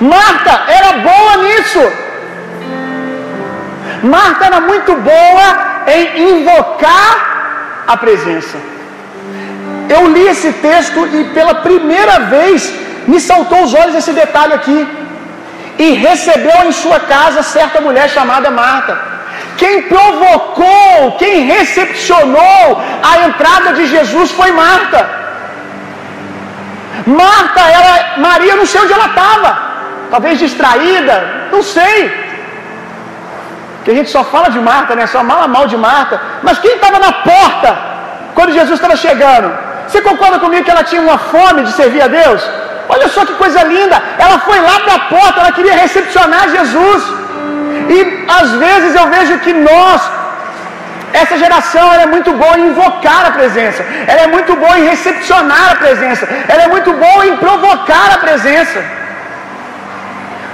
Marta 0.00 0.64
era 0.68 0.92
boa 0.98 1.36
nisso. 1.44 1.92
Marta 4.02 4.44
era 4.46 4.60
muito 4.60 4.94
boa 4.94 5.46
em 5.86 6.30
invocar 6.32 7.84
a 7.86 7.96
presença. 7.96 8.58
Eu 9.88 10.08
li 10.12 10.26
esse 10.26 10.52
texto 10.52 11.06
e 11.06 11.24
pela 11.36 11.54
primeira 11.56 12.20
vez 12.20 12.72
me 13.06 13.20
saltou 13.20 13.62
os 13.64 13.72
olhos 13.72 13.94
esse 13.94 14.12
detalhe 14.12 14.54
aqui. 14.54 14.88
E 15.78 15.90
recebeu 15.92 16.64
em 16.64 16.72
sua 16.72 17.00
casa 17.00 17.42
certa 17.42 17.80
mulher 17.80 18.08
chamada 18.08 18.50
Marta. 18.50 18.98
Quem 19.56 19.82
provocou, 19.82 21.16
quem 21.18 21.44
recepcionou 21.44 22.82
a 23.02 23.26
entrada 23.26 23.72
de 23.74 23.86
Jesus 23.86 24.30
foi 24.30 24.52
Marta. 24.52 25.08
Marta, 27.06 27.60
ela, 27.60 28.18
Maria, 28.18 28.56
não 28.56 28.66
sei 28.66 28.80
onde 28.80 28.92
ela 28.92 29.06
estava. 29.06 29.65
Talvez 30.10 30.38
distraída, 30.38 31.48
não 31.52 31.62
sei. 31.62 31.98
Que 33.84 33.90
a 33.92 33.94
gente 33.94 34.10
só 34.10 34.22
fala 34.24 34.48
de 34.50 34.58
Marta, 34.58 34.94
né? 34.94 35.06
Só 35.06 35.22
mala 35.22 35.46
mal 35.46 35.66
de 35.72 35.76
Marta. 35.76 36.20
Mas 36.42 36.58
quem 36.58 36.74
estava 36.76 36.98
na 36.98 37.12
porta 37.12 37.70
quando 38.34 38.52
Jesus 38.52 38.76
estava 38.78 38.96
chegando? 38.96 39.48
Você 39.86 40.00
concorda 40.00 40.38
comigo 40.38 40.64
que 40.64 40.70
ela 40.70 40.82
tinha 40.90 41.00
uma 41.00 41.18
fome 41.18 41.62
de 41.66 41.72
servir 41.72 42.02
a 42.02 42.08
Deus? 42.08 42.42
Olha 42.88 43.08
só 43.08 43.24
que 43.24 43.34
coisa 43.34 43.62
linda. 43.62 43.96
Ela 44.18 44.38
foi 44.40 44.58
lá 44.60 44.80
para 44.80 44.94
a 44.94 45.04
porta, 45.16 45.40
ela 45.40 45.52
queria 45.52 45.76
recepcionar 45.84 46.48
Jesus. 46.56 47.02
E 47.96 47.98
às 48.40 48.50
vezes 48.64 48.94
eu 49.00 49.06
vejo 49.08 49.38
que 49.44 49.52
nós, 49.52 50.00
essa 51.12 51.36
geração, 51.38 51.86
ela 51.92 52.02
é 52.02 52.06
muito 52.06 52.32
boa 52.32 52.58
em 52.58 52.66
invocar 52.70 53.26
a 53.26 53.32
presença. 53.38 53.84
Ela 54.06 54.22
é 54.22 54.26
muito 54.26 54.54
boa 54.56 54.78
em 54.78 54.86
recepcionar 54.86 55.72
a 55.72 55.76
presença. 55.76 56.28
Ela 56.48 56.62
é 56.64 56.68
muito 56.68 56.92
boa 56.92 57.26
em 57.26 57.36
provocar 57.36 58.08
a 58.14 58.18
presença. 58.18 58.84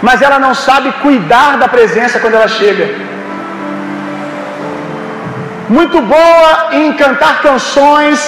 Mas 0.03 0.21
ela 0.21 0.39
não 0.39 0.55
sabe 0.55 0.93
cuidar 1.01 1.57
da 1.59 1.69
presença 1.69 2.19
quando 2.19 2.35
ela 2.35 2.49
chega. 2.49 2.87
Muito 5.69 5.99
boa 6.03 6.69
em 6.73 6.93
cantar 6.95 7.41
canções, 7.41 8.19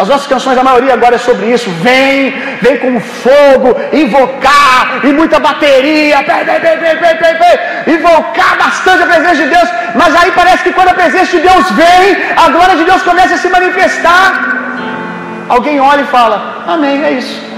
as 0.00 0.08
nossas 0.08 0.26
canções, 0.26 0.56
a 0.56 0.64
maioria 0.64 0.94
agora 0.94 1.16
é 1.16 1.18
sobre 1.18 1.46
isso. 1.54 1.68
Vem, 1.86 2.30
vem 2.62 2.78
com 2.78 2.98
fogo, 3.00 3.76
invocar, 3.92 5.00
e 5.04 5.12
muita 5.12 5.38
bateria, 5.38 6.22
pei, 6.22 6.42
pei, 6.46 7.16
pei, 7.22 7.34
pei, 7.42 7.94
invocar 7.94 8.56
bastante 8.56 9.02
a 9.02 9.06
presença 9.06 9.36
de 9.42 9.48
Deus. 9.48 9.68
Mas 9.94 10.16
aí 10.16 10.32
parece 10.32 10.64
que 10.64 10.72
quando 10.72 10.88
a 10.88 10.94
presença 10.94 11.30
de 11.36 11.40
Deus 11.40 11.70
vem, 11.72 12.16
a 12.44 12.48
glória 12.48 12.76
de 12.76 12.84
Deus 12.84 13.02
começa 13.02 13.34
a 13.34 13.38
se 13.38 13.48
manifestar. 13.50 14.26
Alguém 15.50 15.78
olha 15.80 16.00
e 16.00 16.06
fala: 16.06 16.64
Amém, 16.66 17.04
é 17.04 17.12
isso. 17.12 17.49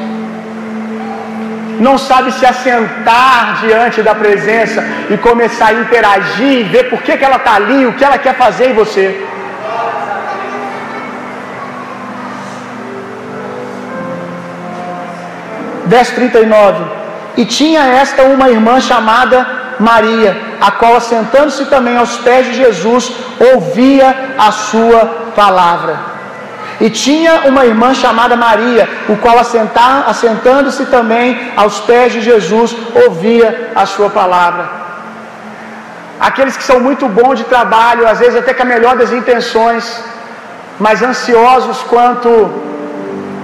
Não 1.87 1.97
sabe 1.99 2.29
se 2.39 2.45
assentar 2.53 3.61
diante 3.65 3.99
da 4.09 4.15
presença 4.15 4.81
e 5.13 5.17
começar 5.29 5.69
a 5.71 5.79
interagir, 5.85 6.69
ver 6.75 6.85
por 6.91 7.03
que, 7.03 7.17
que 7.19 7.25
ela 7.29 7.41
está 7.43 7.55
ali, 7.61 7.85
o 7.87 7.95
que 7.95 8.05
ela 8.05 8.19
quer 8.25 8.37
fazer 8.45 8.71
em 8.71 8.75
você. 8.83 9.07
verso 15.93 16.15
39. 16.15 16.85
E 17.37 17.45
tinha 17.45 17.83
esta 18.03 18.23
uma 18.23 18.49
irmã 18.49 18.81
chamada 18.81 19.47
Maria, 19.79 20.41
a 20.61 20.71
qual, 20.71 20.97
assentando-se 20.97 21.67
também 21.67 21.97
aos 21.97 22.17
pés 22.19 22.47
de 22.47 22.55
Jesus, 22.55 23.13
ouvia 23.53 24.35
a 24.39 24.51
sua 24.53 25.33
palavra. 25.37 26.12
E 26.85 26.89
tinha 26.91 27.33
uma 27.51 27.65
irmã 27.71 27.89
chamada 27.95 28.35
Maria, 28.47 28.85
o 29.13 29.17
qual, 29.23 29.37
assentando-se 30.13 30.85
também 30.87 31.29
aos 31.63 31.77
pés 31.89 32.09
de 32.15 32.21
Jesus, 32.29 32.71
ouvia 33.05 33.49
a 33.83 33.85
sua 33.93 34.09
palavra. 34.21 34.65
Aqueles 36.29 36.57
que 36.57 36.67
são 36.71 36.79
muito 36.89 37.07
bons 37.19 37.37
de 37.41 37.47
trabalho, 37.53 38.09
às 38.13 38.19
vezes 38.23 38.37
até 38.41 38.53
com 38.53 38.65
a 38.65 38.71
melhor 38.75 38.97
das 38.97 39.13
intenções, 39.21 39.85
mas 40.85 41.05
ansiosos 41.11 41.79
quanto 41.93 42.31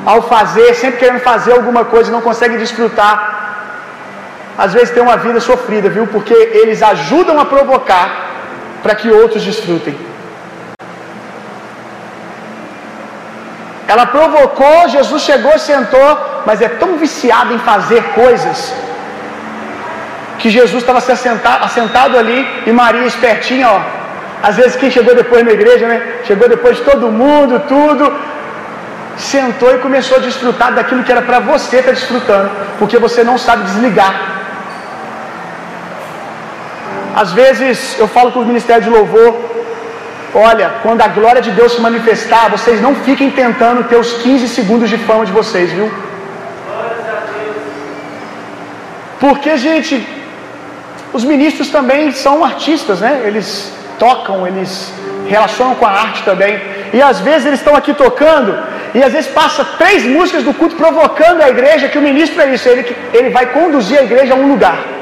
ao 0.05 0.20
fazer, 0.34 0.68
sempre 0.82 0.99
querendo 0.99 1.20
fazer 1.20 1.53
alguma 1.53 1.84
coisa 1.95 2.11
não 2.16 2.22
conseguem 2.28 2.59
desfrutar. 2.59 3.16
Às 4.64 4.72
vezes 4.72 4.91
tem 4.91 5.03
uma 5.09 5.18
vida 5.26 5.39
sofrida, 5.39 5.89
viu? 5.89 6.09
Porque 6.09 6.34
eles 6.61 6.82
ajudam 6.82 7.39
a 7.39 7.45
provocar 7.45 8.07
para 8.82 8.97
que 8.97 9.09
outros 9.22 9.45
desfrutem. 9.45 9.97
Ela 13.93 14.05
provocou, 14.16 14.76
Jesus 14.97 15.22
chegou, 15.22 15.55
sentou, 15.59 16.11
mas 16.47 16.61
é 16.61 16.68
tão 16.82 16.91
viciado 17.05 17.53
em 17.55 17.61
fazer 17.70 18.03
coisas 18.20 18.59
que 20.41 20.51
Jesus 20.51 20.82
estava 20.82 20.99
assentado, 20.99 21.64
assentado 21.64 22.16
ali 22.22 22.39
e 22.66 22.72
Maria 22.82 23.07
espertinha, 23.07 23.68
ó. 23.76 23.80
Às 24.49 24.57
vezes 24.57 24.76
quem 24.76 24.91
chegou 24.97 25.14
depois 25.22 25.43
na 25.45 25.53
igreja, 25.59 25.84
né? 25.93 25.99
Chegou 26.28 26.49
depois 26.49 26.76
de 26.76 26.82
todo 26.91 27.11
mundo, 27.22 27.62
tudo 27.74 28.05
sentou 29.18 29.74
e 29.74 29.78
começou 29.78 30.18
a 30.18 30.20
desfrutar 30.20 30.72
daquilo 30.72 31.03
que 31.03 31.11
era 31.11 31.22
para 31.22 31.41
você 31.41 31.78
estar 31.78 31.89
tá 31.89 31.99
desfrutando, 31.99 32.51
porque 32.78 32.99
você 32.99 33.24
não 33.24 33.36
sabe 33.36 33.64
desligar. 33.64 34.14
Às 37.16 37.32
vezes 37.32 37.99
eu 37.99 38.07
falo 38.07 38.30
com 38.30 38.41
o 38.41 38.47
ministério 38.47 38.82
de 38.84 38.91
louvor, 38.91 39.57
olha, 40.34 40.70
quando 40.82 41.00
a 41.02 41.08
glória 41.08 41.40
de 41.40 41.50
Deus 41.50 41.72
se 41.72 41.80
manifestar, 41.80 42.50
vocês 42.50 42.80
não 42.80 42.94
fiquem 42.94 43.30
tentando 43.30 43.84
ter 43.84 43.96
os 43.96 44.12
15 44.14 44.48
segundos 44.48 44.88
de 44.88 44.98
fama 44.98 45.24
de 45.24 45.32
vocês, 45.32 45.72
viu? 45.72 45.90
Porque, 49.20 49.56
gente, 49.56 50.06
os 51.12 51.24
ministros 51.24 51.70
também 51.70 52.12
são 52.12 52.44
artistas, 52.44 53.00
né? 53.00 53.22
Eles 53.24 53.72
tocam, 53.98 54.46
eles 54.46 54.92
relacionam 55.26 55.74
com 55.74 55.86
a 55.86 55.90
arte 55.90 56.22
também. 56.22 56.60
E 56.92 57.02
às 57.02 57.20
vezes 57.20 57.46
eles 57.46 57.60
estão 57.60 57.74
aqui 57.74 57.92
tocando 57.92 58.56
e 58.94 59.02
às 59.02 59.12
vezes 59.12 59.30
passa 59.30 59.64
três 59.64 60.04
músicas 60.04 60.42
do 60.42 60.54
culto 60.54 60.76
provocando 60.76 61.42
a 61.42 61.48
igreja, 61.48 61.88
que 61.88 61.98
o 61.98 62.02
ministro 62.02 62.40
é 62.40 62.54
isso, 62.54 62.68
ele, 62.68 62.96
ele 63.12 63.30
vai 63.30 63.46
conduzir 63.46 63.98
a 63.98 64.02
igreja 64.02 64.34
a 64.34 64.36
um 64.36 64.48
lugar. 64.48 64.97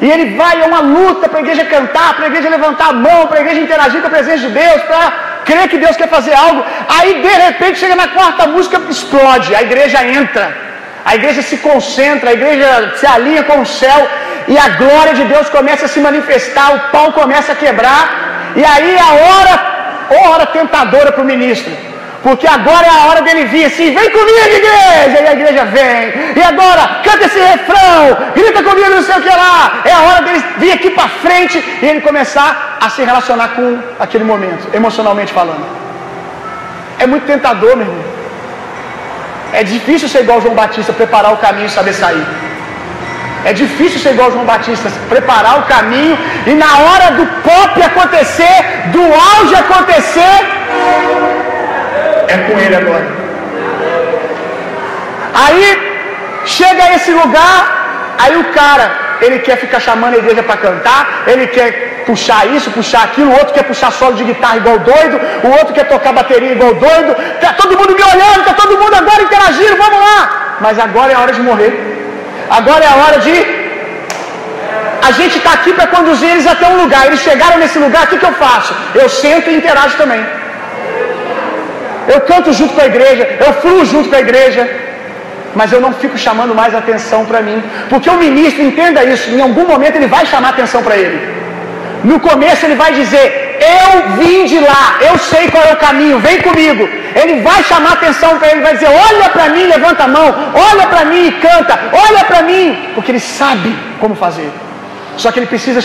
E 0.00 0.10
ele 0.10 0.36
vai, 0.36 0.62
é 0.62 0.66
uma 0.66 0.80
luta 0.80 1.28
para 1.28 1.38
a 1.40 1.42
igreja 1.42 1.64
cantar, 1.64 2.14
para 2.14 2.24
a 2.24 2.28
igreja 2.28 2.48
levantar 2.48 2.88
a 2.88 2.92
mão, 2.92 3.26
para 3.26 3.38
a 3.38 3.42
igreja 3.42 3.60
interagir 3.60 4.00
com 4.00 4.06
a 4.06 4.16
presença 4.16 4.46
de 4.46 4.52
Deus, 4.62 4.82
para 4.82 5.12
crer 5.44 5.68
que 5.68 5.76
Deus 5.76 5.96
quer 5.96 6.08
fazer 6.08 6.32
algo. 6.32 6.64
Aí 6.88 7.20
de 7.26 7.34
repente 7.46 7.78
chega 7.78 7.96
na 7.96 8.08
quarta 8.08 8.46
música, 8.46 8.80
explode, 8.88 9.54
a 9.54 9.62
igreja 9.62 10.02
entra, 10.04 10.46
a 11.04 11.14
igreja 11.14 11.42
se 11.42 11.58
concentra, 11.58 12.30
a 12.30 12.32
igreja 12.32 12.94
se 12.96 13.06
alinha 13.06 13.42
com 13.42 13.60
o 13.60 13.66
céu, 13.66 14.00
e 14.48 14.56
a 14.56 14.68
glória 14.70 15.14
de 15.14 15.24
Deus 15.24 15.50
começa 15.50 15.84
a 15.84 15.88
se 15.88 16.00
manifestar, 16.00 16.68
o 16.74 16.80
pau 16.94 17.12
começa 17.12 17.52
a 17.52 17.60
quebrar, 17.64 18.02
e 18.56 18.64
aí 18.64 18.98
a 18.98 19.12
hora, 19.24 19.54
hora 20.28 20.46
tentadora 20.46 21.12
para 21.12 21.22
o 21.22 21.26
ministro. 21.26 21.89
Porque 22.22 22.46
agora 22.46 22.86
é 22.86 22.90
a 22.90 23.06
hora 23.06 23.22
dele 23.22 23.44
vir 23.46 23.64
assim, 23.64 23.94
vem 23.94 24.10
comigo, 24.10 24.38
igreja! 24.60 25.20
E 25.22 25.26
a 25.26 25.32
igreja 25.32 25.64
vem. 25.64 26.12
E 26.36 26.42
agora, 26.42 27.00
canta 27.02 27.24
esse 27.24 27.40
refrão, 27.40 28.32
grita 28.34 28.62
comigo, 28.62 28.90
não 28.90 29.02
sei 29.02 29.16
o 29.16 29.22
que 29.22 29.28
lá. 29.28 29.80
É 29.84 29.92
a 29.92 30.00
hora 30.00 30.22
dele 30.22 30.44
vir 30.58 30.72
aqui 30.72 30.90
para 30.90 31.08
frente 31.08 31.58
e 31.82 31.86
ele 31.86 32.02
começar 32.02 32.78
a 32.80 32.90
se 32.90 33.02
relacionar 33.02 33.48
com 33.56 33.78
aquele 33.98 34.24
momento, 34.24 34.68
emocionalmente 34.74 35.32
falando. 35.32 35.64
É 36.98 37.06
muito 37.06 37.26
tentador, 37.26 37.74
meu 37.76 37.86
irmão. 37.86 38.04
É 39.52 39.62
difícil 39.64 40.08
ser 40.08 40.20
igual 40.20 40.40
João 40.42 40.54
Batista, 40.54 40.92
preparar 40.92 41.32
o 41.32 41.38
caminho 41.38 41.66
e 41.66 41.70
saber 41.70 41.94
sair. 41.94 42.26
É 43.44 43.52
difícil 43.54 43.98
ser 43.98 44.10
igual 44.10 44.30
João 44.30 44.44
Batista, 44.44 44.92
preparar 45.08 45.60
o 45.60 45.62
caminho 45.62 46.18
e 46.46 46.52
na 46.52 46.72
hora 46.78 47.12
do 47.12 47.26
pop 47.48 47.82
acontecer, 47.82 48.58
do 48.92 49.02
auge 49.02 49.54
acontecer, 49.54 50.36
é 52.34 52.38
com 52.46 52.58
ele 52.64 52.76
agora. 52.82 53.06
Aí 55.42 55.66
chega 56.56 56.82
a 56.84 56.94
esse 56.96 57.12
lugar, 57.12 57.58
aí 58.22 58.36
o 58.42 58.44
cara, 58.58 58.86
ele 59.20 59.38
quer 59.46 59.56
ficar 59.64 59.80
chamando 59.80 60.14
a 60.14 60.18
igreja 60.22 60.42
para 60.42 60.56
cantar, 60.66 61.00
ele 61.26 61.46
quer 61.56 61.70
puxar 62.06 62.42
isso, 62.56 62.70
puxar 62.78 63.02
aquilo, 63.04 63.30
o 63.30 63.38
outro 63.40 63.54
quer 63.56 63.64
puxar 63.70 63.90
solo 64.00 64.14
de 64.20 64.24
guitarra 64.30 64.56
igual 64.62 64.78
doido, 64.78 65.16
o 65.44 65.50
outro 65.58 65.72
quer 65.76 65.86
tocar 65.94 66.12
bateria 66.12 66.52
igual 66.56 66.74
doido, 66.74 67.10
tá 67.40 67.52
todo 67.60 67.78
mundo 67.80 67.94
me 67.98 68.04
olhando, 68.12 68.44
tá 68.48 68.54
todo 68.62 68.78
mundo 68.82 68.94
agora 69.02 69.22
interagindo, 69.22 69.76
vamos 69.84 70.00
lá. 70.06 70.18
Mas 70.64 70.78
agora 70.86 71.12
é 71.12 71.14
a 71.14 71.20
hora 71.20 71.32
de 71.38 71.42
morrer. 71.50 71.72
Agora 72.58 72.82
é 72.84 72.90
a 72.94 72.96
hora 73.02 73.18
de. 73.26 73.34
A 75.08 75.12
gente 75.18 75.38
está 75.38 75.52
aqui 75.58 75.72
para 75.72 75.86
conduzir 75.94 76.28
eles 76.30 76.46
até 76.54 76.66
um 76.72 76.82
lugar. 76.82 77.06
Eles 77.06 77.20
chegaram 77.20 77.58
nesse 77.58 77.78
lugar, 77.78 78.04
o 78.04 78.08
que, 78.08 78.18
que 78.18 78.28
eu 78.30 78.36
faço? 78.44 78.74
Eu 78.94 79.08
sento 79.08 79.48
e 79.50 79.56
interajo 79.56 79.96
também. 79.96 80.22
Eu 82.12 82.20
canto 82.30 82.52
junto 82.58 82.74
com 82.74 82.82
a 82.86 82.90
igreja, 82.92 83.24
eu 83.46 83.52
fluo 83.62 83.84
junto 83.84 84.08
com 84.10 84.16
a 84.16 84.24
igreja, 84.26 84.62
mas 85.54 85.72
eu 85.74 85.80
não 85.84 85.92
fico 85.92 86.16
chamando 86.26 86.54
mais 86.60 86.74
atenção 86.74 87.20
para 87.24 87.40
mim, 87.48 87.58
porque 87.90 88.08
o 88.14 88.18
ministro 88.24 88.62
entenda 88.62 89.04
isso, 89.04 89.30
em 89.30 89.40
algum 89.40 89.66
momento 89.72 89.96
ele 89.96 90.06
vai 90.16 90.24
chamar 90.32 90.50
atenção 90.50 90.82
para 90.82 90.96
ele. 90.96 91.18
No 92.02 92.18
começo 92.18 92.64
ele 92.66 92.76
vai 92.82 92.92
dizer: 93.00 93.26
Eu 93.80 94.16
vim 94.18 94.46
de 94.46 94.58
lá, 94.58 94.98
eu 95.08 95.18
sei 95.18 95.48
qual 95.50 95.62
é 95.64 95.72
o 95.72 95.76
caminho, 95.76 96.18
vem 96.18 96.40
comigo. 96.40 96.88
Ele 97.20 97.34
vai 97.42 97.62
chamar 97.64 97.92
atenção 97.92 98.38
para 98.38 98.48
ele, 98.50 98.62
vai 98.62 98.74
dizer: 98.74 98.88
Olha 98.88 99.28
para 99.28 99.48
mim, 99.50 99.64
levanta 99.64 100.04
a 100.04 100.08
mão, 100.08 100.28
olha 100.70 100.86
para 100.86 101.04
mim 101.04 101.26
e 101.28 101.32
canta, 101.32 101.78
olha 102.06 102.24
para 102.24 102.42
mim, 102.42 102.64
porque 102.94 103.12
ele 103.12 103.20
sabe 103.20 103.76
como 104.00 104.14
fazer. 104.14 104.50
Só 105.16 105.30
que 105.30 105.38
ele 105.40 105.46
precisa 105.46 105.80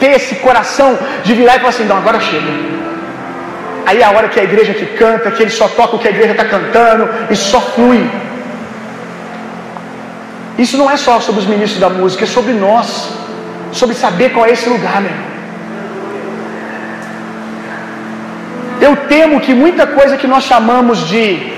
ter 0.00 0.12
esse 0.12 0.36
coração 0.36 0.98
de 1.22 1.34
virar 1.34 1.56
e 1.56 1.58
falar 1.58 1.70
assim: 1.70 1.84
Não, 1.84 1.98
agora 1.98 2.18
chega. 2.20 2.75
Aí 3.86 4.00
é 4.00 4.04
a 4.04 4.10
hora 4.10 4.28
que 4.28 4.40
a 4.40 4.44
igreja 4.50 4.74
que 4.74 4.86
canta, 5.00 5.30
que 5.30 5.42
ele 5.44 5.50
só 5.50 5.68
toca 5.68 5.94
o 5.94 5.98
que 6.00 6.08
a 6.08 6.10
igreja 6.10 6.32
está 6.32 6.44
cantando 6.44 7.08
e 7.30 7.36
só 7.36 7.60
flui. 7.60 8.00
Isso 10.58 10.76
não 10.76 10.90
é 10.90 10.96
só 10.96 11.20
sobre 11.20 11.40
os 11.42 11.46
ministros 11.46 11.80
da 11.80 11.88
música, 11.88 12.24
é 12.24 12.26
sobre 12.26 12.52
nós, 12.52 12.88
sobre 13.72 13.94
saber 13.94 14.30
qual 14.32 14.44
é 14.46 14.50
esse 14.50 14.68
lugar, 14.68 15.00
meu. 15.00 15.12
Eu 18.86 18.96
temo 19.12 19.40
que 19.40 19.54
muita 19.54 19.86
coisa 19.86 20.16
que 20.16 20.26
nós 20.26 20.44
chamamos 20.44 21.06
de 21.08 21.52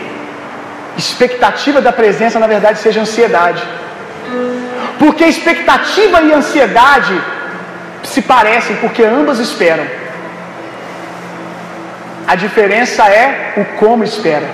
expectativa 0.97 1.81
da 1.81 1.93
presença, 1.93 2.39
na 2.39 2.47
verdade, 2.47 2.79
seja 2.79 3.01
ansiedade. 3.01 3.63
Porque 4.99 5.25
expectativa 5.25 6.21
e 6.23 6.33
ansiedade 6.33 7.15
se 8.03 8.21
parecem, 8.21 8.77
porque 8.77 9.03
ambas 9.03 9.39
esperam. 9.39 9.87
A 12.33 12.35
diferença 12.45 13.03
é 13.23 13.27
o 13.61 13.65
como 13.81 14.05
espera. 14.05 14.49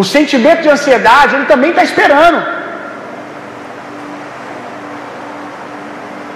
O 0.00 0.04
sentimento 0.14 0.62
de 0.62 0.70
ansiedade, 0.76 1.34
ele 1.36 1.46
também 1.52 1.70
está 1.70 1.84
esperando. 1.90 2.40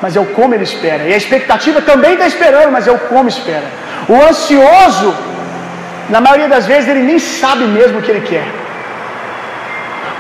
Mas 0.02 0.14
é 0.18 0.20
o 0.20 0.28
como 0.36 0.54
ele 0.54 0.66
espera. 0.72 1.02
E 1.08 1.12
a 1.12 1.20
expectativa 1.22 1.82
também 1.90 2.12
está 2.14 2.28
esperando, 2.32 2.70
mas 2.76 2.86
é 2.86 2.92
o 2.92 3.00
como 3.10 3.28
espera. 3.28 3.68
O 4.08 4.16
ansioso, 4.28 5.10
na 6.14 6.20
maioria 6.20 6.48
das 6.54 6.66
vezes, 6.72 6.88
ele 6.88 7.02
nem 7.10 7.18
sabe 7.18 7.64
mesmo 7.64 7.98
o 7.98 8.02
que 8.02 8.12
ele 8.12 8.26
quer. 8.32 8.46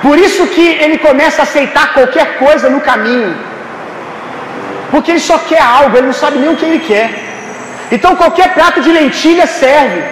Por 0.02 0.18
isso 0.26 0.42
que 0.48 0.66
ele 0.82 0.98
começa 0.98 1.42
a 1.42 1.46
aceitar 1.48 1.94
qualquer 1.94 2.38
coisa 2.44 2.68
no 2.68 2.80
caminho. 2.90 3.32
Porque 4.90 5.12
ele 5.12 5.24
só 5.30 5.38
quer 5.38 5.62
algo, 5.62 5.96
ele 5.96 6.08
não 6.08 6.18
sabe 6.24 6.38
nem 6.38 6.50
o 6.50 6.56
que 6.56 6.64
ele 6.64 6.80
quer. 6.80 7.29
Então 7.90 8.14
qualquer 8.14 8.54
prato 8.54 8.80
de 8.80 8.90
lentilha 8.90 9.46
serve, 9.46 10.02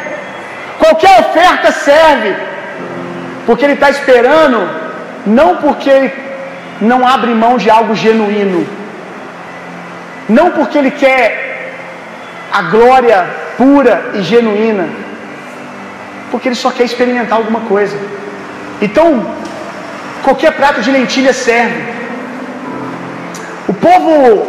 qualquer 0.79 1.20
oferta 1.20 1.70
serve, 1.70 2.35
porque 3.47 3.64
ele 3.64 3.74
está 3.74 3.89
esperando, 3.89 4.68
não 5.26 5.57
porque 5.57 5.91
ele 5.91 6.12
não 6.81 7.07
abre 7.07 7.33
mão 7.35 7.57
de 7.57 7.70
algo 7.70 7.95
genuíno, 7.95 8.66
não 10.29 10.51
porque 10.51 10.79
ele 10.79 10.91
quer 10.91 11.22
a 12.53 12.62
glória 12.62 13.26
pura 13.57 14.11
e 14.14 14.22
genuína, 14.22 14.89
porque 16.31 16.49
ele 16.49 16.55
só 16.55 16.70
quer 16.70 16.85
experimentar 16.85 17.39
alguma 17.39 17.61
coisa. 17.61 17.97
Então, 18.81 19.24
qualquer 20.22 20.53
prato 20.53 20.81
de 20.81 20.91
lentilha 20.91 21.33
serve. 21.33 21.83
O 23.66 23.74
povo 23.74 24.47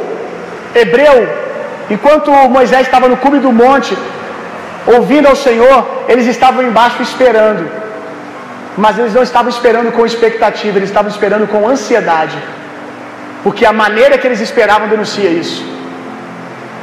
hebreu 0.76 1.49
Enquanto 1.96 2.32
Moisés 2.58 2.84
estava 2.88 3.08
no 3.12 3.18
cume 3.24 3.40
do 3.46 3.52
monte, 3.64 3.94
ouvindo 4.96 5.28
ao 5.32 5.38
Senhor, 5.48 5.78
eles 6.12 6.28
estavam 6.36 6.62
embaixo 6.70 7.02
esperando. 7.10 7.64
Mas 8.84 8.98
eles 9.00 9.14
não 9.18 9.24
estavam 9.30 9.50
esperando 9.56 9.92
com 9.96 10.06
expectativa, 10.12 10.78
eles 10.78 10.90
estavam 10.90 11.12
esperando 11.16 11.48
com 11.54 11.68
ansiedade. 11.74 12.38
Porque 13.44 13.66
a 13.72 13.74
maneira 13.84 14.18
que 14.18 14.28
eles 14.30 14.42
esperavam 14.48 14.88
denuncia 14.94 15.30
isso. 15.44 15.60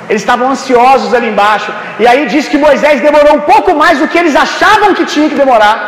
Eles 0.08 0.22
estavam 0.22 0.50
ansiosos 0.54 1.12
ali 1.16 1.28
embaixo. 1.34 1.70
E 2.00 2.06
aí 2.10 2.26
diz 2.34 2.46
que 2.48 2.58
Moisés 2.66 3.00
demorou 3.08 3.34
um 3.36 3.44
pouco 3.52 3.70
mais 3.82 3.98
do 4.00 4.08
que 4.10 4.18
eles 4.22 4.36
achavam 4.46 4.94
que 4.98 5.04
tinha 5.14 5.28
que 5.30 5.38
demorar. 5.42 5.78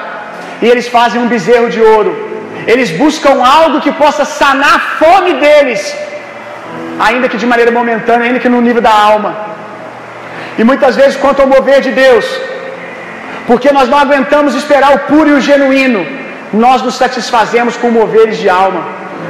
E 0.63 0.67
eles 0.73 0.89
fazem 0.97 1.21
um 1.23 1.29
bezerro 1.35 1.69
de 1.75 1.81
ouro. 1.81 2.13
Eles 2.73 2.91
buscam 3.03 3.35
algo 3.61 3.81
que 3.85 3.93
possa 4.03 4.25
sanar 4.25 4.75
a 4.77 4.85
fome 5.01 5.35
deles 5.45 5.83
ainda 7.07 7.29
que 7.29 7.39
de 7.43 7.47
maneira 7.53 7.71
momentânea, 7.71 8.27
ainda 8.27 8.41
que 8.45 8.49
no 8.55 8.61
nível 8.61 8.83
da 8.83 8.95
alma. 9.11 9.31
E 10.59 10.65
muitas 10.71 10.97
vezes, 11.01 11.17
quanto 11.17 11.41
ao 11.43 11.49
mover 11.55 11.81
de 11.81 11.93
Deus, 12.05 12.27
porque 13.47 13.71
nós 13.73 13.89
não 13.89 13.99
aguentamos 14.05 14.55
esperar 14.55 14.91
o 14.95 15.01
puro 15.11 15.29
e 15.31 15.35
o 15.39 15.41
genuíno, 15.41 16.03
nós 16.53 16.83
nos 16.83 16.97
satisfazemos 17.03 17.77
com 17.77 17.91
moveres 17.91 18.39
de 18.39 18.49
alma. 18.49 18.83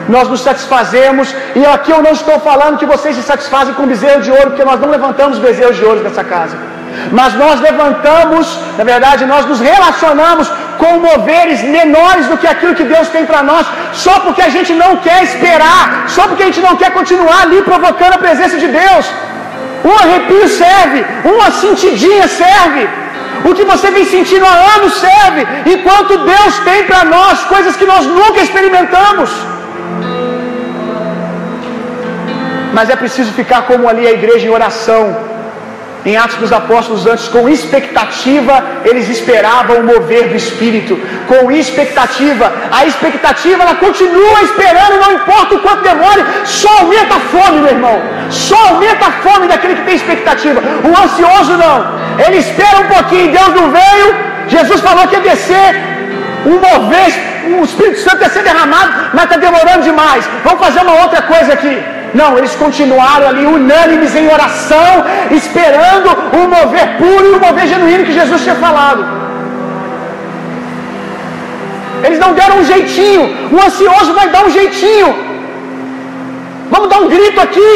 Nós 0.08 0.26
nos 0.28 0.40
satisfazemos, 0.40 1.34
e 1.54 1.64
aqui 1.66 1.90
eu 1.90 2.02
não 2.02 2.12
estou 2.12 2.38
falando 2.40 2.78
que 2.78 2.86
vocês 2.86 3.14
se 3.16 3.22
satisfazem 3.22 3.74
com 3.74 3.86
bezerro 3.86 4.22
de 4.22 4.30
ouro, 4.30 4.50
porque 4.50 4.64
nós 4.64 4.80
não 4.80 4.90
levantamos 4.96 5.38
bezerros 5.38 5.76
de 5.76 5.84
ouro 5.84 6.00
nessa 6.02 6.24
casa. 6.24 6.56
Mas 7.12 7.34
nós 7.34 7.60
levantamos, 7.60 8.58
na 8.78 8.84
verdade, 8.84 9.26
nós 9.26 9.44
nos 9.46 9.60
relacionamos 9.60 10.50
com 10.80 10.92
moveres 11.08 11.60
menores 11.76 12.26
do 12.30 12.38
que 12.40 12.48
aquilo 12.52 12.76
que 12.78 12.86
Deus 12.94 13.08
tem 13.14 13.24
para 13.30 13.42
nós, 13.50 13.66
só 14.04 14.14
porque 14.24 14.42
a 14.48 14.52
gente 14.56 14.72
não 14.82 14.90
quer 15.06 15.18
esperar, 15.28 15.84
só 16.16 16.22
porque 16.28 16.44
a 16.44 16.48
gente 16.50 16.64
não 16.66 16.76
quer 16.80 16.90
continuar 16.98 17.40
ali 17.42 17.60
provocando 17.70 18.14
a 18.16 18.24
presença 18.26 18.56
de 18.64 18.68
Deus. 18.80 19.06
Um 19.90 19.96
arrepio 20.02 20.46
serve, 20.62 21.00
uma 21.34 21.50
sentidinha 21.62 22.26
serve. 22.42 22.82
O 23.48 23.54
que 23.56 23.64
você 23.72 23.90
vem 23.96 24.04
sentindo 24.14 24.46
há 24.46 24.56
anos 24.76 24.94
serve, 25.06 25.46
enquanto 25.74 26.22
Deus 26.32 26.58
tem 26.68 26.80
para 26.90 27.04
nós 27.16 27.44
coisas 27.54 27.76
que 27.76 27.86
nós 27.92 28.04
nunca 28.18 28.40
experimentamos. 28.46 29.30
Mas 32.76 32.90
é 32.90 32.96
preciso 32.96 33.32
ficar 33.32 33.62
como 33.70 33.88
ali 33.88 34.06
a 34.06 34.12
igreja 34.18 34.46
em 34.46 34.54
oração, 34.58 35.02
em 36.04 36.16
Atos 36.16 36.36
dos 36.36 36.52
Apóstolos, 36.52 37.06
antes, 37.06 37.28
com 37.28 37.48
expectativa, 37.48 38.64
eles 38.84 39.08
esperavam 39.08 39.78
o 39.78 39.84
mover 39.84 40.28
do 40.28 40.36
Espírito. 40.36 40.98
Com 41.26 41.50
expectativa, 41.50 42.52
a 42.70 42.86
expectativa 42.86 43.62
ela 43.62 43.74
continua 43.74 44.42
esperando, 44.42 45.00
não 45.00 45.12
importa 45.12 45.56
o 45.56 45.60
quanto 45.60 45.82
demore, 45.82 46.24
só 46.44 46.68
aumenta 46.80 47.16
a 47.16 47.20
fome, 47.20 47.60
meu 47.60 47.70
irmão. 47.70 48.00
Só 48.30 48.56
aumenta 48.68 49.06
a 49.06 49.12
fome 49.12 49.48
daquele 49.48 49.76
que 49.76 49.82
tem 49.82 49.96
expectativa. 49.96 50.60
O 50.60 51.04
ansioso 51.04 51.56
não, 51.56 51.98
ele 52.26 52.38
espera 52.38 52.78
um 52.78 52.88
pouquinho, 52.88 53.32
Deus 53.32 53.48
não 53.48 53.70
veio, 53.70 54.16
Jesus 54.48 54.80
falou 54.80 55.06
que 55.08 55.16
ia 55.16 55.20
descer, 55.20 55.74
um 56.46 56.58
mover, 56.58 57.58
o 57.60 57.64
Espírito 57.64 58.00
Santo 58.00 58.22
ia 58.22 58.28
ser 58.28 58.42
derramado, 58.42 59.10
mas 59.12 59.24
está 59.24 59.36
demorando 59.36 59.82
demais. 59.82 60.24
Vamos 60.44 60.60
fazer 60.64 60.80
uma 60.80 61.02
outra 61.02 61.22
coisa 61.22 61.52
aqui. 61.52 61.97
Não, 62.14 62.38
eles 62.38 62.54
continuaram 62.56 63.28
ali 63.28 63.44
unânimes 63.44 64.14
em 64.16 64.26
oração, 64.28 65.04
esperando 65.30 66.08
o 66.38 66.48
mover 66.48 66.96
puro 66.96 67.26
e 67.26 67.36
o 67.36 67.40
mover 67.40 67.66
genuíno 67.66 68.04
que 68.04 68.12
Jesus 68.12 68.42
tinha 68.42 68.54
falado. 68.54 69.04
Eles 72.04 72.18
não 72.18 72.32
deram 72.32 72.58
um 72.58 72.64
jeitinho, 72.64 73.22
o 73.52 73.60
ansioso 73.66 74.12
vai 74.14 74.28
dar 74.28 74.44
um 74.46 74.50
jeitinho. 74.50 75.08
Vamos 76.70 76.88
dar 76.88 77.00
um 77.00 77.08
grito 77.08 77.40
aqui. 77.40 77.72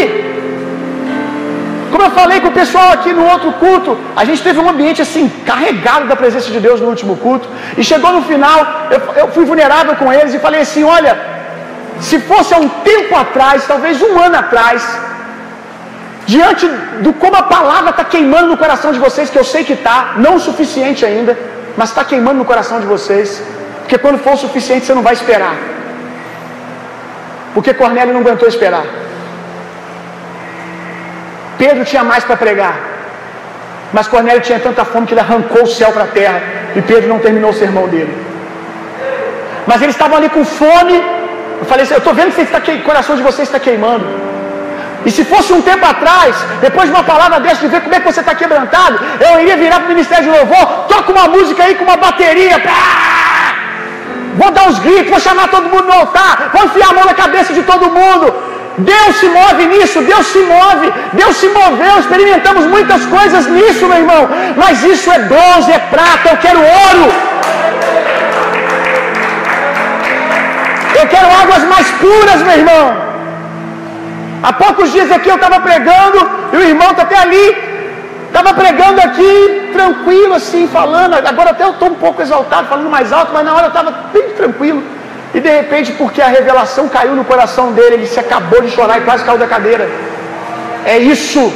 Como 1.91 2.05
eu 2.05 2.11
falei 2.13 2.41
com 2.41 2.49
o 2.49 2.53
pessoal 2.53 2.91
aqui 2.93 3.13
no 3.13 3.25
outro 3.33 3.53
culto, 3.53 3.99
a 4.17 4.25
gente 4.25 4.43
teve 4.43 4.59
um 4.59 4.69
ambiente 4.69 5.03
assim, 5.03 5.29
carregado 5.45 6.07
da 6.07 6.17
presença 6.17 6.51
de 6.51 6.59
Deus 6.59 6.81
no 6.81 6.89
último 6.89 7.17
culto. 7.17 7.47
E 7.77 7.85
chegou 7.85 8.13
no 8.13 8.23
final, 8.23 8.89
eu, 8.91 9.01
eu 9.23 9.29
fui 9.29 9.45
vulnerável 9.45 9.95
com 9.97 10.11
eles 10.11 10.33
e 10.33 10.39
falei 10.39 10.63
assim: 10.63 10.85
olha, 10.85 11.32
se 12.09 12.19
fosse 12.31 12.53
há 12.53 12.59
um 12.59 12.69
tempo 12.91 13.15
atrás, 13.25 13.65
talvez 13.73 14.03
um 14.03 14.21
ano 14.27 14.37
atrás, 14.37 14.83
diante 16.27 16.67
do 17.05 17.13
como 17.13 17.37
a 17.37 17.45
palavra 17.45 17.91
está 17.91 18.05
queimando 18.05 18.49
no 18.49 18.57
coração 18.57 18.91
de 18.93 18.99
vocês, 18.99 19.31
que 19.31 19.39
eu 19.39 19.45
sei 19.45 19.63
que 19.69 19.75
está, 19.75 20.15
não 20.17 20.35
o 20.35 20.41
suficiente 20.41 21.07
ainda, 21.07 21.39
mas 21.77 21.91
está 21.91 22.05
queimando 22.05 22.39
no 22.39 22.45
coração 22.45 22.81
de 22.81 22.87
vocês, 22.87 23.41
porque 23.81 23.97
quando 23.99 24.19
for 24.19 24.35
o 24.35 24.37
suficiente 24.37 24.85
você 24.85 24.95
não 24.95 25.07
vai 25.09 25.15
esperar, 25.15 25.55
porque 27.55 27.73
Cornélio 27.73 28.13
não 28.13 28.23
aguentou 28.23 28.49
esperar. 28.49 28.85
Pedro 31.57 31.85
tinha 31.85 32.03
mais 32.03 32.25
para 32.25 32.37
pregar, 32.37 32.77
mas 33.93 34.09
Cornélio 34.09 34.43
tinha 34.43 34.59
tanta 34.59 34.85
fome 34.85 35.07
que 35.07 35.15
ele 35.15 35.21
arrancou 35.21 35.63
o 35.63 35.67
céu 35.69 35.93
para 35.93 36.05
a 36.05 36.09
terra 36.09 36.43
e 36.75 36.83
Pedro 36.83 37.09
não 37.09 37.21
terminou 37.21 37.51
o 37.51 37.55
sermão 37.55 37.87
dele. 37.87 38.13
Mas 39.69 39.81
eles 39.83 39.95
estavam 39.95 40.17
ali 40.17 40.29
com 40.29 40.45
fome 40.45 41.22
eu 41.63 41.67
falei 41.71 41.85
assim, 41.85 41.95
eu 41.95 42.03
estou 42.05 42.15
vendo 42.21 42.33
que 42.35 42.45
que... 42.45 42.73
o 42.73 42.83
coração 42.91 43.15
de 43.17 43.23
vocês 43.23 43.47
está 43.49 43.61
queimando. 43.67 44.07
E 45.07 45.11
se 45.11 45.25
fosse 45.25 45.53
um 45.53 45.63
tempo 45.63 45.85
atrás, 45.85 46.37
depois 46.61 46.87
de 46.89 46.95
uma 46.97 47.05
palavra 47.13 47.39
dessa, 47.41 47.61
de 47.65 47.69
ver 47.75 47.81
como 47.81 47.95
é 47.95 48.01
que 48.01 48.13
você 48.13 48.21
está 48.21 48.35
quebrantado, 48.35 48.97
eu 49.27 49.41
iria 49.43 49.57
virar 49.57 49.79
para 49.81 49.87
o 49.87 49.95
Ministério 49.97 50.25
de 50.25 50.31
Louvor, 50.39 50.65
toca 50.95 51.11
uma 51.17 51.27
música 51.37 51.65
aí 51.65 51.75
com 51.77 51.85
uma 51.85 51.97
bateria. 51.97 52.59
Pá! 52.61 53.23
vou 54.41 54.51
dar 54.51 54.69
os 54.69 54.79
gritos, 54.79 55.11
vou 55.11 55.21
chamar 55.21 55.49
todo 55.49 55.69
mundo 55.69 55.87
no 55.91 55.93
altar, 55.93 56.51
vou 56.53 56.65
enfiar 56.65 56.91
a 56.91 56.95
mão 56.95 57.05
na 57.05 57.15
cabeça 57.15 57.53
de 57.53 57.63
todo 57.63 57.91
mundo. 57.91 58.27
Deus 58.79 59.17
se 59.17 59.27
move 59.27 59.67
nisso, 59.67 60.01
Deus 60.01 60.27
se 60.27 60.39
move, 60.39 60.93
Deus 61.13 61.37
se 61.37 61.49
moveu, 61.49 61.99
experimentamos 61.99 62.65
muitas 62.67 63.05
coisas 63.07 63.47
nisso, 63.47 63.87
meu 63.87 63.99
irmão, 63.99 64.29
mas 64.57 64.83
isso 64.83 65.13
é 65.13 65.19
bronze, 65.19 65.71
é 65.71 65.79
prata, 65.79 66.31
eu 66.31 66.39
quero 66.39 66.59
ouro. 66.59 67.13
Eu 71.03 71.09
quero 71.09 71.27
águas 71.43 71.65
mais 71.65 71.89
puras, 72.03 72.43
meu 72.43 72.57
irmão. 72.61 72.85
Há 74.43 74.53
poucos 74.53 74.93
dias 74.93 75.11
aqui 75.11 75.29
eu 75.29 75.35
estava 75.35 75.59
pregando, 75.61 76.19
e 76.53 76.57
o 76.57 76.63
irmão 76.63 76.91
está 76.91 77.03
até 77.03 77.17
ali, 77.19 77.47
estava 78.29 78.55
pregando 78.55 79.01
aqui, 79.01 79.71
tranquilo 79.73 80.35
assim, 80.35 80.69
falando. 80.69 81.15
Agora 81.15 81.51
até 81.51 81.65
eu 81.65 81.71
estou 81.71 81.91
um 81.91 81.95
pouco 81.95 82.23
exaltado, 82.23 82.69
falando 82.69 82.89
mais 82.89 83.13
alto, 83.13 83.33
mas 83.33 83.45
na 83.45 83.53
hora 83.55 83.65
eu 83.65 83.75
estava 83.75 83.91
bem 84.13 84.31
tranquilo. 84.41 84.83
E 85.35 85.41
de 85.41 85.49
repente, 85.49 85.93
porque 85.93 86.21
a 86.23 86.29
revelação 86.29 86.89
caiu 86.89 87.17
no 87.17 87.25
coração 87.25 87.73
dele, 87.73 87.95
ele 87.95 88.07
se 88.07 88.21
acabou 88.21 88.61
de 88.63 88.71
chorar 88.71 88.99
e 88.99 89.03
quase 89.03 89.25
caiu 89.25 89.39
da 89.39 89.47
cadeira. 89.47 89.89
É 90.85 90.99
isso. 90.99 91.53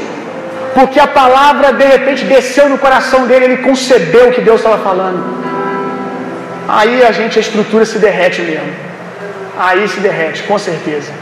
Porque 0.75 0.99
a 0.99 1.07
palavra 1.07 1.73
de 1.73 1.85
repente 1.85 2.25
desceu 2.25 2.69
no 2.69 2.79
coração 2.79 3.27
dele, 3.27 3.45
ele 3.45 3.59
concebeu 3.59 4.29
o 4.29 4.33
que 4.33 4.41
Deus 4.41 4.59
estava 4.61 4.79
falando. 4.79 5.21
Aí 6.69 7.05
a 7.05 7.13
gente, 7.13 7.39
a 7.39 7.41
estrutura 7.41 7.85
se 7.85 7.99
derrete 7.99 8.43
mesmo. 8.43 8.86
Aí 9.57 9.89
se 9.89 10.01
derrete, 10.01 10.43
com 10.45 10.59
certeza. 10.59 11.13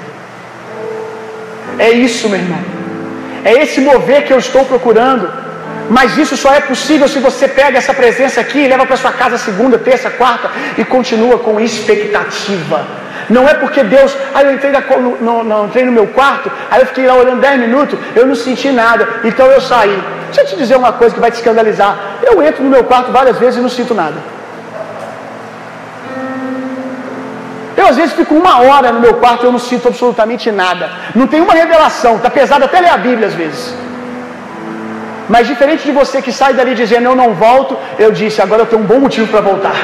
É 1.78 1.91
isso, 1.91 2.28
meu 2.28 2.39
irmão. 2.39 2.59
É 3.45 3.53
esse 3.62 3.80
mover 3.80 4.24
que 4.24 4.32
eu 4.32 4.39
estou 4.39 4.64
procurando. 4.64 5.45
Mas 5.91 6.16
isso 6.16 6.37
só 6.37 6.53
é 6.55 6.61
possível 6.61 7.07
se 7.07 7.18
você 7.18 7.47
pega 7.47 7.76
essa 7.76 7.93
presença 7.93 8.41
aqui 8.41 8.61
e 8.61 8.68
leva 8.68 8.87
para 8.87 8.97
sua 8.97 9.12
casa 9.12 9.37
segunda, 9.37 9.78
terça, 9.78 10.09
quarta 10.11 10.51
e 10.78 10.85
continua 10.85 11.39
com 11.39 11.61
expectativa. 11.61 12.87
Não 13.28 13.47
é 13.47 13.55
porque 13.55 13.82
Deus, 13.85 14.16
aí 14.35 14.45
ah, 14.47 14.49
eu 14.49 14.55
entrei, 14.55 14.72
no, 15.20 15.45
no, 15.45 15.66
entrei 15.66 15.85
no 15.85 15.93
meu 15.93 16.07
quarto, 16.07 16.51
aí 16.70 16.80
eu 16.80 16.87
fiquei 16.87 17.07
lá 17.07 17.14
olhando 17.14 17.41
10 17.41 17.61
minutos, 17.61 17.99
eu 18.14 18.26
não 18.26 18.35
senti 18.35 18.70
nada, 18.70 19.20
então 19.24 19.47
eu 19.47 19.61
saí. 19.61 20.03
Deixa 20.26 20.43
eu 20.43 20.47
te 20.47 20.57
dizer 20.57 20.76
uma 20.76 20.93
coisa 20.93 21.14
que 21.14 21.20
vai 21.20 21.30
te 21.30 21.37
escandalizar. 21.37 22.18
Eu 22.22 22.43
entro 22.43 22.64
no 22.64 22.70
meu 22.70 22.85
quarto 22.85 23.12
várias 23.12 23.39
vezes 23.39 23.59
e 23.59 23.62
não 23.62 23.68
sinto 23.68 23.95
nada. 23.95 24.34
Eu 27.85 27.91
às 27.91 27.97
vezes 27.97 28.14
fico 28.14 28.35
uma 28.35 28.55
hora 28.66 28.91
no 28.91 29.01
meu 29.07 29.14
quarto 29.22 29.43
e 29.43 29.47
eu 29.47 29.53
não 29.53 29.59
sinto 29.59 29.89
absolutamente 29.89 30.51
nada. 30.51 30.91
Não 31.14 31.26
tem 31.26 31.41
uma 31.43 31.53
revelação, 31.53 32.16
está 32.16 32.30
pesado 32.30 32.64
até 32.64 32.80
ler 32.80 32.89
a 32.89 32.97
Bíblia 32.97 33.26
às 33.28 33.35
vezes. 33.35 33.74
Mas 35.28 35.47
diferente 35.47 35.85
de 35.85 35.93
você 35.93 36.22
que 36.22 36.32
sai 36.32 36.55
dali 36.55 36.74
dizendo 36.74 37.05
eu 37.05 37.14
não 37.14 37.35
volto, 37.35 37.76
eu 37.99 38.11
disse, 38.11 38.41
agora 38.41 38.62
eu 38.62 38.66
tenho 38.66 38.80
um 38.80 38.87
bom 38.87 39.01
motivo 39.01 39.26
para 39.30 39.43
voltar. 39.43 39.76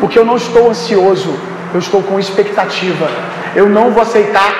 Porque 0.00 0.18
eu 0.18 0.24
não 0.24 0.36
estou 0.36 0.70
ansioso, 0.70 1.38
eu 1.74 1.80
estou 1.80 2.02
com 2.02 2.18
expectativa. 2.18 3.08
Eu 3.54 3.68
não 3.68 3.90
vou 3.90 4.02
aceitar 4.02 4.50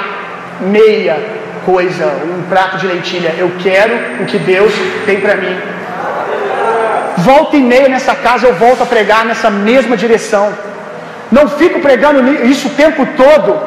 meia 0.61 1.17
coisa, 1.65 2.05
um 2.37 2.43
prato 2.51 2.77
de 2.77 2.87
lentilha. 2.87 3.35
Eu 3.39 3.51
quero 3.63 3.95
o 4.23 4.27
que 4.27 4.39
Deus 4.39 4.73
tem 5.07 5.21
para 5.23 5.37
mim. 5.37 5.57
Volta 7.17 7.57
e 7.57 7.63
meia 7.63 7.89
nessa 7.89 8.15
casa 8.15 8.47
eu 8.47 8.55
volto 8.55 8.83
a 8.83 8.87
pregar 8.87 9.25
nessa 9.25 9.51
mesma 9.51 9.97
direção. 9.97 10.53
Não 11.31 11.49
fico 11.49 11.81
pregando 11.81 12.21
isso 12.45 12.69
o 12.69 12.75
tempo 12.83 13.07
todo. 13.17 13.59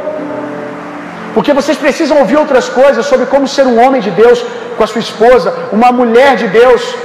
Porque 1.34 1.54
vocês 1.54 1.78
precisam 1.78 2.20
ouvir 2.20 2.38
outras 2.38 2.70
coisas 2.70 3.06
sobre 3.06 3.26
como 3.26 3.48
ser 3.48 3.66
um 3.66 3.80
homem 3.84 4.02
de 4.02 4.12
Deus 4.12 4.44
com 4.78 4.84
a 4.84 4.88
sua 4.88 5.02
esposa, 5.02 5.54
uma 5.72 5.92
mulher 5.92 6.36
de 6.36 6.48
Deus, 6.48 6.96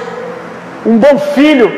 um 0.84 0.96
bom 0.98 1.18
filho. 1.18 1.68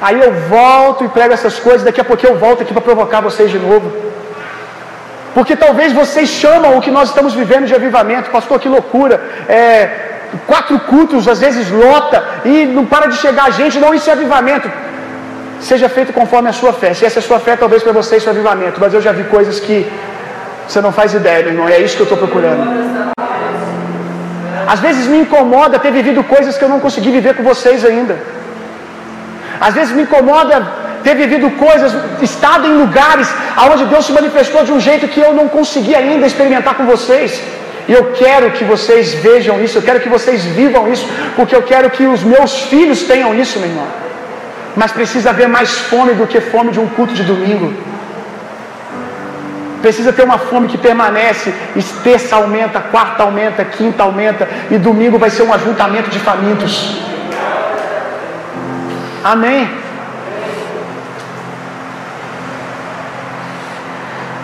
Aí 0.00 0.20
eu 0.20 0.32
volto 0.56 1.04
e 1.04 1.08
prego 1.08 1.32
essas 1.32 1.58
coisas, 1.58 1.84
daqui 1.84 2.00
a 2.00 2.04
pouco 2.04 2.26
eu 2.26 2.36
volto 2.36 2.62
aqui 2.62 2.72
para 2.72 2.82
provocar 2.82 3.20
vocês 3.20 3.50
de 3.50 3.58
novo. 3.58 3.92
Porque 5.34 5.54
talvez 5.56 5.92
vocês 5.92 6.28
chamam 6.28 6.76
o 6.76 6.80
que 6.80 6.90
nós 6.90 7.08
estamos 7.10 7.34
vivendo 7.34 7.66
de 7.66 7.74
avivamento, 7.74 8.30
pastor, 8.30 8.58
que 8.58 8.68
loucura. 8.68 9.22
É, 9.48 10.11
quatro 10.46 10.78
cultos, 10.80 11.28
às 11.28 11.40
vezes 11.40 11.70
lota, 11.70 12.22
e 12.44 12.64
não 12.64 12.84
para 12.84 13.06
de 13.06 13.16
chegar 13.16 13.50
gente, 13.52 13.78
não, 13.78 13.94
isso 13.94 14.08
é 14.10 14.12
avivamento. 14.12 14.70
Seja 15.60 15.88
feito 15.88 16.12
conforme 16.12 16.48
a 16.48 16.52
sua 16.52 16.72
fé. 16.72 16.92
Se 16.94 17.04
essa 17.04 17.18
é 17.18 17.22
a 17.22 17.28
sua 17.30 17.38
fé, 17.38 17.54
talvez 17.56 17.82
para 17.82 17.92
você 17.92 18.16
isso 18.16 18.28
é 18.28 18.32
avivamento. 18.32 18.80
Mas 18.80 18.94
eu 18.94 19.00
já 19.00 19.12
vi 19.12 19.24
coisas 19.24 19.60
que 19.60 19.76
você 20.66 20.80
não 20.80 20.92
faz 20.92 21.14
ideia, 21.14 21.42
meu 21.44 21.52
irmão. 21.52 21.68
É 21.68 21.78
isso 21.78 21.96
que 21.96 22.02
eu 22.02 22.10
estou 22.10 22.18
procurando. 22.18 22.62
Às 24.66 24.80
vezes 24.80 25.06
me 25.06 25.18
incomoda 25.20 25.78
ter 25.78 25.92
vivido 25.92 26.22
coisas 26.24 26.56
que 26.58 26.64
eu 26.64 26.68
não 26.74 26.80
consegui 26.80 27.10
viver 27.10 27.34
com 27.36 27.44
vocês 27.52 27.84
ainda. 27.84 28.16
Às 29.60 29.74
vezes 29.74 29.92
me 29.96 30.02
incomoda 30.02 30.56
ter 31.04 31.14
vivido 31.14 31.48
coisas, 31.66 31.92
estado 32.20 32.66
em 32.66 32.74
lugares 32.82 33.28
onde 33.72 33.84
Deus 33.92 34.06
se 34.06 34.12
manifestou 34.12 34.64
de 34.64 34.72
um 34.72 34.80
jeito 34.80 35.06
que 35.08 35.20
eu 35.20 35.32
não 35.34 35.46
consegui 35.56 35.94
ainda 35.94 36.26
experimentar 36.26 36.74
com 36.74 36.86
vocês. 36.94 37.40
E 37.88 37.92
eu 37.92 38.12
quero 38.12 38.50
que 38.52 38.64
vocês 38.64 39.14
vejam 39.14 39.62
isso, 39.62 39.78
eu 39.78 39.82
quero 39.82 40.00
que 40.00 40.08
vocês 40.08 40.44
vivam 40.44 40.90
isso, 40.92 41.06
porque 41.34 41.54
eu 41.54 41.62
quero 41.62 41.90
que 41.90 42.04
os 42.06 42.22
meus 42.22 42.60
filhos 42.62 43.02
tenham 43.02 43.34
isso, 43.34 43.58
meu 43.58 43.68
irmão. 43.68 43.86
Mas 44.76 44.92
precisa 44.92 45.30
haver 45.30 45.48
mais 45.48 45.70
fome 45.92 46.14
do 46.14 46.26
que 46.26 46.40
fome 46.40 46.70
de 46.70 46.80
um 46.80 46.88
culto 46.88 47.12
de 47.12 47.24
domingo. 47.24 47.72
Precisa 49.82 50.12
ter 50.12 50.22
uma 50.22 50.38
fome 50.38 50.68
que 50.68 50.78
permanece, 50.78 51.52
terça 52.04 52.36
aumenta, 52.36 52.80
quarta 52.80 53.24
aumenta, 53.24 53.64
quinta 53.64 54.04
aumenta, 54.04 54.48
e 54.70 54.78
domingo 54.78 55.18
vai 55.18 55.28
ser 55.28 55.42
um 55.42 55.52
ajuntamento 55.52 56.08
de 56.08 56.20
famintos. 56.20 57.02
Amém. 59.24 59.68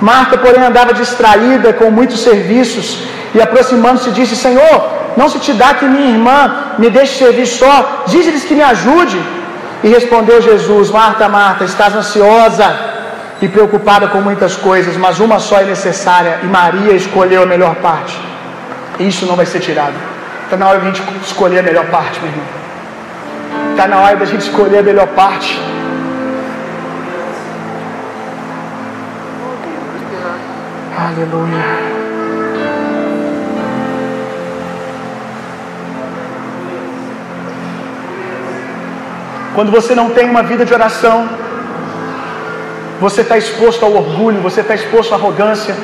Marta, 0.01 0.37
porém, 0.39 0.63
andava 0.63 0.93
distraída 0.93 1.73
com 1.73 1.91
muitos 1.91 2.21
serviços 2.21 3.09
e, 3.35 3.41
aproximando-se, 3.41 4.11
disse: 4.11 4.37
Senhor, 4.37 4.77
não 5.17 5.29
se 5.29 5.39
te 5.39 5.53
dá 5.53 5.75
que 5.75 5.85
minha 5.85 6.11
irmã 6.11 6.75
me 6.79 6.91
deixe 6.91 7.19
servir 7.19 7.47
só, 7.47 8.05
diz-lhes 8.07 8.45
que 8.45 8.55
me 8.55 8.63
ajude. 8.63 9.21
E 9.83 9.89
respondeu 9.89 10.41
Jesus: 10.41 10.91
Marta, 10.91 11.29
Marta, 11.29 11.65
estás 11.65 11.95
ansiosa 11.95 12.69
e 13.41 13.49
preocupada 13.49 14.09
com 14.09 14.21
muitas 14.21 14.57
coisas, 14.57 14.97
mas 14.97 15.21
uma 15.21 15.39
só 15.39 15.61
é 15.61 15.65
necessária, 15.65 16.41
e 16.43 16.47
Maria 16.47 16.93
escolheu 16.93 17.43
a 17.43 17.47
melhor 17.47 17.75
parte. 17.77 18.19
Isso 18.99 19.27
não 19.27 19.37
vai 19.37 19.47
ser 19.47 19.61
tirado. 19.61 19.95
Está 20.45 20.57
na 20.57 20.69
hora 20.69 20.81
de 20.81 20.89
a 20.89 20.91
gente 20.91 21.03
escolher 21.25 21.61
a 21.61 21.63
melhor 21.63 21.87
parte, 21.87 22.21
meu 22.21 22.31
irmão. 22.31 22.47
Está 23.71 23.87
na 23.87 24.01
hora 24.01 24.17
da 24.17 24.25
gente 24.25 24.41
escolher 24.41 24.79
a 24.79 24.83
melhor 24.83 25.07
parte. 25.09 25.61
Aleluia. 30.99 31.98
Quando 39.59 39.73
você 39.73 39.93
não 40.01 40.11
tem 40.17 40.27
uma 40.33 40.43
vida 40.51 40.65
de 40.65 40.73
oração, 40.73 41.17
você 43.05 43.23
está 43.23 43.37
exposto 43.37 43.85
ao 43.85 43.93
orgulho, 43.93 44.41
você 44.41 44.61
está 44.61 44.75
exposto 44.81 45.13
à 45.13 45.17
arrogância. 45.17 45.75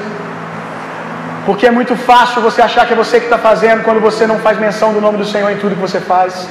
Porque 1.45 1.67
é 1.67 1.73
muito 1.79 1.97
fácil 1.97 2.41
você 2.41 2.63
achar 2.63 2.87
que 2.87 2.93
é 2.93 2.97
você 3.05 3.19
que 3.19 3.27
está 3.31 3.37
fazendo 3.37 3.83
quando 3.87 4.01
você 4.09 4.29
não 4.29 4.39
faz 4.45 4.61
menção 4.67 4.93
do 4.93 5.01
nome 5.01 5.19
do 5.23 5.25
Senhor 5.25 5.51
em 5.51 5.57
tudo 5.57 5.75
que 5.75 5.87
você 5.89 5.99
faz. 5.99 6.47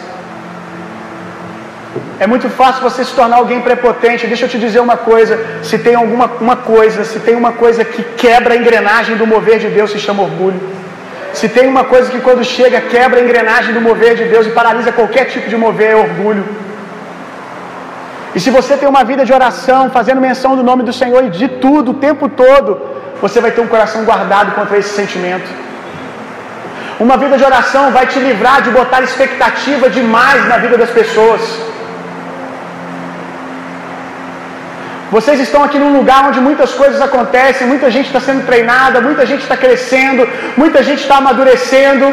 É 2.19 2.27
muito 2.27 2.49
fácil 2.49 2.83
você 2.89 3.05
se 3.05 3.13
tornar 3.13 3.37
alguém 3.37 3.61
prepotente. 3.61 4.27
Deixa 4.27 4.43
eu 4.43 4.49
te 4.49 4.59
dizer 4.65 4.81
uma 4.81 4.97
coisa: 4.97 5.39
se 5.69 5.77
tem 5.77 5.95
alguma 5.95 6.27
uma 6.47 6.57
coisa, 6.57 7.05
se 7.05 7.21
tem 7.21 7.37
uma 7.43 7.53
coisa 7.53 7.85
que 7.85 8.03
quebra 8.25 8.53
a 8.53 8.57
engrenagem 8.57 9.15
do 9.15 9.25
mover 9.25 9.59
de 9.59 9.69
Deus, 9.69 9.91
se 9.91 9.99
chama 10.07 10.23
orgulho. 10.23 10.59
Se 11.39 11.47
tem 11.47 11.67
uma 11.69 11.85
coisa 11.85 12.11
que 12.11 12.19
quando 12.19 12.43
chega 12.43 12.81
quebra 12.81 13.21
a 13.21 13.23
engrenagem 13.23 13.73
do 13.73 13.79
mover 13.89 14.13
de 14.21 14.25
Deus 14.25 14.45
e 14.45 14.49
paralisa 14.59 14.91
qualquer 14.91 15.27
tipo 15.33 15.47
de 15.47 15.55
mover, 15.65 15.91
é 15.91 15.95
orgulho. 15.95 16.45
E 18.35 18.39
se 18.39 18.49
você 18.49 18.75
tem 18.75 18.87
uma 18.93 19.03
vida 19.03 19.23
de 19.25 19.33
oração, 19.39 19.81
fazendo 19.97 20.19
menção 20.29 20.55
do 20.59 20.63
nome 20.69 20.83
do 20.83 20.93
Senhor 21.01 21.23
e 21.25 21.29
de 21.41 21.47
tudo, 21.65 21.91
o 21.91 21.99
tempo 22.07 22.27
todo, 22.43 22.69
você 23.21 23.39
vai 23.39 23.51
ter 23.51 23.61
um 23.61 23.67
coração 23.67 24.03
guardado 24.09 24.53
contra 24.55 24.77
esse 24.77 24.93
sentimento. 25.01 25.49
Uma 26.99 27.17
vida 27.23 27.37
de 27.37 27.45
oração 27.51 27.91
vai 27.97 28.05
te 28.07 28.19
livrar 28.19 28.61
de 28.65 28.71
botar 28.79 29.01
expectativa 29.01 29.89
demais 29.89 30.41
na 30.47 30.57
vida 30.57 30.77
das 30.77 30.89
pessoas. 30.89 31.41
Vocês 35.15 35.39
estão 35.45 35.63
aqui 35.63 35.77
num 35.77 35.95
lugar 35.97 36.19
onde 36.27 36.39
muitas 36.39 36.71
coisas 36.81 36.99
acontecem, 37.07 37.67
muita 37.67 37.89
gente 37.95 38.07
está 38.07 38.19
sendo 38.19 38.45
treinada, 38.47 38.99
muita 39.07 39.25
gente 39.31 39.43
está 39.43 39.55
crescendo, 39.55 40.27
muita 40.57 40.81
gente 40.87 41.01
está 41.01 41.17
amadurecendo, 41.17 42.07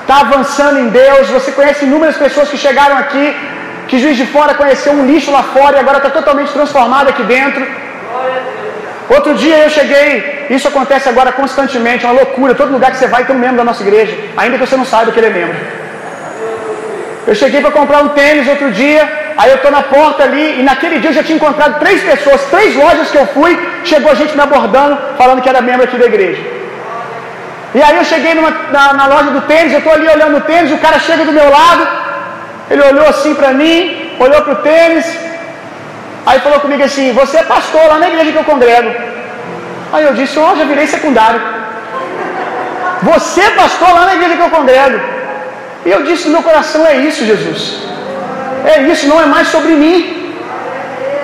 está 0.00 0.16
avançando 0.26 0.78
em 0.80 0.88
Deus. 0.88 1.28
Você 1.36 1.52
conhece 1.52 1.84
inúmeras 1.84 2.16
pessoas 2.16 2.48
que 2.48 2.58
chegaram 2.66 2.96
aqui, 3.04 3.24
que 3.88 3.98
Juiz 3.98 4.16
de 4.16 4.26
Fora 4.26 4.54
conheceu 4.54 4.92
um 4.92 5.06
lixo 5.10 5.30
lá 5.30 5.42
fora 5.42 5.76
e 5.76 5.80
agora 5.80 5.98
está 5.98 6.10
totalmente 6.10 6.52
transformado 6.52 7.08
aqui 7.08 7.22
dentro. 7.22 7.66
Outro 9.08 9.34
dia 9.34 9.56
eu 9.64 9.70
cheguei, 9.70 10.46
isso 10.50 10.68
acontece 10.68 11.08
agora 11.08 11.32
constantemente, 11.32 12.04
é 12.04 12.08
uma 12.08 12.20
loucura. 12.20 12.54
Todo 12.54 12.72
lugar 12.76 12.90
que 12.90 12.98
você 12.98 13.06
vai 13.06 13.24
tem 13.24 13.34
um 13.34 13.38
membro 13.38 13.56
da 13.56 13.64
nossa 13.64 13.82
igreja, 13.82 14.14
ainda 14.36 14.58
que 14.58 14.66
você 14.66 14.76
não 14.76 14.84
saiba 14.84 15.12
que 15.12 15.18
ele 15.18 15.28
é 15.28 15.30
membro. 15.30 15.56
Eu 17.26 17.34
cheguei 17.34 17.60
para 17.62 17.70
comprar 17.70 18.02
um 18.02 18.10
tênis 18.10 18.46
outro 18.46 18.70
dia, 18.70 19.02
aí 19.38 19.50
eu 19.50 19.56
estou 19.56 19.70
na 19.70 19.82
porta 19.82 20.22
ali, 20.24 20.60
e 20.60 20.62
naquele 20.62 20.98
dia 20.98 21.10
eu 21.10 21.14
já 21.14 21.22
tinha 21.22 21.36
encontrado 21.36 21.78
três 21.78 22.02
pessoas, 22.02 22.42
três 22.50 22.74
lojas 22.74 23.10
que 23.10 23.18
eu 23.22 23.26
fui, 23.28 23.52
chegou 23.84 24.14
gente 24.14 24.34
me 24.34 24.42
abordando, 24.42 24.98
falando 25.16 25.42
que 25.42 25.48
era 25.48 25.62
membro 25.62 25.84
aqui 25.84 25.96
da 25.96 26.06
igreja. 26.06 26.42
E 27.74 27.82
aí 27.82 27.96
eu 27.96 28.04
cheguei 28.04 28.34
numa, 28.34 28.50
na, 28.50 28.92
na, 28.94 29.06
loja 29.06 29.30
do 29.30 29.42
tênis, 29.42 29.72
eu 29.72 29.78
estou 29.78 29.92
ali 29.92 30.08
olhando 30.08 30.38
o 30.38 30.40
tênis, 30.40 30.72
o 30.72 30.78
cara 30.78 30.98
chega 30.98 31.24
do 31.24 31.32
meu 31.32 31.48
lado, 31.50 31.82
ele 32.70 32.82
olhou 32.82 33.06
assim 33.08 33.34
para 33.34 33.52
mim, 33.52 34.16
olhou 34.18 34.40
para 34.42 34.52
o 34.52 34.56
tênis, 34.56 35.06
aí 36.26 36.40
falou 36.40 36.60
comigo 36.60 36.82
assim, 36.82 37.12
você 37.12 37.38
é 37.38 37.42
pastor 37.42 37.86
lá 37.88 37.98
na 37.98 38.08
igreja 38.08 38.32
que 38.32 38.38
eu 38.38 38.44
congrego. 38.44 38.90
Aí 39.92 40.04
eu 40.04 40.14
disse, 40.14 40.38
oh, 40.38 40.56
já 40.56 40.64
virei 40.64 40.86
secundário. 40.86 41.40
Você 43.02 43.40
é 43.40 43.50
pastor 43.50 43.90
lá 43.94 44.06
na 44.06 44.14
igreja 44.14 44.36
que 44.36 44.42
eu 44.42 44.50
congrego. 44.50 44.98
E 45.86 45.90
eu 45.90 46.02
disse 46.02 46.28
meu 46.28 46.42
coração: 46.42 46.86
é 46.86 46.96
isso, 47.08 47.24
Jesus. 47.24 47.60
É 48.72 48.82
isso, 48.82 49.06
não 49.06 49.20
é 49.20 49.26
mais 49.26 49.48
sobre 49.48 49.72
mim. 49.82 49.96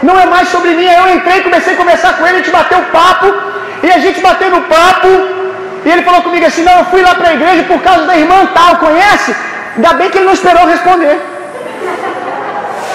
Não 0.02 0.18
é 0.18 0.26
mais 0.26 0.48
sobre 0.48 0.70
mim. 0.78 0.86
Aí 0.86 0.98
eu 1.02 1.08
entrei, 1.16 1.42
comecei 1.42 1.72
a 1.74 1.76
conversar 1.76 2.16
com 2.16 2.26
ele, 2.26 2.36
a 2.36 2.38
gente 2.42 2.50
bateu 2.50 2.80
papo. 2.98 3.28
E 3.82 3.90
a 3.90 3.98
gente 3.98 4.20
bateu 4.20 4.50
no 4.50 4.62
papo. 4.62 5.08
E 5.84 5.90
ele 5.92 6.02
falou 6.02 6.22
comigo 6.22 6.46
assim: 6.46 6.62
não, 6.62 6.78
eu 6.78 6.84
fui 6.86 7.02
lá 7.02 7.14
para 7.14 7.30
a 7.30 7.34
igreja 7.34 7.64
por 7.64 7.80
causa 7.82 8.04
da 8.06 8.16
irmã 8.16 8.46
tal, 8.54 8.76
conhece? 8.76 9.34
Ainda 9.76 9.92
bem 9.94 10.08
que 10.10 10.18
ele 10.18 10.26
não 10.26 10.32
esperou 10.32 10.66
responder. 10.66 11.20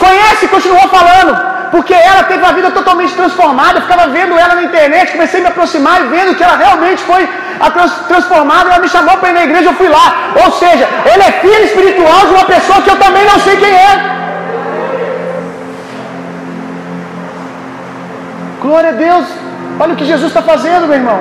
Conhece? 0.06 0.48
Continuou 0.48 0.88
falando 0.98 1.34
porque 1.72 1.94
ela 1.94 2.24
teve 2.24 2.42
uma 2.44 2.54
vida 2.54 2.72
totalmente 2.72 3.14
transformada. 3.14 3.78
Eu 3.78 3.84
ficava 3.84 4.08
vendo 4.08 4.38
ela 4.44 4.56
na 4.56 4.64
internet, 4.64 5.12
comecei 5.12 5.40
a 5.40 5.44
me 5.44 5.50
aproximar 5.50 6.02
e 6.02 6.08
vendo 6.16 6.36
que 6.36 6.44
ela 6.44 6.58
realmente 6.58 7.02
foi 7.04 7.28
transformada. 8.08 8.70
Ela 8.70 8.80
me 8.80 8.90
chamou 8.90 9.18
para 9.18 9.30
ir 9.30 9.34
na 9.34 9.44
igreja, 9.44 9.70
eu 9.70 9.74
fui 9.82 9.90
lá. 9.90 10.08
Ou 10.44 10.52
seja, 10.54 10.88
ele 11.12 11.24
é 11.24 11.32
filho 11.44 11.66
espiritual 11.70 12.22
de 12.28 12.34
uma 12.38 12.46
pessoa 12.46 12.82
que 12.82 12.90
eu 12.90 13.00
também 13.06 13.26
não 13.26 13.40
sei 13.40 13.58
quem 13.58 13.74
é. 13.74 14.20
Glória 18.62 18.90
a 18.90 18.94
Deus. 18.94 19.26
Olha 19.80 19.94
o 19.94 19.98
que 19.98 20.06
Jesus 20.06 20.30
está 20.30 20.42
fazendo, 20.42 20.88
meu 20.88 20.96
irmão. 20.96 21.20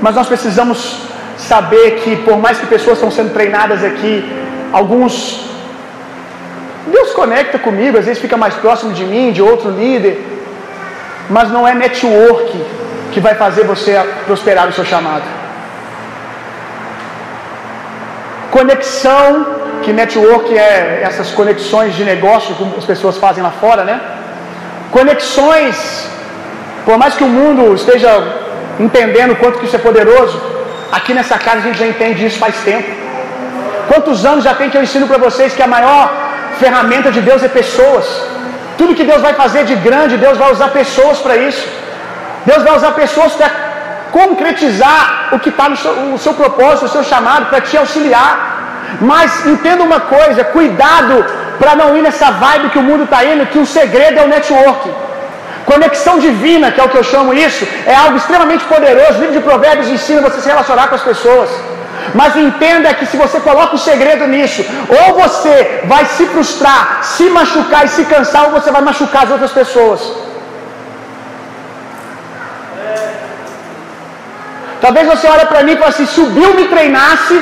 Mas 0.00 0.16
nós 0.16 0.26
precisamos 0.26 0.78
saber 1.38 2.00
que, 2.02 2.16
por 2.16 2.36
mais 2.38 2.58
que 2.58 2.66
pessoas 2.66 2.96
estão 2.98 3.10
sendo 3.10 3.32
treinadas 3.32 3.84
aqui, 3.84 4.12
alguns 4.72 5.52
Deus 6.86 7.12
conecta 7.12 7.58
comigo, 7.58 7.98
às 7.98 8.06
vezes 8.06 8.20
fica 8.20 8.36
mais 8.36 8.54
próximo 8.54 8.92
de 8.92 9.04
mim, 9.04 9.32
de 9.32 9.40
outro 9.40 9.70
líder, 9.70 10.14
mas 11.30 11.50
não 11.50 11.66
é 11.66 11.74
network 11.74 12.50
que 13.12 13.20
vai 13.20 13.34
fazer 13.34 13.64
você 13.64 13.92
prosperar 14.26 14.66
no 14.66 14.72
seu 14.72 14.84
chamado. 14.84 15.22
Conexão, 18.50 19.46
que 19.82 19.92
network 19.92 20.56
é 20.56 21.02
essas 21.04 21.30
conexões 21.30 21.94
de 21.94 22.04
negócio 22.04 22.54
que 22.54 22.78
as 22.78 22.84
pessoas 22.84 23.16
fazem 23.16 23.42
lá 23.42 23.50
fora, 23.50 23.84
né? 23.84 24.00
Conexões, 24.90 26.06
por 26.84 26.98
mais 26.98 27.14
que 27.14 27.24
o 27.24 27.28
mundo 27.28 27.74
esteja 27.74 28.10
entendendo 28.78 29.36
quanto 29.36 29.58
que 29.58 29.66
isso 29.66 29.76
é 29.76 29.78
poderoso, 29.78 30.40
aqui 30.90 31.14
nessa 31.14 31.38
casa 31.38 31.58
a 31.58 31.62
gente 31.62 31.78
já 31.78 31.86
entende 31.86 32.26
isso 32.26 32.38
faz 32.38 32.56
tempo. 32.56 33.01
Quantos 33.90 34.24
anos 34.30 34.44
já 34.48 34.54
tem 34.58 34.70
que 34.70 34.78
eu 34.78 34.84
ensino 34.88 35.06
para 35.10 35.18
vocês 35.26 35.54
que 35.58 35.64
a 35.68 35.72
maior 35.76 36.02
ferramenta 36.62 37.10
de 37.16 37.20
Deus 37.28 37.42
é 37.48 37.50
pessoas. 37.60 38.06
Tudo 38.78 38.96
que 38.98 39.08
Deus 39.10 39.22
vai 39.26 39.34
fazer 39.42 39.62
de 39.70 39.76
grande, 39.88 40.22
Deus 40.26 40.38
vai 40.42 40.50
usar 40.56 40.68
pessoas 40.80 41.18
para 41.24 41.36
isso. 41.48 41.64
Deus 42.50 42.62
vai 42.66 42.74
usar 42.78 42.92
pessoas 43.02 43.32
para 43.38 43.50
concretizar 44.18 45.02
o 45.34 45.38
que 45.42 45.50
está 45.54 45.68
no 45.72 45.76
seu, 45.82 45.92
o 46.16 46.18
seu 46.24 46.34
propósito, 46.42 46.86
o 46.86 46.94
seu 46.96 47.04
chamado, 47.12 47.46
para 47.50 47.60
te 47.68 47.76
auxiliar. 47.82 48.32
Mas 49.12 49.46
entenda 49.52 49.82
uma 49.90 50.00
coisa: 50.16 50.50
cuidado 50.56 51.16
para 51.60 51.74
não 51.80 51.88
ir 51.96 52.02
nessa 52.08 52.30
vibe 52.44 52.70
que 52.72 52.80
o 52.82 52.86
mundo 52.90 53.04
está 53.04 53.20
indo, 53.32 53.50
que 53.52 53.60
o 53.64 53.66
segredo 53.78 54.18
é 54.20 54.24
o 54.24 54.32
network. 54.36 54.90
Conexão 55.72 56.14
divina, 56.18 56.72
que 56.72 56.80
é 56.80 56.84
o 56.84 56.88
que 56.92 56.98
eu 57.00 57.04
chamo 57.04 57.32
isso, 57.32 57.66
é 57.86 57.94
algo 57.94 58.16
extremamente 58.16 58.64
poderoso. 58.64 59.14
O 59.18 59.20
livro 59.20 59.36
de 59.38 59.44
Provérbios 59.48 59.88
ensina 59.96 60.20
você 60.20 60.38
a 60.38 60.42
se 60.42 60.48
relacionar 60.48 60.88
com 60.88 60.96
as 60.96 61.06
pessoas. 61.10 61.50
Mas 62.14 62.36
entenda 62.36 62.92
que 62.94 63.06
se 63.06 63.16
você 63.16 63.40
coloca 63.40 63.74
o 63.76 63.78
segredo 63.78 64.26
nisso, 64.26 64.64
ou 64.88 65.14
você 65.22 65.82
vai 65.84 66.04
se 66.06 66.26
frustrar, 66.26 67.00
se 67.02 67.24
machucar 67.30 67.84
e 67.86 67.88
se 67.88 68.04
cansar, 68.04 68.44
ou 68.44 68.50
você 68.50 68.70
vai 68.70 68.82
machucar 68.82 69.24
as 69.24 69.30
outras 69.30 69.52
pessoas. 69.52 70.00
Talvez 74.82 75.06
você 75.06 75.26
olhe 75.28 75.46
para 75.46 75.62
mim 75.62 75.72
e 75.72 75.76
fale 75.76 75.90
assim: 75.90 76.06
se 76.06 76.20
o 76.20 76.30
Bill 76.36 76.54
me 76.54 76.66
treinasse, 76.68 77.36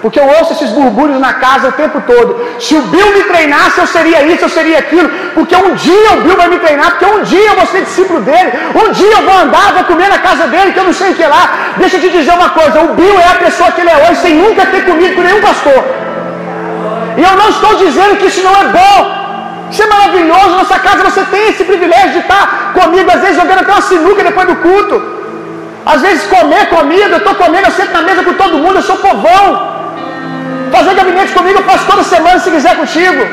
porque 0.00 0.20
eu 0.20 0.26
ouço 0.38 0.52
esses 0.52 0.70
burbúrios 0.70 1.18
na 1.18 1.32
casa 1.34 1.68
o 1.68 1.72
tempo 1.72 2.00
todo. 2.06 2.40
Se 2.60 2.74
o 2.74 2.82
Bill 2.82 3.12
me 3.14 3.24
treinasse, 3.24 3.80
eu 3.80 3.86
seria 3.86 4.22
isso, 4.22 4.44
eu 4.44 4.48
seria 4.48 4.78
aquilo. 4.78 5.08
Porque 5.34 5.56
um 5.56 5.74
dia 5.74 6.12
o 6.12 6.20
Bill 6.20 6.36
vai 6.36 6.48
me 6.48 6.58
treinar, 6.58 6.92
porque 6.92 7.06
um 7.06 7.22
dia 7.22 7.48
eu 7.48 7.56
vou 7.56 7.66
ser 7.66 7.82
discípulo 7.82 8.20
dele. 8.20 8.52
Um 8.80 8.92
dia 8.92 9.10
eu 9.10 9.22
vou 9.22 9.36
andar, 9.44 9.72
vou 9.72 9.84
comer 9.84 10.08
na 10.08 10.18
casa 10.18 10.46
dele, 10.46 10.72
que 10.72 10.78
eu 10.78 10.84
não 10.84 10.92
sei 10.92 11.10
o 11.10 11.14
que 11.14 11.26
lá. 11.26 11.74
Deixa 11.78 11.96
eu 11.96 12.00
te 12.00 12.10
dizer 12.10 12.32
uma 12.32 12.50
coisa: 12.50 12.80
o 12.82 12.94
Bill 12.94 13.18
é 13.18 13.28
a 13.28 13.34
pessoa 13.44 13.72
que 13.72 13.80
ele 13.80 13.90
é 13.90 14.08
hoje, 14.08 14.20
sem 14.20 14.34
nunca 14.34 14.66
ter 14.66 14.84
comido 14.84 15.16
com 15.16 15.22
nenhum 15.22 15.40
pastor. 15.40 15.84
E 17.16 17.22
eu 17.22 17.36
não 17.36 17.48
estou 17.48 17.74
dizendo 17.74 18.16
que 18.18 18.26
isso 18.26 18.42
não 18.42 18.56
é 18.56 18.64
bom. 18.78 19.18
Isso 19.68 19.82
é 19.82 19.86
maravilhoso. 19.86 20.50
Nossa 20.50 20.78
casa 20.78 21.02
você 21.10 21.22
tem 21.24 21.48
esse 21.48 21.64
privilégio 21.64 22.12
de 22.12 22.18
estar 22.18 22.72
comigo, 22.72 23.10
às 23.10 23.20
vezes 23.20 23.36
jogando 23.36 23.62
até 23.62 23.72
uma 23.72 23.82
sinuca 23.82 24.22
depois 24.22 24.46
do 24.46 24.56
culto. 24.56 25.18
Às 25.84 26.02
vezes 26.02 26.24
comer 26.24 26.68
comida, 26.68 27.16
eu 27.16 27.18
estou 27.18 27.34
comendo, 27.34 27.66
eu 27.66 27.72
sento 27.72 27.92
na 27.92 28.02
mesa 28.02 28.22
com 28.22 28.34
todo 28.34 28.58
mundo, 28.58 28.76
eu 28.76 28.82
sou 28.82 28.96
povão. 28.96 29.77
Fazer 30.70 30.94
gabinete 30.94 31.32
comigo 31.32 31.58
eu 31.58 31.64
faço 31.64 31.86
toda 31.86 32.02
semana 32.02 32.38
se 32.38 32.50
quiser 32.50 32.76
contigo. 32.76 33.26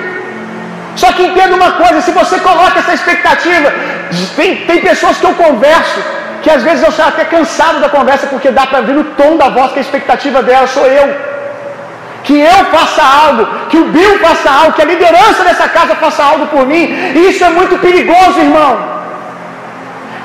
Só 0.95 1.11
que 1.11 1.23
entenda 1.23 1.55
uma 1.55 1.71
coisa, 1.73 1.99
se 2.01 2.11
você 2.11 2.39
coloca 2.39 2.79
essa 2.79 2.93
expectativa, 2.93 3.73
tem, 4.36 4.55
tem 4.67 4.79
pessoas 4.81 5.17
que 5.17 5.25
eu 5.25 5.33
converso, 5.33 5.99
que 6.41 6.49
às 6.49 6.63
vezes 6.63 6.83
eu 6.83 6.91
saio 6.91 7.09
até 7.09 7.25
cansado 7.25 7.79
da 7.81 7.89
conversa, 7.89 8.27
porque 8.27 8.49
dá 8.49 8.65
para 8.65 8.81
ver 8.81 8.97
o 8.97 9.03
tom 9.19 9.36
da 9.36 9.49
voz 9.49 9.73
que 9.73 9.79
a 9.79 9.81
expectativa 9.81 10.41
dela 10.41 10.67
sou 10.67 10.86
eu. 10.86 11.15
Que 12.23 12.39
eu 12.39 12.65
faça 12.71 13.03
algo, 13.03 13.45
que 13.69 13.77
o 13.77 13.86
Bill 13.86 14.19
faça 14.19 14.49
algo, 14.49 14.73
que 14.73 14.81
a 14.81 14.86
liderança 14.86 15.43
dessa 15.43 15.67
casa 15.67 15.95
faça 15.95 16.23
algo 16.23 16.47
por 16.47 16.65
mim. 16.65 16.83
Isso 17.29 17.43
é 17.43 17.49
muito 17.49 17.77
perigoso, 17.79 18.39
irmão. 18.39 18.95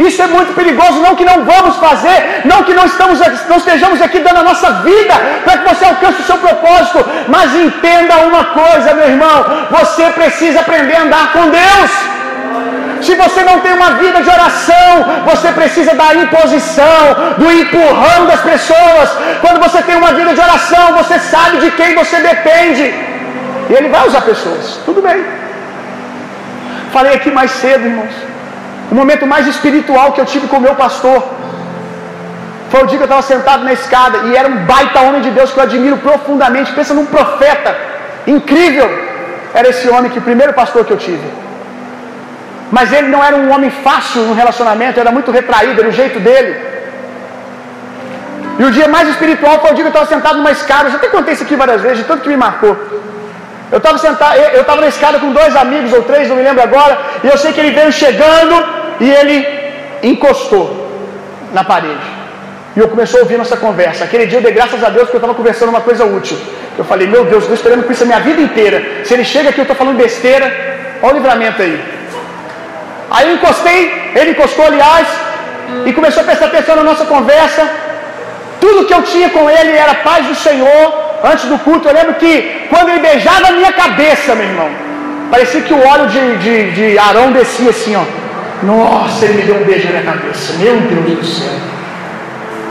Isso 0.06 0.20
é 0.22 0.26
muito 0.26 0.52
perigoso, 0.54 1.02
não 1.06 1.14
que 1.14 1.24
não 1.30 1.38
vamos 1.44 1.76
fazer, 1.76 2.18
não 2.50 2.62
que 2.66 2.74
não, 2.78 2.86
estamos, 2.86 3.18
não 3.50 3.58
estejamos 3.62 4.00
aqui 4.00 4.18
dando 4.26 4.38
a 4.38 4.48
nossa 4.50 4.68
vida 4.88 5.14
para 5.44 5.58
que 5.58 5.68
você 5.68 5.84
alcance 5.84 6.22
o 6.22 6.28
seu 6.30 6.38
propósito, 6.38 7.00
mas 7.28 7.54
entenda 7.54 8.14
uma 8.28 8.44
coisa, 8.60 8.94
meu 8.94 9.08
irmão, 9.14 9.36
você 9.70 10.04
precisa 10.20 10.60
aprender 10.60 10.96
a 10.96 11.02
andar 11.02 11.32
com 11.34 11.50
Deus. 11.50 11.90
Se 13.02 13.14
você 13.14 13.42
não 13.42 13.60
tem 13.60 13.72
uma 13.72 13.90
vida 14.02 14.22
de 14.22 14.30
oração, 14.38 14.88
você 15.30 15.48
precisa 15.60 15.94
da 15.94 16.14
imposição, 16.14 17.02
do 17.38 17.50
empurrão 17.60 18.26
das 18.26 18.40
pessoas. 18.40 19.08
Quando 19.42 19.60
você 19.66 19.82
tem 19.82 19.96
uma 19.96 20.12
vida 20.12 20.34
de 20.34 20.40
oração, 20.40 20.94
você 21.00 21.18
sabe 21.18 21.58
de 21.58 21.70
quem 21.72 21.94
você 21.94 22.18
depende. 22.20 22.86
E 23.70 23.72
Ele 23.78 23.88
vai 23.88 24.06
usar 24.06 24.22
pessoas. 24.22 24.80
Tudo 24.84 25.00
bem. 25.00 25.24
Falei 26.92 27.14
aqui 27.14 27.30
mais 27.30 27.50
cedo, 27.52 27.86
irmãos. 27.86 28.29
O 28.90 28.94
momento 28.94 29.26
mais 29.26 29.46
espiritual 29.46 30.12
que 30.12 30.20
eu 30.20 30.26
tive 30.32 30.46
com 30.48 30.56
o 30.56 30.60
meu 30.60 30.74
pastor 30.74 31.18
foi 32.70 32.82
o 32.82 32.86
dia 32.86 32.98
que 32.98 33.04
eu 33.06 33.10
estava 33.10 33.22
sentado 33.22 33.64
na 33.64 33.72
escada 33.72 34.16
e 34.28 34.36
era 34.36 34.48
um 34.48 34.58
baita 34.70 35.00
homem 35.00 35.20
de 35.26 35.30
Deus 35.30 35.52
que 35.52 35.58
eu 35.58 35.64
admiro 35.64 35.96
profundamente. 35.98 36.72
Pensa 36.72 36.94
num 36.94 37.06
profeta 37.06 37.76
incrível. 38.26 38.88
Era 39.52 39.68
esse 39.68 39.88
homem 39.88 40.10
que 40.10 40.18
o 40.18 40.22
primeiro 40.22 40.52
pastor 40.52 40.84
que 40.84 40.92
eu 40.92 40.96
tive. 40.96 41.28
Mas 42.70 42.92
ele 42.92 43.08
não 43.08 43.22
era 43.28 43.36
um 43.36 43.52
homem 43.52 43.70
fácil 43.70 44.22
no 44.22 44.34
relacionamento, 44.34 45.00
era 45.00 45.10
muito 45.10 45.30
retraído, 45.32 45.80
era 45.80 45.88
o 45.88 45.92
jeito 45.92 46.20
dele. 46.20 46.52
E 48.60 48.64
o 48.64 48.70
dia 48.70 48.86
mais 48.86 49.08
espiritual 49.08 49.58
foi 49.60 49.70
o 49.70 49.74
dia 49.74 49.84
que 49.84 49.90
eu 49.90 49.94
estava 49.94 50.06
sentado 50.06 50.36
numa 50.38 50.52
escada. 50.52 50.84
Eu 50.84 50.92
já 50.92 50.98
até 50.98 51.08
contei 51.08 51.34
isso 51.34 51.42
aqui 51.42 51.56
várias 51.56 51.80
vezes, 51.80 51.98
de 51.98 52.04
tanto 52.04 52.22
que 52.22 52.28
me 52.28 52.36
marcou. 52.36 52.76
Eu 53.72 53.78
estava 53.78 53.98
sentado, 53.98 54.36
eu 54.36 54.60
estava 54.60 54.80
na 54.80 54.88
escada 54.88 55.18
com 55.18 55.32
dois 55.32 55.54
amigos 55.56 55.92
ou 55.92 56.02
três, 56.02 56.28
não 56.28 56.36
me 56.36 56.42
lembro 56.42 56.62
agora, 56.62 56.98
e 57.22 57.28
eu 57.28 57.38
sei 57.38 57.52
que 57.52 57.60
ele 57.60 57.70
veio 57.70 57.92
chegando 57.92 58.79
e 59.00 59.10
ele 59.10 59.46
encostou 60.02 60.66
na 61.52 61.64
parede. 61.64 62.20
E 62.76 62.78
eu 62.78 62.88
comecei 62.88 63.18
a 63.18 63.22
ouvir 63.22 63.36
nossa 63.36 63.56
conversa. 63.56 64.04
Aquele 64.04 64.26
dia 64.26 64.38
eu 64.38 64.42
dei 64.42 64.52
graças 64.52 64.82
a 64.84 64.90
Deus 64.90 65.04
porque 65.04 65.16
eu 65.16 65.20
estava 65.20 65.34
conversando 65.34 65.70
uma 65.70 65.80
coisa 65.80 66.04
útil. 66.04 66.38
Eu 66.78 66.84
falei, 66.84 67.06
meu 67.06 67.24
Deus, 67.24 67.42
estou 67.42 67.54
esperando 67.54 67.82
com 67.84 67.92
isso 67.92 68.04
a 68.04 68.06
minha 68.06 68.20
vida 68.20 68.40
inteira. 68.40 69.04
Se 69.04 69.14
ele 69.14 69.24
chega 69.24 69.48
aqui 69.50 69.58
eu 69.58 69.62
estou 69.62 69.76
falando 69.76 69.96
besteira, 69.96 70.46
olha 71.02 71.14
o 71.14 71.16
livramento 71.16 71.62
aí. 71.62 71.82
Aí 73.10 73.28
eu 73.28 73.34
encostei, 73.34 74.12
ele 74.14 74.30
encostou, 74.30 74.64
aliás, 74.66 75.08
e 75.84 75.92
começou 75.92 76.22
a 76.22 76.26
prestar 76.26 76.46
atenção 76.46 76.76
na 76.76 76.84
nossa 76.84 77.04
conversa. 77.04 77.68
Tudo 78.60 78.84
que 78.86 78.94
eu 78.94 79.02
tinha 79.02 79.30
com 79.30 79.50
ele 79.50 79.72
era 79.76 79.94
paz 79.94 80.26
do 80.26 80.34
Senhor. 80.34 81.10
Antes 81.24 81.46
do 81.46 81.58
culto, 81.58 81.88
eu 81.88 81.94
lembro 81.94 82.14
que 82.14 82.66
quando 82.70 82.90
ele 82.90 83.00
beijava 83.00 83.48
a 83.48 83.52
minha 83.52 83.72
cabeça, 83.72 84.34
meu 84.34 84.46
irmão, 84.46 84.70
parecia 85.30 85.60
que 85.60 85.74
o 85.74 85.86
óleo 85.86 86.06
de, 86.06 86.38
de, 86.38 86.70
de 86.72 86.98
Arão 86.98 87.32
descia 87.32 87.70
assim, 87.70 87.96
ó. 87.96 88.19
Nossa, 88.62 89.24
ele 89.24 89.34
me 89.34 89.42
deu 89.42 89.56
um 89.56 89.64
beijo 89.64 89.86
na 89.86 90.00
minha 90.00 90.12
cabeça. 90.12 90.52
Meu 90.58 90.76
Deus 90.80 91.18
do 91.18 91.24
céu. 91.24 91.52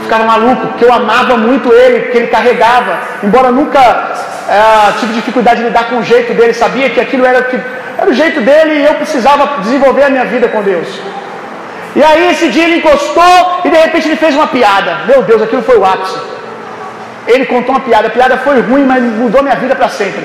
ficava 0.02 0.24
maluco, 0.24 0.68
porque 0.68 0.84
eu 0.84 0.92
amava 0.92 1.36
muito 1.36 1.72
ele, 1.72 2.00
porque 2.00 2.18
ele 2.18 2.26
carregava. 2.28 2.98
Embora 3.22 3.50
nunca 3.50 3.80
é, 4.48 4.92
tive 4.98 5.14
dificuldade 5.14 5.60
de 5.60 5.68
lidar 5.68 5.88
com 5.90 5.98
o 5.98 6.02
jeito 6.02 6.32
dele, 6.34 6.52
sabia 6.52 6.90
que 6.90 7.00
aquilo 7.00 7.24
era, 7.24 7.42
que, 7.42 7.58
era 7.98 8.10
o 8.10 8.12
jeito 8.12 8.40
dele 8.40 8.80
e 8.80 8.84
eu 8.84 8.94
precisava 8.94 9.60
desenvolver 9.60 10.04
a 10.04 10.10
minha 10.10 10.24
vida 10.24 10.48
com 10.48 10.62
Deus. 10.62 10.88
E 11.94 12.02
aí 12.02 12.30
esse 12.30 12.48
dia 12.48 12.64
ele 12.64 12.76
encostou 12.76 13.60
e 13.64 13.68
de 13.68 13.76
repente 13.76 14.08
ele 14.08 14.16
fez 14.16 14.34
uma 14.34 14.46
piada. 14.46 15.00
Meu 15.06 15.22
Deus, 15.22 15.42
aquilo 15.42 15.62
foi 15.62 15.76
o 15.76 15.84
ápice. 15.84 16.18
Ele 17.26 17.46
contou 17.46 17.74
uma 17.74 17.80
piada, 17.80 18.08
a 18.08 18.10
piada 18.10 18.36
foi 18.38 18.60
ruim, 18.60 18.84
mas 18.84 19.02
mudou 19.02 19.42
minha 19.42 19.56
vida 19.56 19.74
para 19.74 19.88
sempre. 19.88 20.24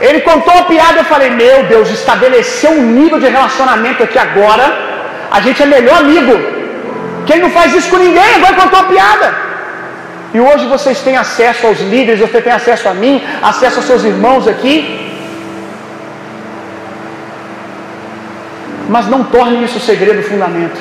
Ele 0.00 0.20
contou 0.20 0.52
uma 0.52 0.64
piada, 0.64 0.98
eu 0.98 1.04
falei, 1.04 1.30
meu 1.30 1.64
Deus, 1.64 1.88
estabeleceu 1.90 2.72
um 2.72 2.86
nível 2.98 3.18
de 3.18 3.28
relacionamento 3.28 4.02
aqui 4.02 4.18
agora. 4.18 4.66
A 5.30 5.40
gente 5.40 5.62
é 5.62 5.66
melhor 5.66 5.98
amigo. 5.98 6.32
Quem 7.26 7.38
não 7.40 7.50
faz 7.50 7.74
isso 7.74 7.90
com 7.90 7.96
ninguém, 7.96 8.34
agora 8.34 8.54
contou 8.54 8.78
uma 8.80 8.88
piada. 8.88 9.34
E 10.34 10.40
hoje 10.40 10.66
vocês 10.66 11.00
têm 11.00 11.16
acesso 11.16 11.66
aos 11.66 11.80
líderes, 11.80 12.20
você 12.20 12.40
tem 12.40 12.52
acesso 12.52 12.88
a 12.88 12.94
mim, 12.94 13.22
acesso 13.40 13.76
aos 13.76 13.86
seus 13.86 14.04
irmãos 14.04 14.48
aqui. 14.48 14.76
Mas 18.88 19.06
não 19.06 19.24
torne 19.24 19.64
isso 19.64 19.78
segredo 19.80 20.22
fundamento. 20.22 20.80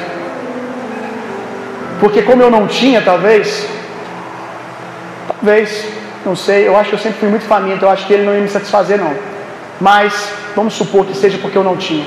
Porque 2.00 2.24
como 2.24 2.42
eu 2.42 2.52
não 2.52 2.68
tinha, 2.68 3.02
talvez, 3.02 3.68
talvez, 5.28 5.86
não 6.26 6.36
sei, 6.36 6.68
eu 6.68 6.78
acho 6.78 6.90
que 6.90 6.96
eu 6.96 7.00
sempre 7.00 7.20
fui 7.20 7.30
muito 7.30 7.46
faminto, 7.46 7.84
eu 7.84 7.90
acho 7.90 8.08
que 8.08 8.14
ele 8.14 8.24
não 8.24 8.34
ia 8.34 8.42
me 8.42 8.48
satisfazer 8.48 8.98
não. 8.98 9.14
Mas 9.80 10.32
vamos 10.56 10.74
supor 10.74 11.06
que 11.06 11.16
seja 11.16 11.38
porque 11.38 11.58
eu 11.58 11.64
não 11.64 11.76
tinha. 11.76 12.06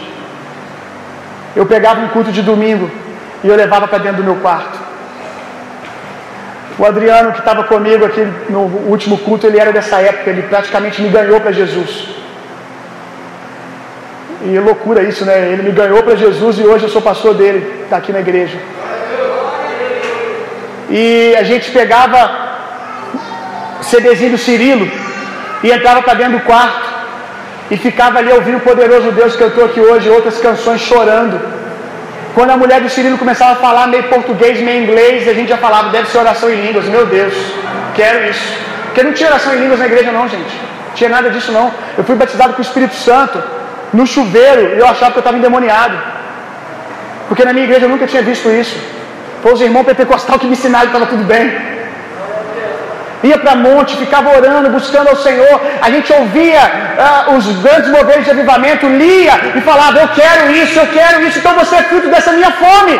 Eu 1.55 1.67
pegava 1.67 2.01
um 2.01 2.09
culto 2.09 2.33
de 2.33 2.43
domingo 2.43 2.91
e 3.45 3.49
eu 3.49 3.57
levava 3.57 3.87
para 3.89 3.99
dentro 3.99 4.19
do 4.19 4.25
meu 4.25 4.37
quarto. 4.37 4.79
O 6.79 6.85
Adriano, 6.85 7.33
que 7.33 7.39
estava 7.39 7.64
comigo 7.64 8.05
aqui 8.05 8.27
no 8.51 8.61
último 8.61 9.17
culto, 9.19 9.47
ele 9.47 9.59
era 9.59 9.73
dessa 9.73 9.99
época, 10.01 10.31
ele 10.31 10.43
praticamente 10.43 11.01
me 11.01 11.09
ganhou 11.09 11.41
para 11.41 11.53
Jesus. 11.53 12.09
E 14.45 14.59
loucura 14.59 15.03
isso, 15.03 15.25
né? 15.25 15.51
Ele 15.53 15.62
me 15.62 15.73
ganhou 15.73 16.03
para 16.03 16.14
Jesus 16.14 16.59
e 16.59 16.62
hoje 16.62 16.85
eu 16.85 16.91
sou 16.91 17.01
pastor 17.01 17.35
dele, 17.35 17.83
está 17.85 17.97
aqui 17.97 18.12
na 18.12 18.21
igreja. 18.21 18.59
E 20.91 21.35
a 21.37 21.43
gente 21.43 21.71
pegava 21.71 22.46
CDzinho 23.91 24.32
do 24.32 24.39
Cirilo 24.39 24.87
e 25.62 25.70
entrava 25.70 26.03
para 26.03 26.14
dentro 26.14 26.39
do 26.39 26.41
quarto 26.41 26.87
e 27.70 27.76
ficava 27.76 28.18
ali 28.18 28.32
ouvindo 28.32 28.59
o 28.59 28.61
poderoso 28.61 29.11
Deus 29.12 29.34
que 29.37 29.43
eu 29.43 29.49
estou 29.49 29.64
aqui 29.64 29.80
hoje, 29.80 30.09
outras 30.09 30.39
canções 30.39 30.80
chorando. 30.80 31.41
Quando 32.34 32.51
a 32.51 32.57
mulher 32.57 32.80
do 32.80 32.89
Cirilo 32.89 33.16
começava 33.16 33.53
a 33.53 33.57
falar 33.57 33.87
meio 33.87 34.05
português, 34.05 34.61
meio 34.61 34.82
inglês, 34.84 35.26
a 35.26 35.32
gente 35.32 35.49
já 35.49 35.57
falava, 35.57 35.91
deve 35.91 36.09
ser 36.11 36.18
oração 36.18 36.51
em 36.51 36.61
línguas. 36.66 36.84
Meu 36.84 37.07
Deus, 37.07 37.34
quero 37.95 38.28
isso. 38.30 38.49
Porque 38.84 39.03
não 39.03 39.12
tinha 39.12 39.28
oração 39.30 39.55
em 39.55 39.61
línguas 39.61 39.78
na 39.78 39.87
igreja, 39.87 40.12
não, 40.12 40.28
gente. 40.28 40.55
Não 40.89 40.95
tinha 40.95 41.11
nada 41.11 41.30
disso, 41.30 41.51
não. 41.51 41.72
Eu 41.97 42.05
fui 42.05 42.14
batizado 42.14 42.53
com 42.53 42.59
o 42.59 42.62
Espírito 42.62 42.95
Santo 42.95 43.43
no 43.93 44.07
chuveiro 44.07 44.74
e 44.74 44.78
eu 44.78 44.87
achava 44.87 45.12
que 45.12 45.18
eu 45.18 45.20
estava 45.20 45.39
endemoniado. 45.39 45.97
Porque 47.28 47.45
na 47.45 47.53
minha 47.53 47.64
igreja 47.64 47.87
eu 47.87 47.89
nunca 47.89 48.07
tinha 48.07 48.22
visto 48.22 48.51
isso. 48.51 48.76
Foi 49.43 49.53
os 49.53 49.61
irmãos 49.61 49.84
pentecostal 49.84 50.39
que 50.39 50.47
me 50.47 50.53
ensinaram 50.53 50.87
que 50.89 50.93
estava 50.95 51.11
tudo 51.11 51.24
bem. 51.24 51.76
Ia 53.29 53.39
para 53.43 53.55
monte, 53.66 54.01
ficava 54.05 54.29
orando, 54.39 54.74
buscando 54.79 55.09
ao 55.12 55.18
Senhor. 55.27 55.55
A 55.87 55.91
gente 55.95 56.12
ouvia 56.20 56.62
uh, 57.31 57.37
os 57.37 57.47
grandes 57.64 57.91
moveres 57.97 58.24
de 58.27 58.33
avivamento, 58.37 58.87
lia 59.03 59.35
e 59.57 59.61
falava: 59.70 59.99
Eu 60.05 60.09
quero 60.20 60.45
isso, 60.62 60.79
eu 60.79 60.89
quero 60.99 61.22
isso. 61.27 61.39
Então 61.41 61.55
você 61.61 61.77
é 61.77 61.83
fruto 61.91 62.09
dessa 62.09 62.33
minha 62.39 62.53
fome. 62.62 62.97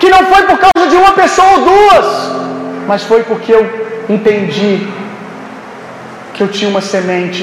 Que 0.00 0.08
não 0.14 0.22
foi 0.32 0.42
por 0.50 0.58
causa 0.64 0.90
de 0.90 0.96
uma 0.96 1.12
pessoa 1.12 1.48
ou 1.56 1.60
duas, 1.70 2.06
mas 2.86 3.02
foi 3.02 3.22
porque 3.30 3.52
eu 3.52 3.64
entendi 4.08 4.88
que 6.34 6.42
eu 6.44 6.48
tinha 6.48 6.70
uma 6.70 6.80
semente 6.80 7.42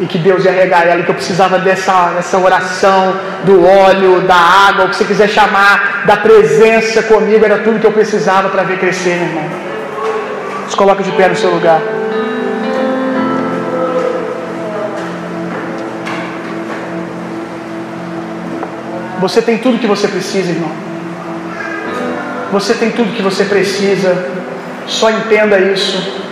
e 0.00 0.06
que 0.06 0.16
Deus 0.16 0.44
ia 0.44 0.52
regar 0.52 0.86
ela, 0.86 1.00
e 1.00 1.02
que 1.02 1.10
eu 1.10 1.14
precisava 1.14 1.58
dessa, 1.58 2.12
dessa 2.16 2.38
oração, 2.38 3.16
do 3.44 3.66
óleo, 3.66 4.20
da 4.20 4.36
água, 4.68 4.84
o 4.84 4.90
que 4.90 4.96
você 4.96 5.04
quiser 5.04 5.28
chamar, 5.28 6.04
da 6.06 6.16
presença 6.16 7.02
comigo, 7.02 7.44
era 7.44 7.58
tudo 7.58 7.80
que 7.80 7.86
eu 7.86 7.92
precisava 7.92 8.48
para 8.48 8.62
ver 8.62 8.78
crescer, 8.78 9.16
meu 9.16 9.26
irmão. 9.26 9.67
Se 10.68 10.76
coloque 10.76 11.02
de 11.02 11.10
pé 11.12 11.28
no 11.28 11.36
seu 11.36 11.50
lugar. 11.50 11.80
Você 19.20 19.42
tem 19.42 19.58
tudo 19.58 19.78
que 19.78 19.86
você 19.86 20.06
precisa, 20.06 20.52
irmão. 20.52 20.70
Você 22.52 22.74
tem 22.74 22.90
tudo 22.92 23.16
que 23.16 23.22
você 23.22 23.44
precisa. 23.44 24.30
Só 24.86 25.10
entenda 25.10 25.58
isso. 25.58 26.22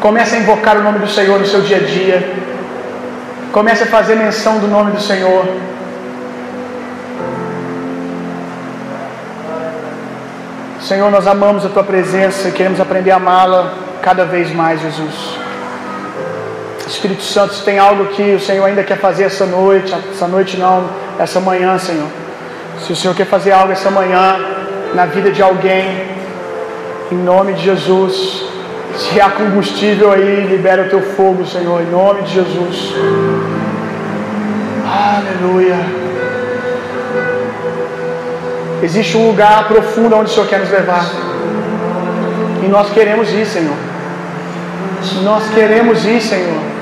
Comece 0.00 0.36
a 0.36 0.38
invocar 0.38 0.76
o 0.76 0.82
nome 0.82 1.00
do 1.00 1.08
Senhor 1.08 1.38
no 1.40 1.46
seu 1.46 1.62
dia 1.62 1.78
a 1.78 1.80
dia. 1.80 2.34
Comece 3.50 3.82
a 3.82 3.86
fazer 3.86 4.14
menção 4.14 4.58
do 4.58 4.68
nome 4.68 4.92
do 4.92 5.00
Senhor. 5.00 5.46
Senhor, 10.80 11.10
nós 11.10 11.26
amamos 11.26 11.66
a 11.66 11.68
Tua 11.68 11.82
presença 11.82 12.48
e 12.48 12.52
queremos 12.52 12.78
aprender 12.78 13.10
a 13.10 13.16
amá-la 13.16 13.85
cada 14.06 14.24
vez 14.24 14.54
mais, 14.54 14.80
Jesus. 14.80 15.36
Espírito 16.86 17.24
Santo, 17.24 17.54
se 17.54 17.64
tem 17.64 17.76
algo 17.76 18.04
que 18.14 18.36
o 18.36 18.40
Senhor 18.40 18.64
ainda 18.64 18.84
quer 18.84 18.98
fazer 18.98 19.24
essa 19.24 19.44
noite, 19.44 19.92
essa 20.12 20.28
noite 20.28 20.56
não, 20.56 20.88
essa 21.18 21.40
manhã, 21.40 21.76
Senhor. 21.76 22.06
Se 22.78 22.92
o 22.92 22.94
Senhor 22.94 23.16
quer 23.16 23.26
fazer 23.26 23.50
algo 23.50 23.72
essa 23.72 23.90
manhã 23.90 24.38
na 24.94 25.06
vida 25.06 25.32
de 25.32 25.42
alguém, 25.42 26.04
em 27.10 27.16
nome 27.16 27.54
de 27.54 27.64
Jesus, 27.64 28.44
se 28.96 29.20
há 29.20 29.28
combustível 29.28 30.12
aí, 30.12 30.46
libera 30.48 30.84
o 30.84 30.88
teu 30.88 31.02
fogo, 31.16 31.44
Senhor, 31.44 31.82
em 31.82 31.90
nome 31.90 32.22
de 32.22 32.34
Jesus. 32.34 32.94
Aleluia. 34.86 35.80
Existe 38.84 39.16
um 39.16 39.26
lugar 39.26 39.66
profundo 39.66 40.14
onde 40.14 40.30
o 40.30 40.32
Senhor 40.32 40.48
quer 40.48 40.60
nos 40.60 40.70
levar. 40.70 41.04
E 42.64 42.68
nós 42.68 42.88
queremos 42.90 43.32
ir, 43.32 43.44
Senhor. 43.44 43.85
Nós 45.22 45.48
queremos 45.50 46.04
ir, 46.04 46.20
Senhor. 46.20 46.76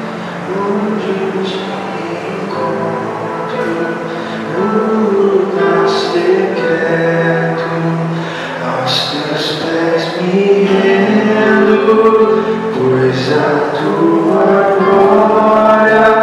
aos 8.84 9.10
teus 9.10 9.46
pés 9.62 10.20
me 10.20 10.64
rendo, 10.64 11.74
pois 12.76 13.32
a 13.32 13.48
tua 13.78 14.46
glória 14.78 16.13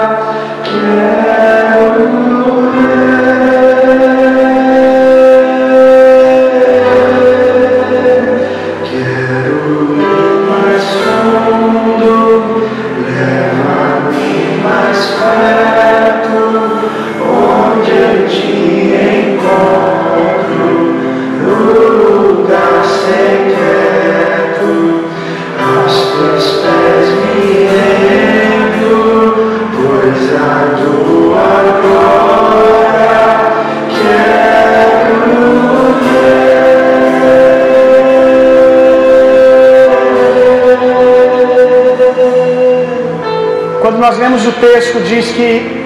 Quando 43.92 44.04
nós 44.04 44.18
lemos 44.18 44.48
o 44.48 44.54
texto, 44.54 45.02
diz 45.02 45.32
que 45.32 45.86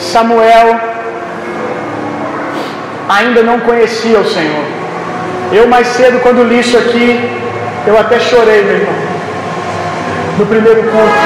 Samuel 0.00 0.80
ainda 3.08 3.40
não 3.44 3.60
conhecia 3.60 4.18
o 4.18 4.28
Senhor. 4.28 4.64
Eu 5.52 5.68
mais 5.68 5.86
cedo, 5.86 6.18
quando 6.24 6.42
li 6.42 6.58
isso 6.58 6.76
aqui, 6.76 7.38
eu 7.86 7.96
até 7.96 8.18
chorei, 8.18 8.64
meu 8.64 8.74
irmão. 8.78 8.94
No 10.38 10.46
primeiro 10.46 10.82
culto. 10.90 11.20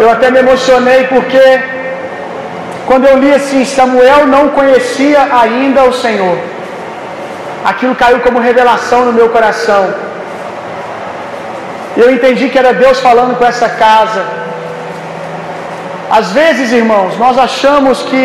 Eu 0.00 0.10
até 0.10 0.28
me 0.32 0.40
emocionei 0.40 1.04
porque 1.04 1.60
quando 2.84 3.04
eu 3.04 3.16
li 3.16 3.32
assim, 3.32 3.64
Samuel 3.64 4.26
não 4.26 4.48
conhecia 4.48 5.20
ainda 5.40 5.84
o 5.84 5.92
Senhor. 5.92 6.36
Aquilo 7.64 7.94
caiu 7.94 8.18
como 8.18 8.40
revelação 8.40 9.04
no 9.04 9.12
meu 9.12 9.28
coração. 9.28 10.09
Eu 12.02 12.08
entendi 12.16 12.44
que 12.50 12.60
era 12.62 12.72
Deus 12.84 12.98
falando 13.08 13.36
com 13.38 13.46
essa 13.52 13.68
casa. 13.84 14.22
Às 16.18 16.28
vezes, 16.38 16.72
irmãos, 16.80 17.12
nós 17.24 17.36
achamos 17.48 18.02
que 18.10 18.24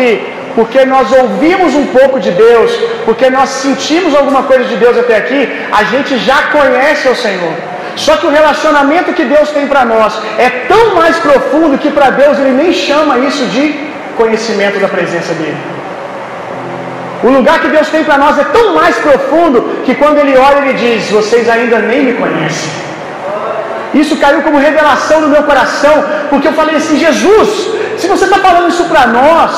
porque 0.56 0.80
nós 0.92 1.08
ouvimos 1.22 1.74
um 1.80 1.86
pouco 1.96 2.18
de 2.26 2.30
Deus, 2.30 2.70
porque 3.06 3.26
nós 3.36 3.50
sentimos 3.64 4.14
alguma 4.20 4.42
coisa 4.50 4.64
de 4.70 4.76
Deus 4.84 4.96
até 5.02 5.14
aqui, 5.22 5.40
a 5.80 5.82
gente 5.92 6.12
já 6.28 6.38
conhece 6.56 7.06
o 7.08 7.16
Senhor. 7.24 7.54
Só 8.04 8.16
que 8.16 8.26
o 8.26 8.30
relacionamento 8.38 9.12
que 9.18 9.26
Deus 9.34 9.50
tem 9.50 9.66
para 9.72 9.84
nós 9.84 10.14
é 10.38 10.48
tão 10.72 10.94
mais 10.94 11.16
profundo 11.26 11.78
que 11.82 11.90
para 11.90 12.08
Deus 12.22 12.38
ele 12.38 12.54
nem 12.62 12.72
chama 12.72 13.18
isso 13.28 13.44
de 13.56 13.64
conhecimento 14.16 14.78
da 14.84 14.88
presença 14.88 15.34
dele. 15.34 15.58
O 17.22 17.30
lugar 17.36 17.60
que 17.60 17.68
Deus 17.68 17.88
tem 17.88 18.02
para 18.04 18.18
nós 18.24 18.38
é 18.38 18.44
tão 18.44 18.74
mais 18.74 18.96
profundo 18.96 19.82
que 19.84 19.94
quando 19.94 20.18
ele 20.18 20.36
olha 20.36 20.58
ele 20.64 20.74
diz: 20.84 21.10
"Vocês 21.10 21.48
ainda 21.48 21.78
nem 21.90 22.02
me 22.08 22.12
conhecem". 22.14 22.85
Isso 24.02 24.14
caiu 24.22 24.40
como 24.46 24.64
revelação 24.68 25.18
no 25.22 25.28
meu 25.34 25.42
coração, 25.50 25.96
porque 26.30 26.48
eu 26.48 26.56
falei 26.60 26.76
assim: 26.76 26.96
Jesus, 27.06 27.50
se 28.00 28.06
você 28.12 28.24
está 28.24 28.38
falando 28.46 28.68
isso 28.68 28.84
para 28.92 29.06
nós, 29.18 29.52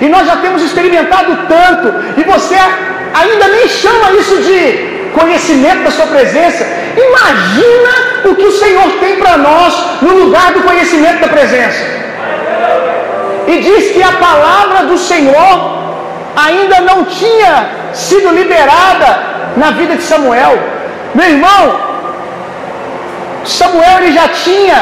e 0.00 0.08
nós 0.14 0.26
já 0.26 0.36
temos 0.44 0.62
experimentado 0.62 1.30
tanto, 1.54 1.86
e 2.20 2.22
você 2.32 2.58
ainda 3.22 3.46
nem 3.56 3.68
chama 3.68 4.12
isso 4.20 4.36
de 4.48 4.58
conhecimento 5.18 5.84
da 5.84 5.90
Sua 5.90 6.06
presença, 6.06 6.66
imagina 7.08 7.92
o 8.30 8.34
que 8.34 8.46
o 8.46 8.58
Senhor 8.62 8.88
tem 9.02 9.16
para 9.16 9.36
nós 9.36 9.72
no 10.00 10.12
lugar 10.22 10.52
do 10.52 10.62
conhecimento 10.62 11.20
da 11.20 11.28
presença. 11.28 11.82
E 13.46 13.58
diz 13.58 13.92
que 13.92 14.02
a 14.02 14.12
palavra 14.12 14.86
do 14.86 14.96
Senhor 14.96 15.54
ainda 16.34 16.80
não 16.80 17.04
tinha 17.04 17.68
sido 17.92 18.30
liberada 18.30 19.08
na 19.56 19.70
vida 19.70 19.96
de 19.96 20.02
Samuel. 20.02 20.58
Meu 21.14 21.28
irmão, 21.34 21.93
Samuel 23.44 23.98
ele 23.98 24.12
já 24.12 24.28
tinha 24.28 24.78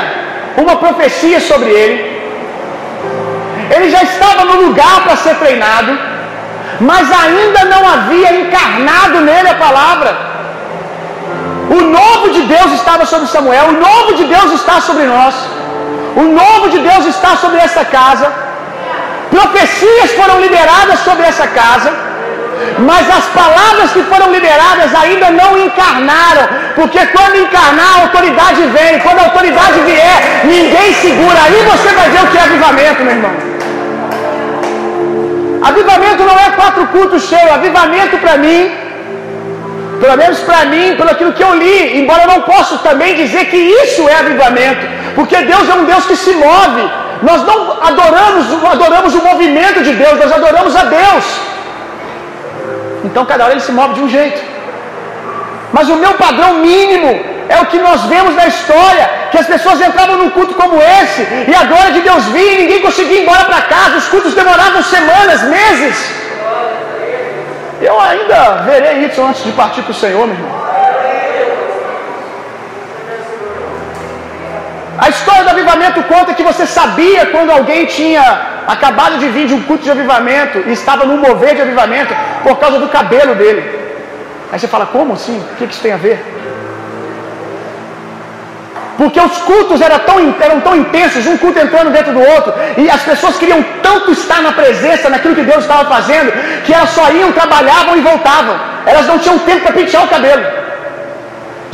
uma 0.57 0.77
profecia 0.77 1.41
sobre 1.41 1.71
ele. 1.71 2.13
Ele 3.75 3.91
já 3.91 4.03
estava 4.03 4.45
no 4.45 4.57
lugar 4.67 5.03
para 5.05 5.17
ser 5.17 5.35
treinado, 5.37 5.99
mas 6.81 7.11
ainda 7.23 7.65
não 7.65 7.89
havia 7.89 8.31
encarnado 8.41 9.21
nele 9.21 9.49
a 9.49 9.55
palavra. 9.55 10.11
O 11.71 11.81
novo 11.99 12.31
de 12.37 12.43
Deus 12.43 12.73
estava 12.73 13.05
sobre 13.07 13.29
Samuel, 13.29 13.69
o 13.69 13.73
novo 13.89 14.15
de 14.15 14.25
Deus 14.25 14.53
está 14.53 14.81
sobre 14.81 15.05
nós. 15.05 15.35
O 16.17 16.25
novo 16.41 16.69
de 16.69 16.79
Deus 16.79 17.07
está 17.07 17.37
sobre 17.37 17.59
essa 17.59 17.85
casa. 17.85 18.31
Profecias 19.31 20.11
foram 20.13 20.41
liberadas 20.41 20.99
sobre 21.01 21.25
essa 21.25 21.47
casa. 21.47 21.91
Mas 22.79 23.09
as 23.19 23.25
palavras 23.41 23.93
que 23.93 24.03
foram 24.05 24.33
liberadas 24.33 24.95
ainda 24.95 25.31
não 25.31 25.51
encarnaram, 25.67 26.49
porque 26.75 27.05
quando 27.07 27.37
encarnar 27.37 27.91
a 27.95 28.01
autoridade 28.03 28.63
vem, 28.77 29.01
quando 29.01 29.19
a 29.21 29.25
autoridade 29.25 29.81
vier, 29.81 30.43
ninguém 30.45 30.93
segura. 30.95 31.39
Aí 31.45 31.59
você 31.71 31.89
vai 31.95 32.11
ver 32.11 32.23
o 32.23 32.27
que 32.29 32.39
é 32.39 32.43
avivamento, 32.43 33.03
meu 33.03 33.15
irmão. 33.17 33.53
Avivamento 35.63 36.23
não 36.25 36.39
é 36.47 36.51
quatro 36.61 36.87
cultos 36.89 37.23
cheios, 37.23 37.53
avivamento 37.53 38.19
para 38.19 38.37
mim, 38.37 38.73
pelo 40.01 40.17
menos 40.17 40.41
para 40.41 40.65
mim, 40.65 40.97
pelo 40.97 41.11
aquilo 41.11 41.33
que 41.33 41.45
eu 41.45 41.55
li, 41.55 42.01
embora 42.01 42.23
eu 42.25 42.29
não 42.35 42.41
possa 42.43 42.79
também 42.79 43.15
dizer 43.15 43.45
que 43.45 43.57
isso 43.57 44.09
é 44.09 44.17
avivamento, 44.17 44.85
porque 45.15 45.37
Deus 45.53 45.69
é 45.69 45.75
um 45.75 45.85
Deus 45.85 46.05
que 46.05 46.17
se 46.17 46.33
move. 46.33 46.85
Nós 47.23 47.47
não 47.47 47.59
adoramos, 47.81 48.47
adoramos 48.73 49.15
o 49.15 49.23
movimento 49.23 49.85
de 49.85 49.93
Deus, 49.93 50.19
nós 50.19 50.33
adoramos 50.33 50.75
a 50.75 50.85
Deus. 50.85 51.25
Então 53.13 53.27
cada 53.31 53.45
hora 53.45 53.53
ele 53.53 53.69
se 53.69 53.73
move 53.79 53.95
de 53.99 54.03
um 54.05 54.09
jeito. 54.09 54.41
Mas 55.77 55.89
o 55.95 55.97
meu 56.05 56.15
padrão 56.15 56.51
mínimo 56.69 57.11
é 57.55 57.59
o 57.61 57.67
que 57.67 57.79
nós 57.87 58.01
vemos 58.13 58.35
na 58.41 58.47
história, 58.53 59.05
que 59.31 59.39
as 59.43 59.49
pessoas 59.53 59.81
entravam 59.87 60.17
num 60.21 60.31
culto 60.37 60.55
como 60.55 60.77
esse, 61.01 61.23
e 61.51 61.55
a 61.55 61.65
glória 61.65 61.93
de 61.97 62.01
Deus 62.09 62.25
vinha 62.37 62.53
e 62.53 62.61
ninguém 62.63 62.81
conseguia 62.87 63.19
ir 63.19 63.23
embora 63.23 63.45
para 63.51 63.61
casa, 63.75 64.01
os 64.03 64.09
cultos 64.15 64.35
demoravam 64.41 64.83
semanas, 64.83 65.43
meses. 65.59 65.97
Eu 67.89 68.01
ainda 68.01 68.39
verei 68.71 69.05
isso 69.07 69.21
antes 69.29 69.45
de 69.45 69.53
partir 69.53 69.83
para 69.83 69.95
o 69.97 70.01
Senhor, 70.03 70.27
meu 70.27 70.37
irmão. 70.37 70.63
A 75.05 75.09
história 75.15 75.45
do 75.45 75.51
avivamento 75.51 76.03
conta 76.15 76.33
que 76.39 76.49
você 76.51 76.65
sabia 76.65 77.27
quando 77.27 77.51
alguém 77.51 77.85
tinha 77.99 78.52
acabado 78.67 79.19
de 79.19 79.29
vir 79.29 79.47
de 79.47 79.55
um 79.55 79.63
culto 79.63 79.85
de 79.85 79.91
avivamento 79.91 80.59
e 80.67 80.73
estava 80.73 81.05
num 81.05 81.17
mover 81.17 81.55
de 81.55 81.63
avivamento 81.63 82.15
por 82.43 82.59
causa 82.59 82.79
do 82.79 82.89
cabelo 82.89 83.35
dele. 83.35 83.81
Aí 84.51 84.59
você 84.59 84.69
fala, 84.69 84.87
como 84.87 85.15
assim? 85.15 85.39
O 85.53 85.57
que 85.57 85.65
isso 85.65 85.81
tem 85.81 85.93
a 85.93 85.97
ver? 85.97 86.23
Porque 88.99 89.19
os 89.19 89.39
cultos 89.39 89.81
eram 89.81 89.99
tão, 90.01 90.35
eram 90.41 90.61
tão 90.61 90.77
intensos, 90.77 91.27
um 91.27 91.37
culto 91.37 91.59
entrando 91.59 91.91
dentro 91.91 92.13
do 92.13 92.21
outro, 92.21 92.53
e 92.77 92.91
as 92.91 93.03
pessoas 93.03 93.39
queriam 93.39 93.65
tanto 93.83 94.13
estar 94.13 94.43
na 94.43 94.53
presença, 94.53 95.09
naquilo 95.09 95.35
que 95.35 95.43
Deus 95.43 95.63
estava 95.63 95.89
fazendo, 95.89 96.31
que 96.65 96.73
elas 96.73 96.91
só 96.91 97.11
iam, 97.11 97.33
trabalhavam 97.33 97.97
e 97.97 98.01
voltavam. 98.01 98.61
Elas 98.85 99.07
não 99.07 99.19
tinham 99.19 99.39
tempo 99.41 99.63
para 99.63 99.73
pentear 99.73 100.05
o 100.05 100.09
cabelo. 100.09 100.62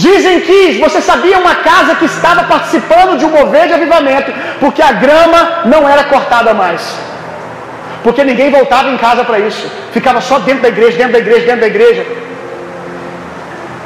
Dizem 0.07 0.41
que 0.43 0.79
você 0.79 1.01
sabia 1.01 1.39
uma 1.39 1.57
casa 1.57 1.97
que 1.97 2.05
estava 2.05 2.45
participando 2.45 3.19
de 3.19 3.25
um 3.25 3.31
mover 3.31 3.67
de 3.67 3.75
avivamento, 3.75 4.33
porque 4.61 4.81
a 4.81 4.93
grama 4.93 5.63
não 5.65 5.89
era 5.89 6.05
cortada 6.05 6.55
mais. 6.55 6.83
Porque 8.05 8.23
ninguém 8.23 8.49
voltava 8.49 8.89
em 8.91 8.97
casa 8.97 9.25
para 9.25 9.41
isso. 9.41 9.65
Ficava 9.93 10.21
só 10.21 10.39
dentro 10.39 10.63
da 10.63 10.69
igreja, 10.69 10.97
dentro 10.97 11.15
da 11.15 11.19
igreja, 11.19 11.47
dentro 11.47 11.63
da 11.63 11.67
igreja. 11.67 12.07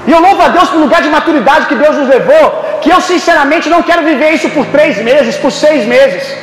E 0.06 0.10
eu 0.10 0.20
louvo 0.20 0.43
a 0.43 0.48
Deus 0.48 0.68
pelo 0.68 0.82
lugar 0.82 1.01
de 1.01 1.09
maturidade 1.09 1.66
que 1.66 1.76
Deus 1.76 1.97
nos 1.97 2.09
levou, 2.09 2.78
que 2.82 2.90
eu 2.90 3.01
sinceramente 3.01 3.70
não 3.70 3.82
quero 3.82 4.02
viver 4.02 4.32
isso 4.32 4.51
por 4.51 4.66
três 4.66 4.98
meses, 4.98 5.36
por 5.36 5.51
seis 5.51 5.86
meses. 5.86 6.36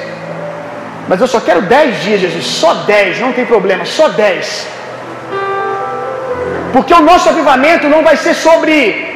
Mas 1.08 1.22
eu 1.22 1.28
só 1.28 1.40
quero 1.40 1.62
dez 1.62 2.02
dias, 2.02 2.22
Jesus, 2.22 2.46
só 2.46 2.74
dez, 2.94 3.20
não 3.20 3.34
tem 3.34 3.46
problema, 3.46 3.86
só 3.86 4.08
dez. 4.10 4.68
Porque 6.74 6.94
o 6.94 7.02
nosso 7.02 7.30
avivamento 7.30 7.88
não 7.88 8.02
vai 8.04 8.18
ser 8.18 8.34
sobre 8.34 9.09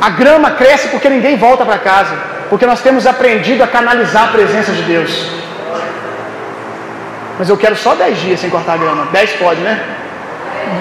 a 0.00 0.10
grama 0.10 0.52
cresce 0.52 0.88
porque 0.88 1.08
ninguém 1.08 1.36
volta 1.36 1.64
para 1.64 1.78
casa, 1.78 2.14
porque 2.48 2.66
nós 2.66 2.80
temos 2.80 3.06
aprendido 3.06 3.62
a 3.62 3.66
canalizar 3.66 4.24
a 4.24 4.28
presença 4.28 4.72
de 4.72 4.82
Deus. 4.82 5.30
Mas 7.38 7.48
eu 7.48 7.56
quero 7.56 7.76
só 7.76 7.94
dez 7.94 8.18
dias 8.18 8.40
sem 8.40 8.50
cortar 8.50 8.74
a 8.74 8.76
grama. 8.76 9.08
Dez 9.12 9.30
pode, 9.32 9.60
né? 9.60 9.80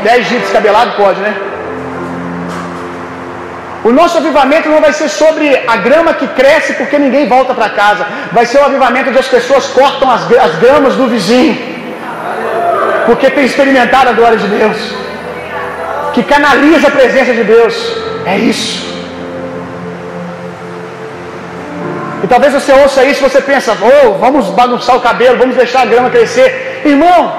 Dez 0.04 0.28
dias 0.28 0.42
descabelado 0.42 0.92
pode, 0.98 1.20
né? 1.20 1.36
O 3.84 3.92
nosso 3.92 4.18
avivamento 4.18 4.68
não 4.68 4.82
vai 4.82 4.92
ser 4.92 5.08
sobre 5.08 5.64
a 5.68 5.78
grama 5.78 6.14
que 6.14 6.28
cresce 6.28 6.74
porque 6.74 6.98
ninguém 6.98 7.28
volta 7.28 7.54
para 7.54 7.70
casa. 7.70 8.06
Vai 8.32 8.46
ser 8.46 8.58
o 8.58 8.66
avivamento 8.66 9.10
onde 9.10 9.20
as 9.20 9.28
pessoas 9.28 9.68
cortam 9.68 10.10
as, 10.10 10.24
as 10.32 10.56
gramas 10.56 10.96
do 10.96 11.08
vizinho. 11.08 11.56
Porque 13.06 13.30
tem 13.30 13.46
experimentado 13.46 14.10
a 14.10 14.14
glória 14.14 14.38
de 14.38 14.48
Deus. 14.48 14.78
Que 16.14 16.24
canaliza 16.24 16.88
a 16.88 16.92
presença 16.92 17.34
de 17.34 17.44
Deus. 17.44 17.76
É 18.26 18.38
isso. 18.38 18.97
E 22.28 22.30
talvez 22.30 22.52
você 22.52 22.74
ouça 22.74 23.06
isso 23.06 23.24
e 23.24 23.30
você 23.30 23.40
pensa, 23.40 23.72
oh, 23.90 24.16
vamos 24.24 24.48
bagunçar 24.48 24.98
o 24.98 25.00
cabelo, 25.00 25.38
vamos 25.38 25.56
deixar 25.56 25.84
a 25.84 25.86
grama 25.86 26.10
crescer. 26.10 26.82
Irmão, 26.84 27.34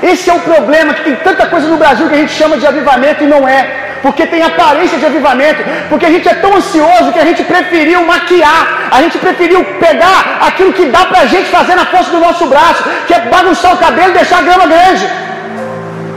esse 0.00 0.30
é 0.30 0.32
o 0.32 0.38
problema, 0.38 0.94
que 0.94 1.02
tem 1.02 1.16
tanta 1.16 1.46
coisa 1.46 1.66
no 1.66 1.76
Brasil 1.76 2.08
que 2.08 2.14
a 2.14 2.18
gente 2.18 2.32
chama 2.32 2.56
de 2.56 2.64
avivamento 2.68 3.24
e 3.24 3.26
não 3.26 3.48
é. 3.48 3.60
Porque 4.00 4.28
tem 4.28 4.44
aparência 4.44 4.96
de 4.96 5.06
avivamento, 5.06 5.64
porque 5.88 6.06
a 6.06 6.10
gente 6.14 6.28
é 6.28 6.34
tão 6.34 6.54
ansioso 6.54 7.10
que 7.12 7.18
a 7.18 7.24
gente 7.24 7.42
preferiu 7.42 8.04
maquiar, 8.04 8.90
a 8.92 9.02
gente 9.02 9.18
preferiu 9.18 9.64
pegar 9.80 10.38
aquilo 10.46 10.72
que 10.72 10.84
dá 10.84 11.06
pra 11.06 11.26
gente 11.26 11.50
fazer 11.50 11.74
na 11.74 11.86
força 11.86 12.12
do 12.12 12.20
nosso 12.20 12.46
braço, 12.46 12.84
que 13.08 13.14
é 13.14 13.20
bagunçar 13.36 13.74
o 13.74 13.78
cabelo 13.78 14.10
e 14.10 14.18
deixar 14.20 14.38
a 14.38 14.42
grama 14.42 14.66
grande. 14.68 15.04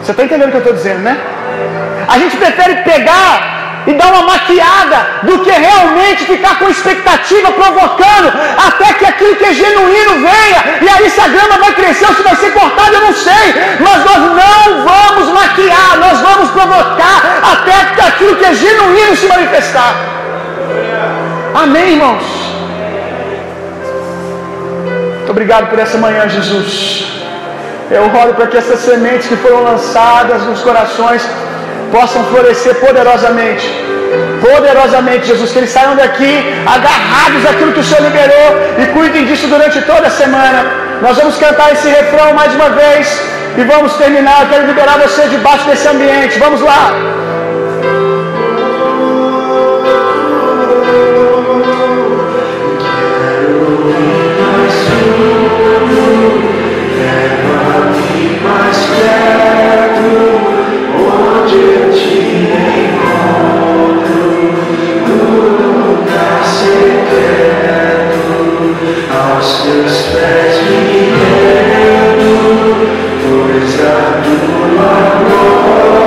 Você 0.03 0.11
está 0.11 0.23
entendendo 0.23 0.49
o 0.49 0.51
que 0.51 0.57
eu 0.57 0.65
estou 0.65 0.75
dizendo, 0.75 0.99
né? 0.99 1.17
A 2.07 2.19
gente 2.19 2.38
prefere 2.38 2.75
pegar 2.84 3.57
e 3.88 3.93
dar 3.93 4.07
uma 4.07 4.23
maquiada 4.23 4.97
do 5.23 5.39
que 5.39 5.49
realmente 5.49 6.26
ficar 6.26 6.59
com 6.59 6.69
expectativa 6.69 7.51
provocando 7.53 8.34
até 8.68 8.93
que 8.93 9.05
aquilo 9.05 9.35
que 9.38 9.45
é 9.45 9.53
genuíno 9.53 10.14
venha. 10.15 10.80
E 10.81 10.89
aí 10.89 11.09
se 11.09 11.22
a 11.22 11.27
grama 11.30 11.57
vai 11.57 11.73
crescer 11.73 12.05
ou 12.05 12.14
se 12.14 12.22
vai 12.22 12.35
ser 12.35 12.51
cortada, 12.51 12.93
eu 12.93 13.01
não 13.01 13.14
sei. 13.14 13.45
Mas 13.80 14.03
nós 14.03 14.18
não 14.41 14.85
vamos 14.85 15.34
maquiar, 15.34 15.97
nós 15.99 16.19
vamos 16.19 16.51
provocar 16.51 17.39
até 17.53 17.95
que 17.95 18.01
aquilo 18.01 18.35
que 18.35 18.45
é 18.45 18.53
genuíno 18.53 19.15
se 19.15 19.27
manifestar. 19.27 19.95
Amém, 21.55 21.93
irmãos? 21.93 22.23
Muito 25.15 25.31
obrigado 25.31 25.69
por 25.69 25.80
essa 25.80 25.97
manhã, 25.97 26.27
Jesus. 26.27 27.05
Eu 27.89 28.03
oro 28.03 28.34
para 28.34 28.47
que 28.47 28.57
essas 28.57 28.81
sementes 28.81 29.27
que 29.27 29.38
foram 29.38 29.64
lançadas 29.64 30.43
nos 30.43 30.61
corações 30.61 31.26
possam 31.91 32.23
florescer 32.26 32.76
poderosamente. 32.76 33.65
Poderosamente, 34.41 35.27
Jesus, 35.27 35.51
que 35.51 35.59
eles 35.59 35.69
saiam 35.69 35.95
daqui 35.95 36.34
agarrados 36.65 37.45
àquilo 37.49 37.73
que 37.73 37.80
o 37.80 37.84
Senhor 37.84 38.03
liberou 38.03 38.49
e 38.81 38.85
cuidem 38.88 39.26
disso 39.26 39.47
durante 39.47 39.81
toda 39.81 40.07
a 40.07 40.11
semana. 40.11 40.65
Nós 41.01 41.18
vamos 41.18 41.38
cantar 41.38 41.72
esse 41.73 41.88
refrão 41.88 42.34
mais 42.34 42.53
uma 42.53 42.69
vez 42.69 43.22
e 43.57 43.64
vamos 43.64 43.93
terminar. 43.95 44.43
Eu 44.43 44.49
quero 44.49 44.68
liberar 44.68 44.97
você 44.99 45.27
debaixo 45.27 45.65
desse 45.65 45.88
ambiente. 45.88 46.39
Vamos 46.39 46.61
lá. 46.61 47.18
Pois 73.22 73.81
a 73.81 74.22
tua 74.23 74.94
glória 75.19 76.06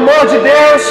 Yeah. 0.00 0.90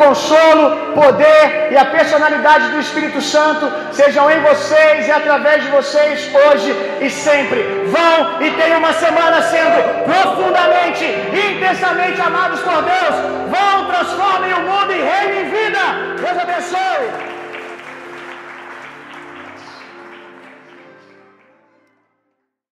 consolo, 0.00 0.94
poder 0.94 1.68
e 1.70 1.76
a 1.76 1.84
personalidade 1.84 2.68
do 2.68 2.80
Espírito 2.80 3.20
Santo 3.20 3.70
sejam 3.92 4.30
em 4.30 4.40
vocês 4.40 5.06
e 5.06 5.10
através 5.10 5.62
de 5.62 5.70
vocês 5.70 6.30
hoje 6.34 6.74
e 7.00 7.10
sempre. 7.10 7.60
Vão 7.86 8.42
e 8.42 8.50
tenham 8.52 8.78
uma 8.78 8.92
semana 8.94 9.42
sendo 9.42 10.04
profundamente 10.04 11.04
e 11.04 11.52
intensamente 11.52 12.20
amados 12.20 12.60
por 12.60 12.82
Deus. 12.82 13.14
Vão, 13.54 13.86
transformem 13.86 14.52
o 14.54 14.60
mundo 14.60 14.92
e 14.92 15.00
reinem 15.00 15.50
vida. 15.50 15.80
Deus 16.20 16.38
abençoe. 16.38 17.29